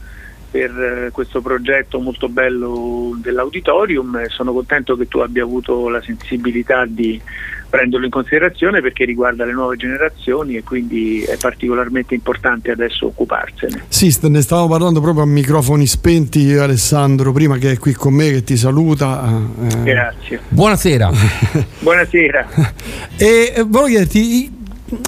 [0.50, 6.84] per eh, questo progetto molto bello dell'auditorium sono contento che tu abbia avuto la sensibilità
[6.84, 7.18] di
[7.72, 13.84] prenderlo in considerazione perché riguarda le nuove generazioni e quindi è particolarmente importante adesso occuparsene.
[13.88, 18.12] Sì, st- ne stavamo parlando proprio a microfoni spenti Alessandro, prima che è qui con
[18.12, 19.26] me, che ti saluta.
[19.70, 19.82] eh.
[19.84, 20.40] Grazie.
[20.50, 21.10] Buonasera.
[21.80, 22.48] Buonasera.
[23.16, 24.52] E eh, volevo chiederti,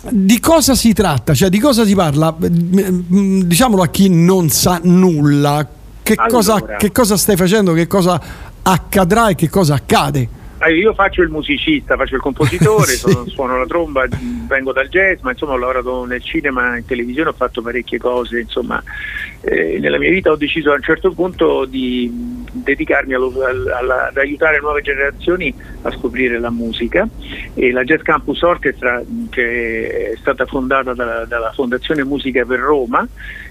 [0.09, 1.35] di cosa si tratta?
[1.35, 2.35] Cioè, di cosa si parla?
[2.39, 5.69] Diciamolo a chi non sa nulla.
[6.03, 6.33] Che, Allora.
[6.35, 7.75] cosa, che cosa stai facendo?
[7.75, 8.19] Che cosa
[8.63, 10.43] accadrà e che cosa accade?
[10.69, 12.99] Io faccio il musicista, faccio il compositore, Sì.
[12.99, 14.07] sono- suono la tromba,
[14.47, 18.41] vengo dal jazz, ma insomma ho lavorato nel cinema, in televisione, ho fatto parecchie cose,
[18.41, 18.83] insomma
[19.41, 22.11] eh, nella mia vita ho deciso a un certo punto di
[22.53, 27.07] dedicarmi allo- al- alla- ad aiutare nuove generazioni a scoprire la musica
[27.55, 33.07] e la Jazz Campus Orchestra che è stata fondata dalla, dalla Fondazione Musica per Roma,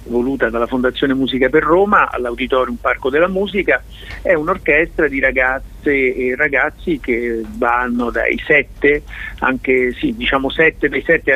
[0.06, 3.84] voluta dalla Fondazione Musica per Roma all'Auditorium Parco della Musica,
[4.22, 9.04] è un'orchestra di ragazze e ragazzi che vanno dai 7,
[9.40, 11.32] anche sì, diciamo 7, dai 7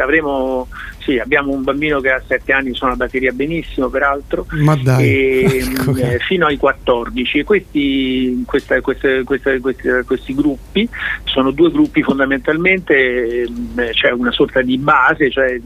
[0.00, 0.68] avremo,
[1.04, 4.46] sì, abbiamo un bambino che ha 7 anni suona la batteria benissimo peraltro,
[4.82, 5.04] dai.
[5.06, 10.88] e, Ecco eh, fino ai 14 e questi, questa- queste- queste- questi, questi gruppi
[11.24, 15.60] sono due gruppi fondamentalmente ehm, c'è una sorta di base cioè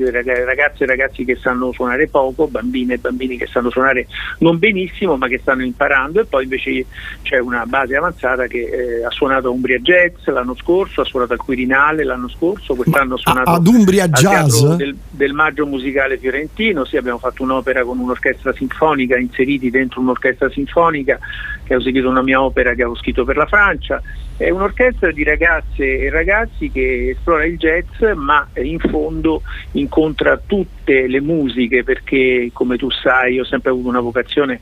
[0.45, 4.07] ragazze e ragazzi che sanno suonare poco bambine e bambini che sanno suonare
[4.39, 6.87] non benissimo ma che stanno imparando e poi invece
[7.23, 11.33] c'è una base avanzata che eh, ha suonato a Umbria Jazz l'anno scorso ha suonato
[11.35, 14.59] al Quirinale l'anno scorso quest'anno ha suonato ad Umbria Jazz?
[14.59, 14.97] Teatro del,
[15.29, 21.19] del Maggio Musicale Fiorentino, sì, abbiamo fatto un'opera con un'orchestra sinfonica, inseriti dentro un'orchestra sinfonica
[21.65, 24.01] che ho seguito una mia opera che avevo scritto per la Francia.
[24.37, 29.43] È un'orchestra di ragazze e ragazzi che esplora il jazz, ma in fondo
[29.73, 34.61] incontra tutte le musiche, perché come tu sai io ho sempre avuto una vocazione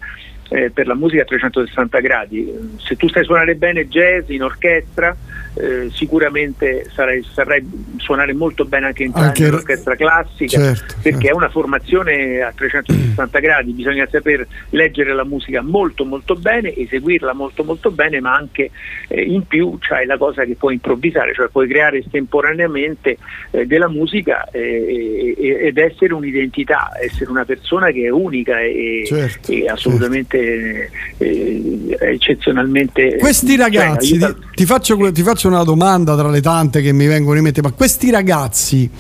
[0.49, 2.53] eh, per la musica a 360 gradi.
[2.79, 5.15] Se tu sai suonare bene jazz in orchestra,
[5.57, 7.65] eh, sicuramente sarai, saprai
[7.97, 13.39] suonare molto bene anche in Anche- nell'orchestra classica, Certo, perché è una formazione a 360
[13.41, 18.71] gradi, bisogna saper leggere la musica molto molto bene, eseguirla molto molto bene, ma anche
[19.09, 23.17] eh, in più c'hai la cosa che puoi improvvisare, cioè puoi creare estemporaneamente
[23.51, 29.53] eh, della musica eh, ed essere un'identità, essere una persona che è unica e, Certo,
[29.53, 36.17] e assolutamente eh, eccezionalmente Questi cioè, ragazzi, aiuta- ti, ti faccio, ti faccio una domanda
[36.17, 38.91] tra le tante che mi vengono in mente, ma questi ragazzi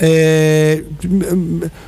[0.00, 0.86] eh,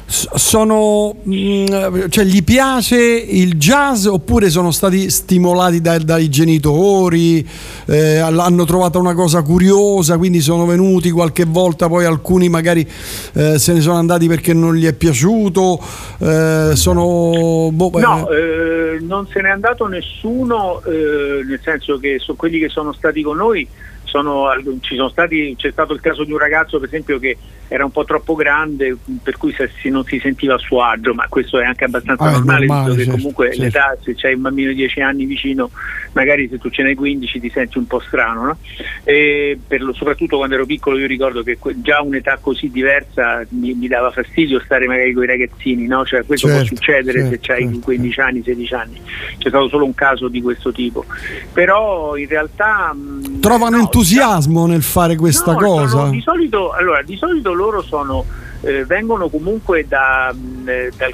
[0.07, 1.67] sono, mm,
[2.09, 7.47] cioè gli piace il jazz oppure sono stati stimolati da- dai genitori,
[7.87, 12.87] eh, hanno trovato una cosa curiosa, quindi sono venuti qualche volta, poi alcuni magari
[13.35, 15.81] eh, se ne sono andati perché non gli è piaciuto,
[16.19, 17.71] eh, sono...
[17.71, 22.69] boh, No, eh, non se n'è andato nessuno, eh, nel senso che so- quelli che
[22.69, 23.69] sono stati con noi
[24.11, 24.49] sono,
[24.81, 27.37] ci sono stati, c'è stato il caso di un ragazzo per esempio che
[27.69, 31.15] era un po' troppo grande per cui se- si- non si sentiva a suo agio,
[31.15, 33.63] ma questo è anche abbastanza Ah, normale, normale, visto che certo, comunque certo.
[33.63, 35.71] l'età, se c'hai un bambino di 10 anni vicino,
[36.13, 38.59] magari se tu ce n'hai 15 ti senti un po' strano, no?
[39.05, 43.87] E lo- soprattutto quando ero piccolo io ricordo che già un'età così diversa mi, mi
[43.87, 46.05] dava fastidio stare magari con i ragazzini, no?
[46.05, 49.01] Cioè, questo Certo, può succedere certo, se hai 15 anni, 16 anni,
[49.39, 51.05] c'è stato solo un caso di questo tipo,
[51.53, 52.93] però in realtà...
[52.93, 55.89] mh, trovano entusiasmo nel fare questa No, cosa?
[55.89, 58.25] sono- di, solito, allora, di solito loro sono,
[58.63, 61.11] eh, vengono comunque da, mh, eh, dal,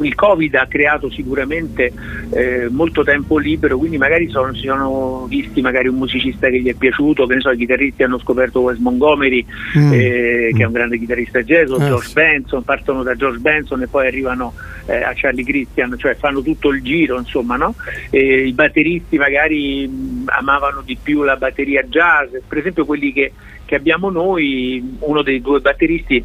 [0.00, 1.92] il Covid ha creato sicuramente
[2.34, 6.68] eh, molto tempo libero, quindi magari sono- si sono visti magari un musicista che gli
[6.68, 9.44] è piaciuto, che ne so, i chitarristi hanno scoperto Wes Montgomery,
[9.76, 9.92] Mm.
[9.92, 12.10] eh, che è un grande chitarrista jazz, o Eh, George.
[12.14, 14.54] Benson, partono da George Benson e poi arrivano
[14.86, 17.74] eh, a Charlie Christian, cioè fanno tutto il giro, insomma, no?
[18.10, 23.32] I batteristi magari mh, amavano di più la batteria jazz, per esempio quelli che,
[23.64, 26.24] che abbiamo noi, uno dei due batteristi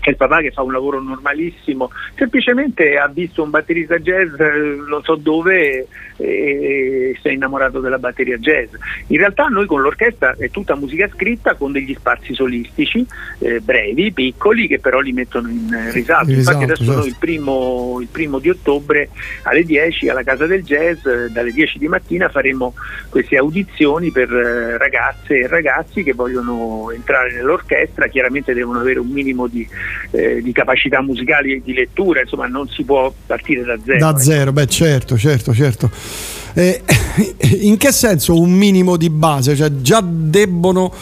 [0.00, 4.32] che è il papà che fa un lavoro normalissimo, semplicemente ha visto un batterista jazz
[4.38, 5.86] eh, non so dove
[6.20, 8.68] e si è innamorato della batteria jazz.
[9.08, 13.06] In realtà noi con l'orchestra è tutta musica scritta con degli spazi solistici
[13.38, 16.30] eh, brevi, piccoli, che però li mettono in eh, risalto.
[16.30, 16.98] In Infatti adesso certo.
[16.98, 19.08] noi il primo, il primo di ottobre
[19.42, 22.74] alle 10 alla Casa del Jazz, eh, dalle 10 di mattina faremo
[23.08, 29.46] queste audizioni per ragazze e ragazzi che vogliono entrare nell'orchestra, chiaramente devono avere un minimo
[29.46, 29.66] di,
[30.10, 33.98] eh, di capacità musicali e di lettura, insomma non si può partire da zero.
[33.98, 34.18] Da ecco.
[34.18, 35.90] zero, beh certo, certo, certo.
[36.54, 36.82] Eh,
[37.60, 39.54] in che senso un minimo di base?
[39.54, 40.92] Cioè già debbono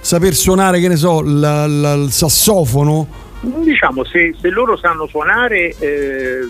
[0.00, 3.28] saper suonare, che ne so, la- la- il sassofono?
[3.40, 6.40] Diciamo, se, se loro sanno suonare, eh,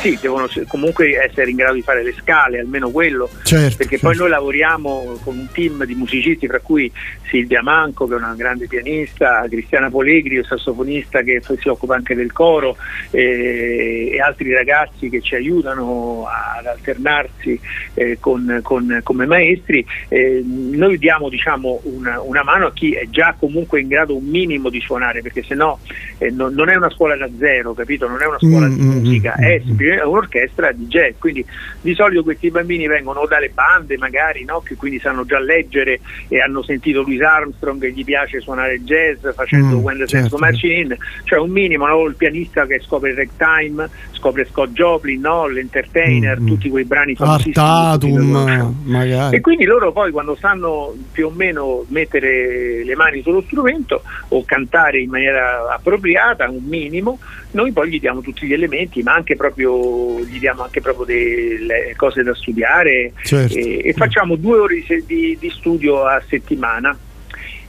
[0.00, 4.16] sì, devono comunque essere in grado di fare le scale, almeno quello, Certo, perché poi
[4.16, 6.90] noi lavoriamo con un team di musicisti, fra cui
[7.28, 12.14] Silvia Manco, che è una grande pianista, Cristiana Polegri, un sassofonista che si occupa anche
[12.14, 12.76] del coro,
[13.10, 17.58] eh, e altri ragazzi che ci aiutano ad alternarsi
[17.94, 19.86] eh, con- con- come maestri.
[20.08, 24.24] Eh, noi diamo diciamo, una, una mano a chi è già comunque in grado un
[24.24, 25.78] minimo di suonare, perché se no
[26.18, 28.08] eh, non, non è una scuola da zero, capito?
[28.08, 30.08] Non è una scuola di Mm, mm, musica, mm, è mm.
[30.08, 31.14] un'orchestra di jazz.
[31.18, 31.44] Quindi
[31.80, 34.60] di solito questi bambini vengono dalle bande, magari, no?
[34.60, 39.26] che quindi sanno già leggere e hanno sentito Louis Armstrong e gli piace suonare jazz
[39.34, 40.28] facendo Mm, When the certo.
[40.30, 42.04] Go Marching In, cioè un minimo, no?
[42.06, 45.46] il pianista che scopre il ragtime, scopre Scott Joplin, no?
[45.46, 49.36] l'entertainer, Mm, tutti quei brani Artatum, magari.
[49.36, 54.44] E quindi loro poi quando sanno più o meno mettere le mani sullo strumento o
[54.44, 57.18] cantare in maniera appropriata, un minimo,
[57.52, 61.94] noi poi gli diamo tutti gli elementi, ma anche proprio gli diamo anche proprio delle
[61.96, 63.54] cose da studiare Certo.
[63.56, 66.96] e, e facciamo due ore di- di studio a settimana.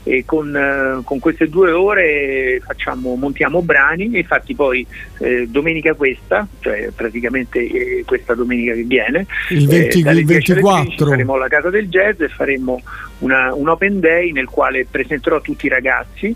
[0.08, 4.86] E con, eh, con queste due ore facciamo, montiamo brani, e infatti poi
[5.18, 10.08] eh, domenica questa, cioè praticamente eh, questa domenica che viene, Il 20 eh, il 10
[10.08, 11.06] alle 15 24.
[11.08, 12.80] saremo alla Casa del Jazz e faremo
[13.18, 16.34] una- un open day nel quale presenterò tutti i ragazzi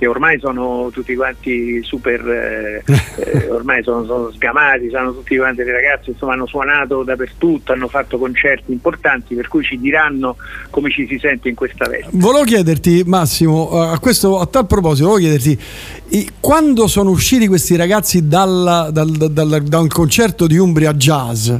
[0.00, 2.82] che ormai sono tutti quanti super, eh,
[3.20, 7.86] eh, ormai sono, sono sgamati, sono tutti quanti dei ragazzi, insomma hanno suonato dappertutto, hanno
[7.86, 10.36] fatto concerti importanti, per cui ci diranno
[10.70, 12.08] come ci si sente in questa veste.
[12.12, 17.76] Volevo chiederti, Massimo, eh, a, questo, a tal proposito, volevo chiederti, quando sono usciti questi
[17.76, 21.52] ragazzi dalla- dal, dal- da un concerto di Umbria Jazz,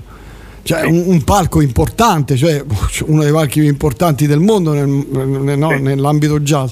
[0.62, 2.64] cioè un, un palco importante, cioè
[3.04, 6.70] uno dei palchi più importanti del mondo nel- nel- no, nell'ambito jazz.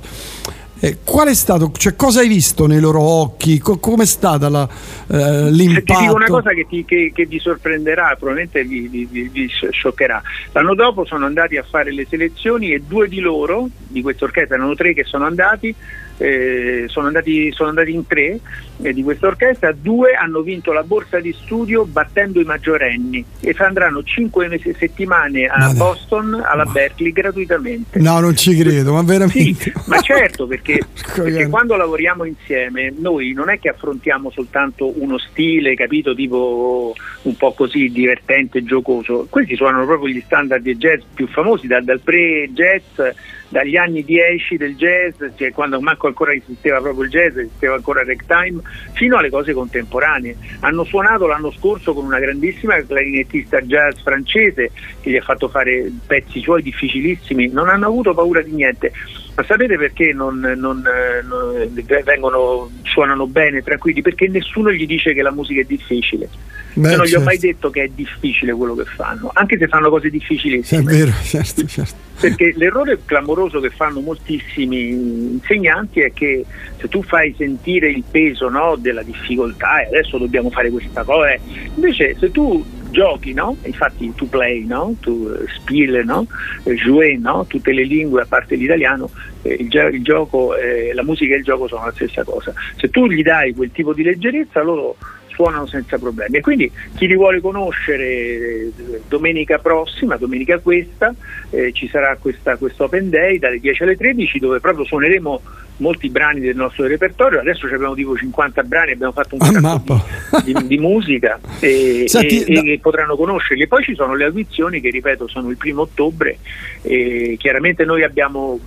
[0.81, 3.59] Eh, qual è stato, cioè cosa hai visto nei loro occhi?
[3.59, 4.69] Co- com'è stata la,
[5.11, 5.93] eh, l'impatto?
[5.93, 9.49] ti dico una cosa che, ti- che- che vi sorprenderà, probabilmente vi, vi- vi- vi
[9.49, 10.23] scioccherà.
[10.53, 14.55] L'anno dopo sono andati a fare le selezioni e due di loro, di questa orchestra,
[14.55, 15.75] erano tre che sono andati,
[16.19, 18.39] eh, sono, andati sono andati in tre
[18.83, 23.55] eh, di questa orchestra, due hanno vinto la borsa di studio battendo i maggiorenni e
[23.59, 25.77] andranno cinque mesi- settimane a Ma dai.
[25.77, 27.99] Boston, alla Berkeley, gratuitamente.
[27.99, 29.73] No, non ci credo, ma veramente.
[29.87, 30.81] Ma certo, perché,
[31.15, 37.37] perché quando lavoriamo insieme noi non è che affrontiamo soltanto uno stile, capito, tipo un
[37.37, 39.27] po' così divertente, giocoso.
[39.29, 43.01] Questi suonano proprio gli standard di jazz più famosi, da- dal pre-jazz,
[43.49, 48.03] dagli anni 10 del jazz, cioè quando manco ancora esisteva proprio il jazz, esisteva ancora
[48.03, 48.61] il ragtime,
[48.93, 50.37] fino alle cose contemporanee.
[50.61, 54.71] Hanno suonato l'anno scorso con una grandissima clarinettista jazz francese
[55.01, 58.93] che gli ha fatto fare pezzi suoi difficilissimi, non hanno avuto paura di niente.
[59.39, 64.03] Ma sapete perché non, non, eh, non- vengono, suonano bene, tranquilli?
[64.03, 66.29] Perché nessuno gli dice che la musica è difficile.
[66.73, 67.25] Beh, Io non gli ho certo.
[67.25, 70.81] mai detto che è difficile quello che fanno, anche se fanno cose difficilissime.
[70.81, 71.95] è vero, certo, certo.
[72.19, 76.45] Perché l'errore clamoroso che fanno moltissimi insegnanti è che
[76.77, 81.31] se tu fai sentire il peso no, della difficoltà e adesso dobbiamo fare questa cosa,
[81.31, 81.41] eh,
[81.77, 83.57] invece se tu giochi, no?
[83.63, 84.95] infatti tu play, no?
[85.01, 86.27] tu eh, spiele, no?
[86.65, 87.45] eh, jouer, no?
[87.47, 89.11] tutte le lingue a parte l'italiano,
[89.43, 92.53] eh, il, il gioco, eh, la musica e il gioco sono la stessa cosa.
[92.77, 94.97] Se tu gli dai quel tipo di leggerezza loro
[95.39, 96.39] suonano senza problemi.
[96.39, 98.73] E quindi chi li vuole conoscere eh,
[99.07, 101.15] domenica prossima, domenica questa,
[101.51, 105.41] eh, ci sarà questa, questo open day dalle 10 alle 13 dove proprio suoneremo
[105.77, 110.05] molti brani del nostro repertorio, adesso abbiamo tipo 50 brani, abbiamo fatto un sacco
[110.45, 113.69] di, di- di musica e, Senti, e- da- e potranno conoscerli.
[113.69, 116.39] Poi ci sono le audizioni che ripeto sono il primo ottobre
[116.83, 118.59] e chiaramente noi abbiamo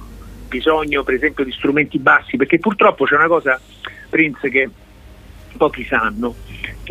[0.48, 3.60] bisogno per esempio di strumenti bassi perché purtroppo c'è una cosa
[4.10, 4.70] Prince che
[5.58, 6.34] pochi sanno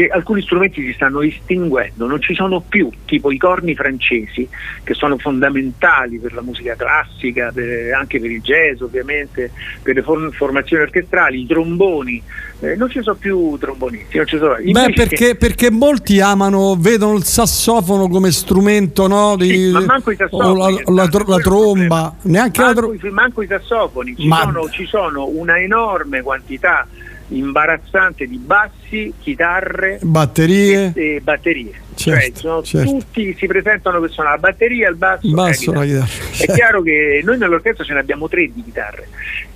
[0.00, 4.48] che alcuni strumenti si stanno estinguendo, non ci sono più, tipo i corni francesi
[4.82, 9.50] che sono fondamentali per la musica classica, per- anche per il jazz ovviamente,
[9.82, 12.22] per le form- formazioni orchestrali, i tromboni,
[12.60, 14.56] eh, non ci sono più trombonisti, non ci sono.
[14.62, 19.36] Beh, perché, perché molti amano, vedono il sassofono come strumento, no?
[19.36, 22.80] Di, Sì, ma manco i sassofoni, o la, la tro- la tromba, neanche la manco,
[22.80, 23.06] tromba.
[23.06, 26.86] i- manco i sassofoni, ci, Ma- sono, ci sono una enorme quantità
[27.30, 30.92] imbarazzante di bassi, chitarre Batterie.
[30.94, 31.72] e, e batterie.
[31.94, 32.90] Certo, cioè, sono certo.
[32.92, 36.04] tutti si presentano per suonare la batteria, il basso, la Basso, la chitarra.
[36.06, 36.52] chitarra.
[36.52, 39.08] È chiaro che noi nell'orchestra ce ne abbiamo tre di chitarre,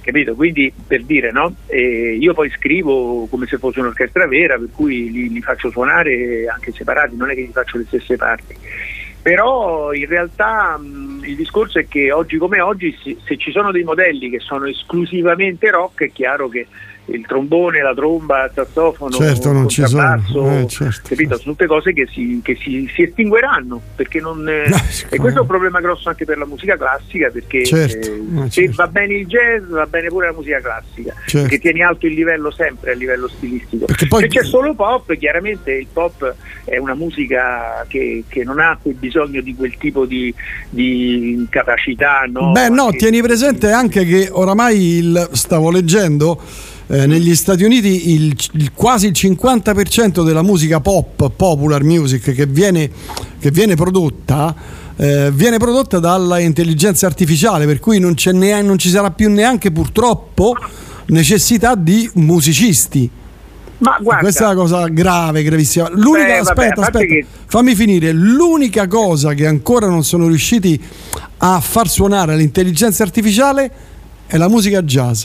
[0.02, 0.34] capito?
[0.34, 1.54] Quindi per dire, no?
[1.66, 6.46] Eh, io poi scrivo come se fosse un'orchestra vera, per cui li, li faccio suonare
[6.52, 8.54] anche separati, non è che gli faccio le stesse parti.
[9.22, 12.94] Però in realtà mh, il discorso è che oggi come oggi
[13.24, 16.66] se ci sono dei modelli che sono esclusivamente rock è chiaro che
[17.06, 20.60] il trombone, la tromba, il sassofono, Certo, il non ci sono.
[20.60, 21.08] Eh, certo.
[21.08, 21.36] capito?
[21.36, 24.64] sono tutte cose che si, che si- si estingueranno perché non, eh,
[25.10, 28.42] e questo è un problema grosso anche per la musica classica perché Certo, eh, eh,
[28.44, 28.74] se certo.
[28.76, 31.40] va bene il jazz va bene pure la musica classica Certo.
[31.42, 35.14] perché tieni alto il livello sempre a livello stilistico Perché poi- se c'è solo pop
[35.16, 36.34] chiaramente il pop
[36.64, 40.34] è una musica che, che non ha quel bisogno di quel tipo di,
[40.70, 42.52] di capacità no?
[42.52, 46.40] Beh, no, tieni presente anche che oramai il, stavo leggendo
[46.88, 52.46] eh, negli Stati Uniti il, il- quasi il 50% della musica pop, popular music che
[52.46, 52.90] viene,
[53.38, 54.54] che viene prodotta.
[54.96, 59.28] eh, viene prodotta dalla intelligenza artificiale, per cui non, c'è nea- non ci sarà più
[59.30, 60.54] neanche purtroppo
[61.06, 63.10] necessità di musicisti.
[63.78, 65.88] Ma guarda, Questa è una cosa grave, gravissima.
[65.90, 68.12] L'unica, Beh, vabbè, aspetta, parte aspetta, che- fammi finire.
[68.12, 70.80] L'unica cosa che ancora non sono riusciti
[71.38, 73.70] a far suonare l'intelligenza artificiale
[74.26, 75.24] è la musica jazz.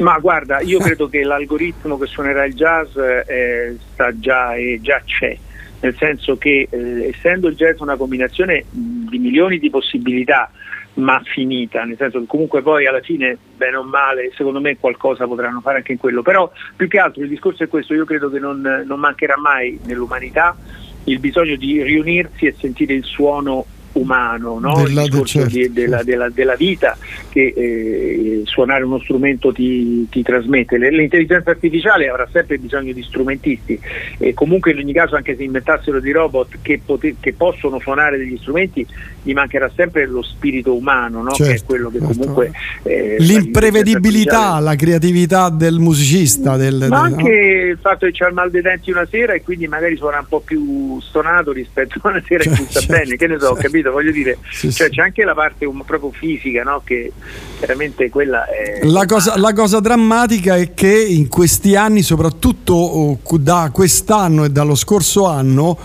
[0.00, 5.00] Ma guarda, io credo che l'algoritmo che suonerà il jazz eh, sta già e già
[5.04, 5.36] c'è,
[5.80, 10.50] nel senso che eh, essendo il jazz una combinazione di milioni di possibilità,
[10.94, 15.26] ma finita, nel senso che comunque poi alla fine, bene o male, secondo me qualcosa
[15.26, 16.22] potranno fare anche in quello.
[16.22, 19.78] Però più che altro il discorso è questo, io credo che non, non mancherà mai
[19.84, 20.56] nell'umanità
[21.04, 24.82] il bisogno di riunirsi e sentire il suono umano, no?
[24.84, 26.96] Della- il discorso certo, di- della, della- della vita
[27.28, 30.76] che eh, suonare uno strumento ti, ti trasmette.
[30.78, 33.78] L'intelligenza artificiale avrà sempre bisogno di strumentisti
[34.18, 38.16] e comunque in ogni caso anche se inventassero dei robot che, pote- che possono suonare
[38.18, 38.86] degli strumenti
[39.22, 41.30] gli mancherà sempre lo spirito umano, no?
[41.32, 42.14] che è Certo, quello che certo.
[42.16, 42.50] comunque...
[42.84, 46.56] eh, L'imprevedibilità, la creatività del musicista.
[46.56, 49.42] Del, ma del- anche il fatto che c'ha il mal dei denti una sera e
[49.42, 52.92] quindi magari suona un po' più stonato rispetto a una sera in cui sta Certo,
[53.04, 53.60] bene, che ne so, certo.
[53.62, 53.79] capito?
[53.88, 54.94] Voglio dire, Sì, cioè, sì.
[54.96, 56.82] c'è anche la parte um- proprio fisica, no?
[56.84, 57.12] Che
[57.60, 58.84] veramente quella è.
[58.84, 64.50] La cosa, la cosa drammatica è che in questi anni, soprattutto oh, da quest'anno e
[64.50, 65.78] dallo scorso anno,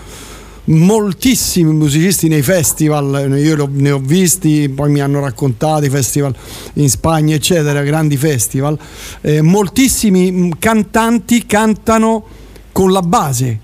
[0.68, 6.34] moltissimi musicisti nei festival, io lo- ne ho visti, poi mi hanno raccontato i festival
[6.74, 8.76] in Spagna, eccetera, grandi festival,
[9.20, 12.24] eh, moltissimi mh, cantanti cantano
[12.72, 13.60] con la base.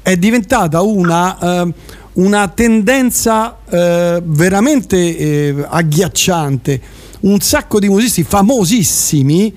[0.00, 1.72] È diventata una, eh,
[2.14, 6.80] una tendenza eh, veramente eh, agghiacciante.
[7.20, 9.54] Un sacco di musicisti famosissimi,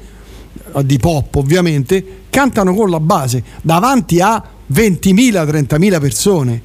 [0.76, 6.62] eh, di pop ovviamente, cantano con la base davanti a 20.000-30.000 persone.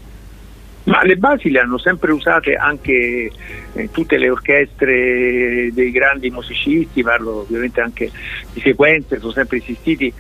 [0.85, 3.31] Ma le basi le hanno sempre usate anche
[3.73, 8.11] eh, tutte le orchestre dei grandi musicisti, parlo ovviamente anche
[8.53, 10.13] di sequenze, sono sempre esistiti.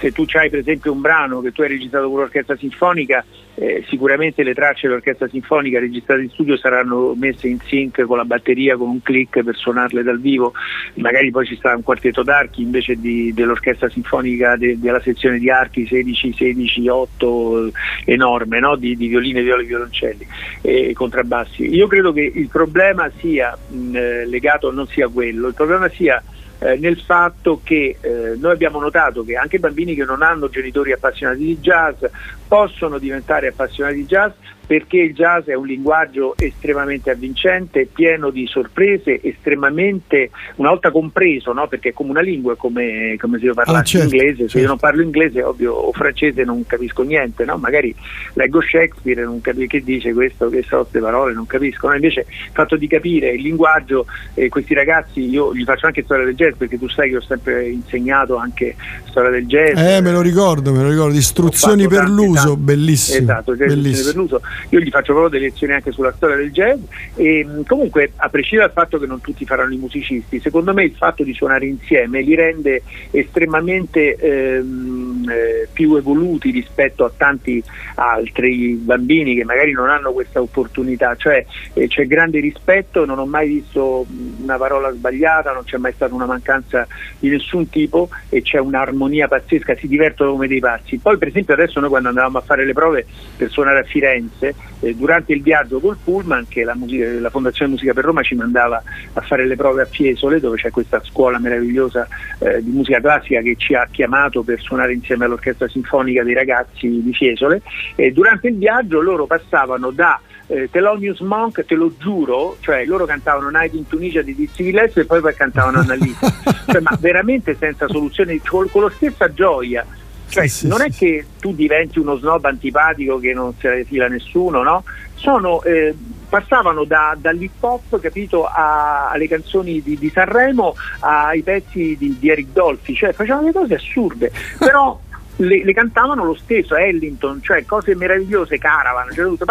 [0.00, 3.84] Se tu hai per esempio un brano che tu hai registrato con l'orchestra sinfonica, eh,
[3.88, 8.76] sicuramente le tracce dell'orchestra sinfonica registrate in studio saranno messe in sync con la batteria
[8.76, 10.52] con un click per suonarle dal vivo,
[10.94, 15.50] magari poi ci sarà un quartetto d'archi invece di- dell'orchestra sinfonica de- della sezione di
[15.50, 17.72] archi 16, 16, 8 eh,
[18.06, 18.76] enorme no?
[18.76, 20.26] di, di violine, viole, violoncelli
[20.62, 21.66] e contrabbassi.
[21.74, 26.22] Io credo che il problema sia mh, eh, legato, non sia quello, il problema sia
[26.62, 30.92] eh, nel fatto che eh, noi abbiamo notato che anche bambini che non hanno genitori
[30.92, 32.04] appassionati di jazz
[32.46, 34.30] possono diventare appassionati di jazz
[34.72, 41.52] perché il jazz è un linguaggio estremamente avvincente, pieno di sorprese, estremamente, una volta compreso,
[41.52, 41.68] no?
[41.68, 44.58] perché è come una lingua, come, come se io parlassi Ah, certo, inglese, se certo.
[44.60, 47.58] io non parlo inglese ovvio, o francese non capisco niente, no?
[47.58, 47.94] magari
[48.32, 51.94] leggo Shakespeare e non capisco che dice questo, che so queste parole, non capisco, no?
[51.94, 56.24] invece il fatto di capire il linguaggio, eh, questi ragazzi, io gli faccio anche storia
[56.24, 58.74] del jazz perché tu sai che ho sempre insegnato anche
[59.10, 61.14] storia del jazz, Eh, me lo ricordo, me lo ricordo.
[61.18, 62.60] Istruzioni per tanti, l'uso, tanti.
[62.62, 63.18] bellissimo.
[63.18, 64.06] Esatto, istruzioni bellissimo.
[64.06, 64.40] per l'uso.
[64.70, 66.80] Io gli faccio proprio delle lezioni anche sulla storia del jazz
[67.16, 70.84] e mh, comunque a prescindere dal fatto che non tutti faranno i musicisti, secondo me
[70.84, 77.62] il fatto di suonare insieme li rende estremamente ehm, eh, più evoluti rispetto a tanti
[77.94, 83.26] altri bambini che magari non hanno questa opportunità, cioè eh, c'è grande rispetto, non ho
[83.26, 86.86] mai visto mh, una parola sbagliata, non c'è mai stata una mancanza
[87.18, 90.98] di nessun tipo e c'è un'armonia pazzesca, si divertono come dei pazzi.
[90.98, 94.41] Poi per esempio adesso noi quando andavamo a fare le prove per suonare a Firenze,
[94.48, 98.34] eh, durante il viaggio col Pullman, che la, musica- la Fondazione Musica per Roma ci
[98.34, 102.06] mandava a fare le prove a Fiesole, dove c'è questa scuola meravigliosa
[102.38, 107.02] eh, di musica classica che ci ha chiamato per suonare insieme all'orchestra sinfonica dei ragazzi
[107.02, 107.62] di Fiesole,
[107.94, 113.06] e durante il viaggio loro passavano da eh, Thelonious Monk, te lo giuro, cioè loro
[113.06, 116.26] cantavano Night in Tunisia di Dizzy Gillespie e poi poi cantavano Annalisa,
[116.66, 119.84] cioè, ma veramente senza soluzione, con, con la stessa gioia.
[120.32, 123.68] Cioè, Sì, sì, non sì, è che tu diventi uno snob antipatico che non se
[123.68, 124.82] ne fila nessuno, no?
[125.14, 125.94] Sono, eh,
[126.26, 132.30] passavano da- dall'hip hop, capito, a- alle canzoni di, di Sanremo, ai pezzi di, di
[132.30, 134.98] Eric Dolphy, cioè facevano delle cose assurde, però
[135.36, 139.44] le, le cantavano lo stesso, Ellington, cioè cose meravigliose, Caravan, c'era tutto,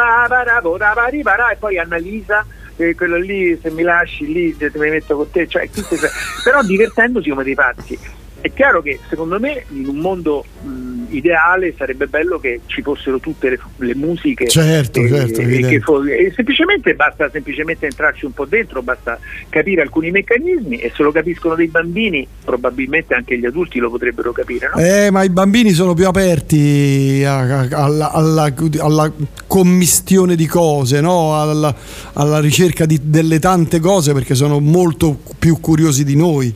[1.51, 2.43] e poi Annalisa,
[2.77, 5.69] eh, quello lì, se mi lasci lì, se mi metto con te, cioè,
[6.43, 7.99] però divertendosi come dei pazzi.
[8.41, 13.19] È chiaro che secondo me in un mondo mh, ideale sarebbe bello che ci fossero
[13.19, 18.31] tutte le, le musiche Certo, e, certo, e fo- e semplicemente basta semplicemente entrarci un
[18.33, 23.45] po' dentro, basta capire alcuni meccanismi e se lo capiscono dei bambini probabilmente anche gli
[23.45, 24.71] adulti lo potrebbero capire.
[24.73, 24.81] No?
[24.81, 29.11] Eh, ma i bambini sono più aperti a- a- alla, alla- alla
[29.45, 31.39] commistione di cose, no?
[31.39, 31.75] alla,
[32.13, 36.53] alla ricerca di- delle tante cose perché sono molto più curiosi di noi,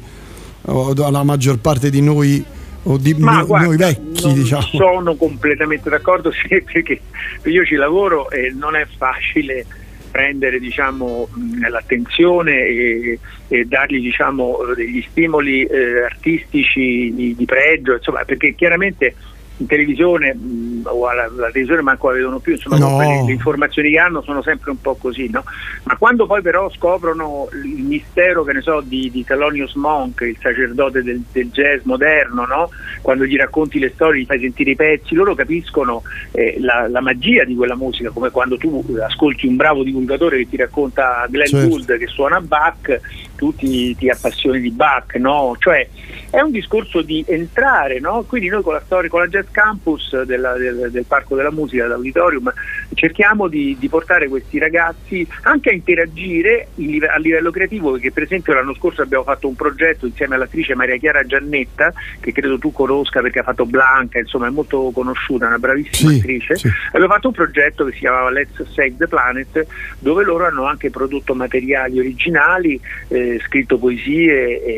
[0.66, 2.44] o la maggior parte di noi,
[2.84, 4.61] o di Ma no- guarda, noi vecchi, diciamo.
[4.64, 7.00] sono completamente d'accordo sì, perché
[7.44, 9.66] io ci lavoro e non è facile
[10.11, 11.27] prendere diciamo,
[11.69, 13.19] l'attenzione e,
[13.50, 19.14] e dargli diciamo, degli stimoli eh, artistici di, di pregio, insomma, perché chiaramente
[19.58, 23.00] in televisione mh, o alla, alla televisione manco la vedono più, insomma No.
[23.00, 25.43] le, le informazioni che hanno sono sempre un po' così, no?
[25.84, 30.38] Ma quando poi però scoprono il mistero, che ne so, di, di Thelonious Monk, il
[30.40, 32.69] sacerdote del, del jazz moderno, no?
[33.01, 37.01] Quando gli racconti le storie, gli fai sentire i pezzi, loro capiscono eh, la, la
[37.01, 41.45] magia di quella musica, come quando tu ascolti un bravo divulgatore che ti racconta Glenn
[41.45, 41.67] Certo.
[41.67, 43.00] Gould che suona Bach,
[43.35, 45.56] tu ti, ti appassioni di Bach, no?
[45.59, 45.88] Cioè
[46.30, 48.24] è un discorso di entrare, no?
[48.27, 51.83] Quindi noi con la storia, con la Jazz Campus della- del, del Parco della Musica,
[51.83, 52.51] dell'Auditorium,
[52.93, 58.24] cerchiamo di, di portare questi ragazzi anche a interagire in a livello creativo, perché per
[58.24, 62.72] esempio l'anno scorso abbiamo fatto un progetto insieme all'attrice Maria Chiara Giannetta, che credo tu
[62.72, 66.56] conosca perché ha fatto Blanca, insomma è molto conosciuta, una bravissima Sì, attrice.
[66.56, 66.69] sì.
[66.88, 69.65] Abbiamo fatto un progetto che si chiamava Let's Save the Planet,
[69.99, 74.72] dove loro hanno anche prodotto materiali originali, eh, scritto poesie e,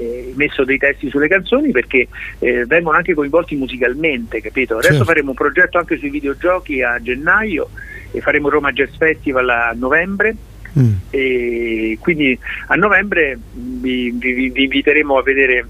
[0.00, 4.74] e messo dei testi sulle canzoni perché eh, vengono anche coinvolti musicalmente, capito?
[4.74, 5.04] Adesso Certo.
[5.04, 7.68] faremo un progetto anche sui videogiochi a gennaio
[8.10, 10.34] e faremo Roma Jazz Festival a novembre.
[10.78, 10.92] Mm.
[11.10, 12.36] E quindi
[12.66, 15.66] a novembre vi, vi- vi inviteremo a vedere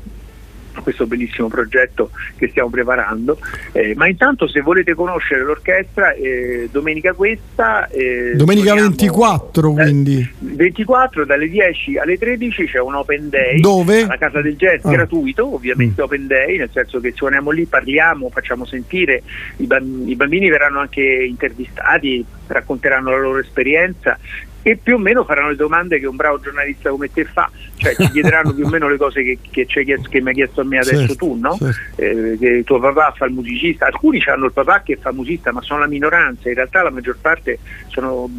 [0.83, 3.39] questo bellissimo progetto che stiamo preparando.
[3.73, 7.89] Eh, ma intanto se volete conoscere l'orchestra, eh, domenica questa...
[7.89, 10.29] eh, Domenica suoniamo- 24 quindi.
[10.39, 14.03] 24 dalle 10 alle 13 c'è un open day Dove?
[14.03, 14.91] alla Casa del Jazz Ah.
[14.91, 19.23] gratuito, ovviamente open day, nel senso che suoniamo lì, parliamo, facciamo sentire,
[19.59, 24.19] i, bam- i bambini verranno anche intervistati, racconteranno la loro esperienza
[24.67, 27.95] e più o meno faranno le domande che un bravo giornalista come te fa, cioè
[27.95, 30.65] ti chiederanno più o meno le cose che, che, chiesto- che mi hai chiesto a
[30.65, 31.55] me adesso Certo, tu, no?
[31.59, 32.01] certo.
[32.01, 35.61] Eh, che tuo papà fa il musicista, alcuni hanno il papà che fa musicista, ma
[35.61, 38.31] sono la minoranza, in realtà la maggior parte sono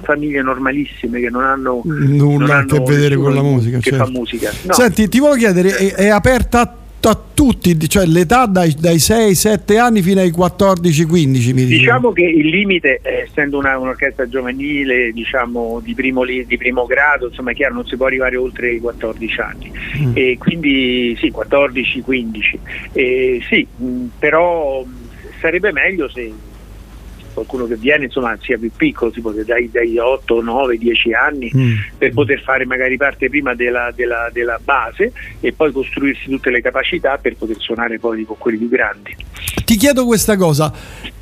[0.00, 3.76] famiglie normalissime che non hanno Nulla non a che hanno vedere con la musica.
[3.78, 4.04] che certo.
[4.06, 4.50] fa musica.
[4.62, 4.72] No.
[4.72, 10.02] Senti, ti volevo chiedere, è, è aperta a, tutti, cioè l'età dai, dai 6-7 anni
[10.02, 11.64] fino ai 14-15 mi.
[11.64, 17.28] Diciamo che il limite, eh, essendo una- un'orchestra giovanile, diciamo di primo, di primo grado,
[17.28, 19.72] insomma è chiaro, non si può arrivare oltre i 14 anni.
[19.98, 20.12] Mm.
[20.14, 22.58] E quindi sì, 14-15.
[22.92, 25.08] E sì, mh, però mh,
[25.40, 26.32] sarebbe meglio se
[27.32, 31.72] qualcuno che viene insomma sia più piccolo, tipo dai, dai 8, 9, 10 anni, Mm.
[31.98, 36.60] per poter fare magari parte prima della, della- della base e poi costruirsi tutte le
[36.60, 39.14] capacità per poter suonare poi con quelli più grandi.
[39.64, 40.72] Ti chiedo questa cosa,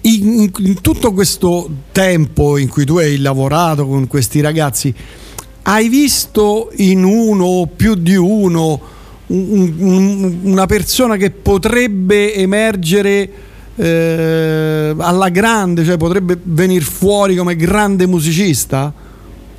[0.03, 4.95] in, in- tutto questo tempo in cui tu hai lavorato con questi ragazzi,
[5.63, 8.95] hai visto in uno o più di uno
[9.29, 13.29] un- un- una persona che potrebbe emergere
[13.77, 18.93] eh, alla grande, cioè potrebbe venire fuori come grande musicista?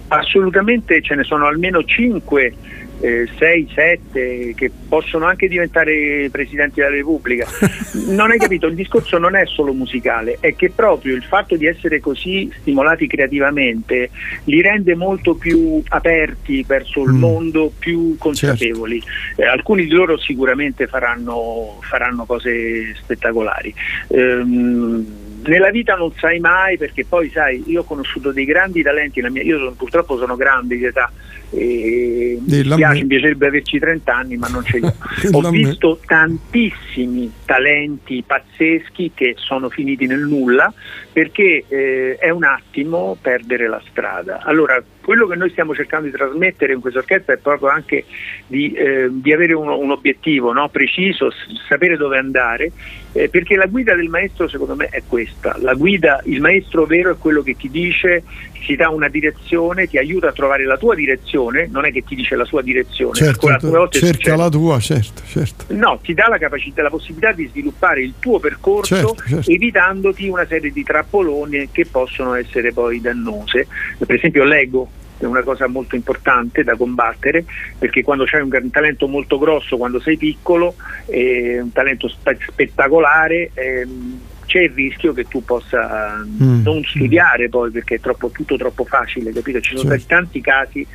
[0.10, 2.54] Assolutamente ce ne sono almeno 5,
[3.00, 7.46] 6, 7 che possono anche diventare presidenti della Repubblica.
[8.08, 11.66] Non hai capito, il discorso non è solo musicale, è che proprio il fatto di
[11.66, 14.10] essere così stimolati creativamente
[14.46, 17.18] li rende molto più aperti verso il Mm.
[17.20, 19.02] mondo, più consapevoli.
[19.36, 23.74] Eh, alcuni di loro sicuramente faranno, faranno cose spettacolari.
[24.10, 25.06] Ehm,
[25.46, 29.44] nella vita non sai mai perché poi sai io ho conosciuto dei grandi talenti mia-
[29.44, 31.12] io sono- purtroppo sono grande di età
[31.50, 32.94] E mi me.
[32.94, 34.86] mi piacerebbe averci 30 anni, ma non ce li
[35.32, 35.38] ho.
[35.38, 40.74] Ho visto tantissimi talenti pazzeschi che sono finiti nel nulla
[41.12, 44.42] perché eh, è un attimo perdere la strada.
[44.44, 48.04] Allora, quello che noi stiamo cercando di trasmettere in questa orchestra è proprio anche
[48.46, 50.68] di, eh, di avere un, un obiettivo no?
[50.70, 52.72] preciso, s- sapere dove andare,
[53.14, 55.56] eh, perché la guida del maestro secondo me è questa.
[55.60, 58.24] La guida, il maestro vero è quello che ti dice,
[58.66, 62.16] ti dà una direzione, ti aiuta a trovare la tua direzione, non è che ti
[62.16, 63.16] dice la sua direzione.
[63.16, 64.38] Certo, volte cerca succede.
[64.38, 65.66] la tua, certo, certo.
[65.70, 69.52] No, ti dà la capacità, la possibilità di sviluppare il tuo percorso Certo, certo.
[69.52, 73.68] evitandoti una serie di trappoloni che possono essere poi dannose.
[73.98, 77.44] Per esempio l'ego è una cosa molto importante da combattere
[77.78, 83.52] perché quando c'hai un, talento molto grosso quando sei piccolo, eh, un talento spe- spettacolare,
[83.54, 86.64] ehm, c'è il rischio che tu possa Mm.
[86.64, 89.60] non studiare poi perché è troppo, tutto troppo facile, capito?
[89.60, 90.06] Ci sono Certo.
[90.08, 90.86] tanti casi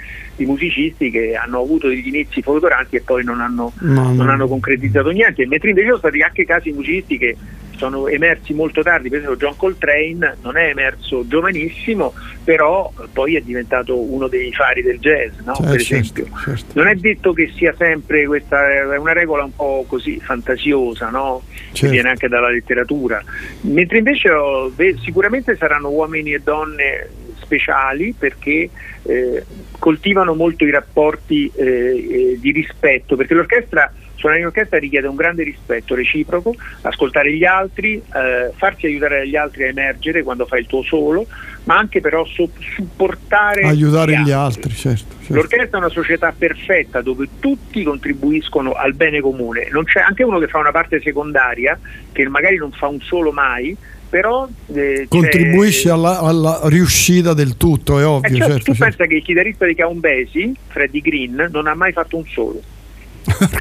[0.43, 4.31] di musicisti che hanno avuto degli inizi folgoranti e poi non hanno, No, non no.
[4.31, 7.37] hanno concretizzato niente, mentre invece sono stati anche casi musicisti che
[7.77, 12.13] sono emersi molto tardi, per esempio John Coltrane non è emerso giovanissimo,
[12.45, 15.55] però poi è diventato uno dei fari del jazz, no?
[15.55, 16.39] Certo, per certo, esempio.
[16.45, 16.73] certo.
[16.75, 21.43] Non è detto che sia sempre questa, è una regola un po' così fantasiosa, no?
[21.47, 21.93] Che Certo.
[21.93, 23.21] viene anche dalla letteratura.
[23.63, 27.09] Mentre invece oh, beh, sicuramente saranno uomini e donne
[27.41, 28.71] speciali perché
[29.05, 29.45] eh,
[29.79, 35.17] coltivano molto i rapporti eh, eh, di rispetto, perché l'orchestra suonare in orchestra richiede un
[35.17, 40.61] grande rispetto reciproco, ascoltare gli altri, eh, farsi aiutare dagli altri a emergere quando fai
[40.61, 41.27] il tuo solo,
[41.65, 45.17] ma anche però so- supportare Aiutare gli gli altri, certo.
[45.19, 45.35] certo.
[45.35, 50.39] L'orchestra è una società perfetta dove tutti contribuiscono al bene comune, non c'è anche uno
[50.39, 51.77] che fa una parte secondaria,
[52.13, 53.77] che magari non fa un solo mai,
[54.13, 58.29] però eh, Contribuisce alla, alla riuscita del tutto, è Eh, ovvio.
[58.37, 58.85] certo, certo, tu certo.
[58.85, 62.61] pensa che il chitarrista di Countbasie, Freddie Green, non ha mai fatto un solo.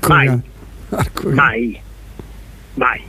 [0.09, 0.39] Mai.
[1.29, 1.79] Mai.
[2.73, 3.01] Mai.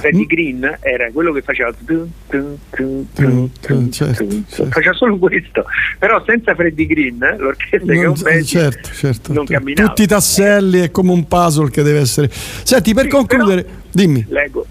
[0.00, 5.64] Freddie Green era quello che faceva tun, tun, tun, certo, tun, faceva solo questo
[5.98, 9.32] però senza Freddie Green eh, l'orchestra di Non- Countbasie certo, certo.
[9.32, 12.28] non Tu- camminava Tutti i tasselli è come un puzzle che deve essere.
[12.30, 14.66] Senti, per Sì, concludere, dimmi, L'ego.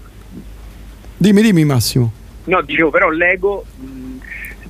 [1.24, 2.12] Dimmi, dimmi Massimo.
[2.44, 3.64] No, dicevo, però l'ego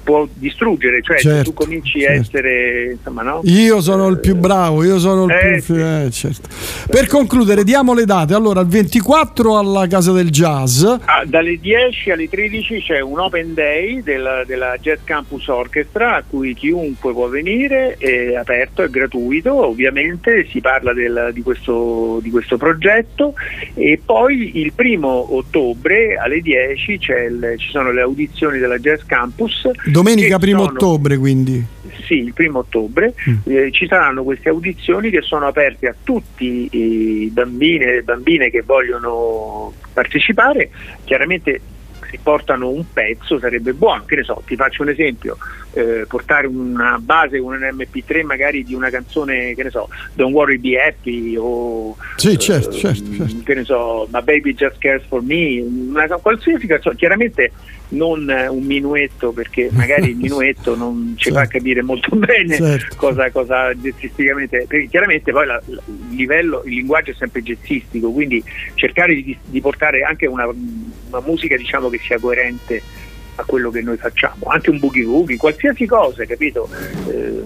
[0.05, 2.21] può distruggere, cioè se Certo, tu cominci a certo.
[2.21, 3.41] essere, insomma, no?
[3.45, 5.75] Io sono il più bravo, io sono il Eh, più.
[5.75, 6.49] eh, certo.
[6.89, 8.35] Per concludere, diamo le date.
[8.35, 10.85] Allora, il 24 alla Casa del Jazz.
[10.85, 16.23] Ah, dalle 10 alle 13 c'è un open day della, della Jazz Campus Orchestra a
[16.29, 22.31] cui chiunque può venire, è aperto, è gratuito, ovviamente si parla del- di, questo, di
[22.31, 23.35] questo progetto
[23.75, 29.01] e poi il primo ottobre alle 10 c'è il- ci sono le audizioni della Jazz
[29.07, 29.69] Campus.
[29.95, 31.65] Domenica che 1 sono- ottobre, quindi.
[32.07, 33.15] Sì, il primo ottobre
[33.45, 38.63] eh, ci saranno queste audizioni che sono aperte a tutti i bambini e bambine che
[38.63, 40.71] vogliono partecipare.
[41.05, 41.61] Chiaramente
[42.11, 45.37] si portano un pezzo sarebbe buono, che ne so, ti faccio un esempio,
[45.73, 50.59] eh, portare una base, un MP3 magari di una canzone, che ne so, Don't Worry
[50.59, 53.35] Be Happy o Sì, certo, certo, certo.
[53.45, 57.51] che ne so, My Baby Just Cares For Me, una, qualsiasi canzone, chiaramente
[57.91, 61.59] non eh, un minuetto perché magari il minuetto non ci fa Certo.
[61.59, 62.97] capire molto bene Certo.
[62.97, 68.11] cosa, cosa jazzisticamente, perché chiaramente poi la- la- il livello, il linguaggio è sempre jazzistico,
[68.11, 68.43] quindi
[68.75, 72.83] cercare di, di portare anche una, una musica diciamo che sia coerente
[73.37, 76.69] a quello che noi facciamo, anche un boogie woogie, qualsiasi cosa, capito?
[77.09, 77.43] Eh,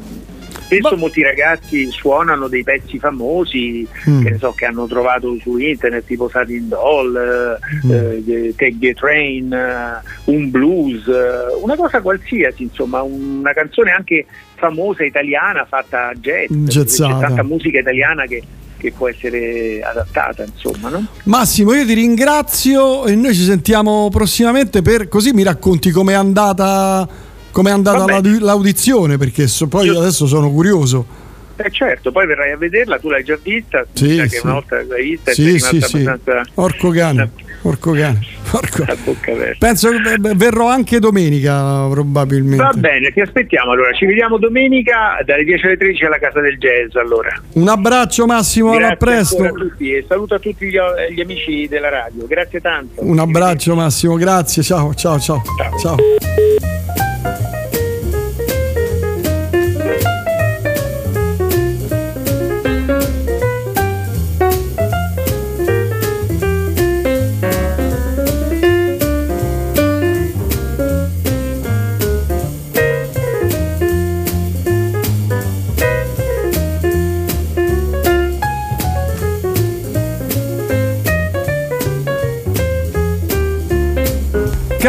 [0.69, 4.23] Spesso molti ragazzi suonano dei pezzi famosi Mm.
[4.23, 7.91] che ne so che hanno trovato su internet tipo Satin Doll, eh, Mm.
[7.91, 14.27] eh, Take the Train, eh, un blues, eh, una cosa qualsiasi, insomma, una canzone anche
[14.57, 16.47] famosa italiana fatta a jazz.
[16.51, 17.15] Jazzata.
[17.15, 18.43] C'è tanta musica italiana che,
[18.77, 21.07] che può essere adattata, insomma, no?
[21.25, 27.09] Massimo, io ti ringrazio e noi ci sentiamo prossimamente per così mi racconti com'è andata,
[27.51, 31.27] com'è andata l'audizione, perché so- poi adesso sono curioso.
[31.57, 34.41] Eh certo, poi verrai a vederla, tu l'hai già vista, Sì, che sì.
[34.45, 35.97] una volta l'hai vista e Sì, sei sì, rimasta sì.
[36.07, 37.31] abbastanza Orco cane,
[37.63, 38.37] orco cane.
[38.51, 39.67] Orco- a bocca aperta.
[39.67, 42.63] Penso che beh, verrò anche domenica probabilmente.
[42.63, 46.57] Va bene, ti aspettiamo allora, ci vediamo domenica dalle 10 alle 13 alla Casa del
[46.59, 47.31] Jazz allora.
[47.55, 49.43] Un abbraccio Massimo, Grazie presto.
[49.43, 50.79] ancora a tutti e saluto a tutti gli,
[51.15, 53.05] gli amici della radio, grazie tanto.
[53.05, 54.63] Un abbraccio Massimo, grazie.
[54.63, 55.43] Ciao, ciao, ciao.
[55.81, 55.97] Ciao.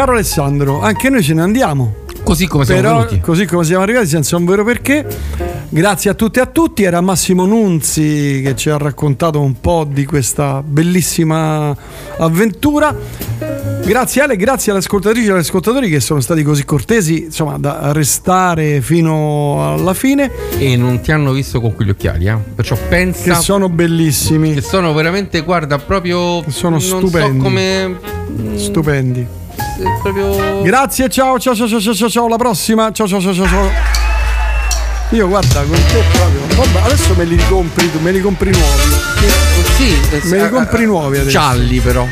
[0.00, 1.96] Caro Alessandro, anche noi ce ne andiamo.
[2.24, 3.20] Così come siamo Però, venuti.
[3.20, 5.06] Così come siamo arrivati, senza un vero perché.
[5.68, 6.84] Grazie a tutti e a tutti.
[6.84, 11.76] Era Massimo Nunzi che ci ha raccontato un po' di questa bellissima
[12.16, 12.96] avventura.
[13.84, 17.92] Grazie Ale, grazie alle ascoltatrici e agli ascoltatori che sono stati così cortesi, insomma, da
[17.92, 20.30] restare fino alla fine.
[20.56, 22.38] E non ti hanno visto con quegli occhiali, eh?
[22.54, 23.34] Perciò pensa.
[23.34, 24.54] Che sono bellissimi.
[24.54, 26.42] Che sono veramente, guarda, proprio.
[26.48, 27.36] Sono stupendi.
[27.36, 27.98] So come.
[28.54, 29.26] Stupendi.
[29.80, 30.62] Eh, Proprio.
[30.62, 32.90] Grazie, ciao, ciao, ciao, ciao, ciao, ciao, ciao, alla prossima.
[32.92, 33.70] Ciao, ciao, ciao, ciao, ciao.
[35.10, 36.40] Io guarda, con te proprio.
[36.56, 38.82] Vabbè, adesso me li ricompri tu, me li compri nuovi.
[39.76, 41.30] Sì, Me li compri nuovi adesso.
[41.30, 42.06] Gialli, però.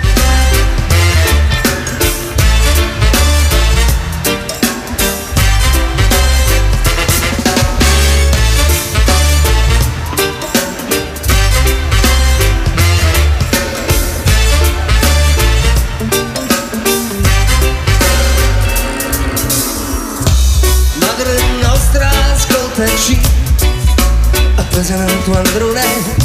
[22.78, 23.18] Ascoltaci,
[24.54, 26.17] appesa nel tuo androne,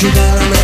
[0.00, 0.59] che recita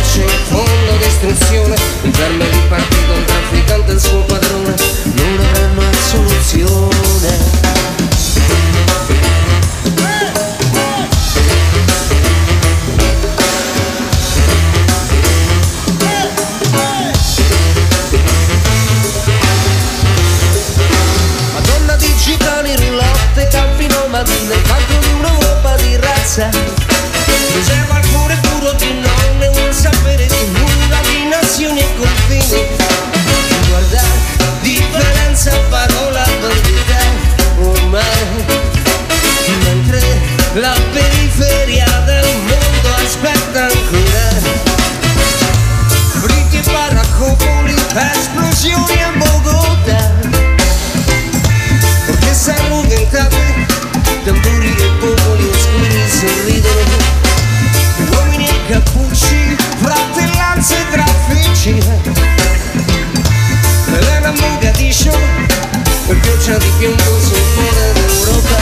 [66.77, 68.57] riempio soffere d'Europa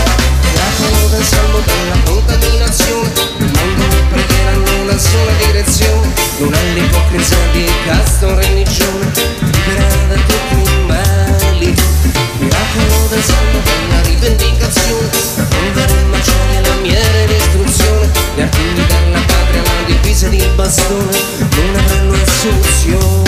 [0.56, 6.74] La paura salvo per la contaminazione Il mondo preghiera in una sola direzione Non è
[6.74, 11.76] l'ipocrisia di casta religione Libera da tutti i mali
[12.40, 18.86] Miracolo del salvo della la rivendicazione La polvere macerie, la miele di istruzione Gli artigli
[18.88, 23.25] della patria, la divisa di bastone Non avranno soluzione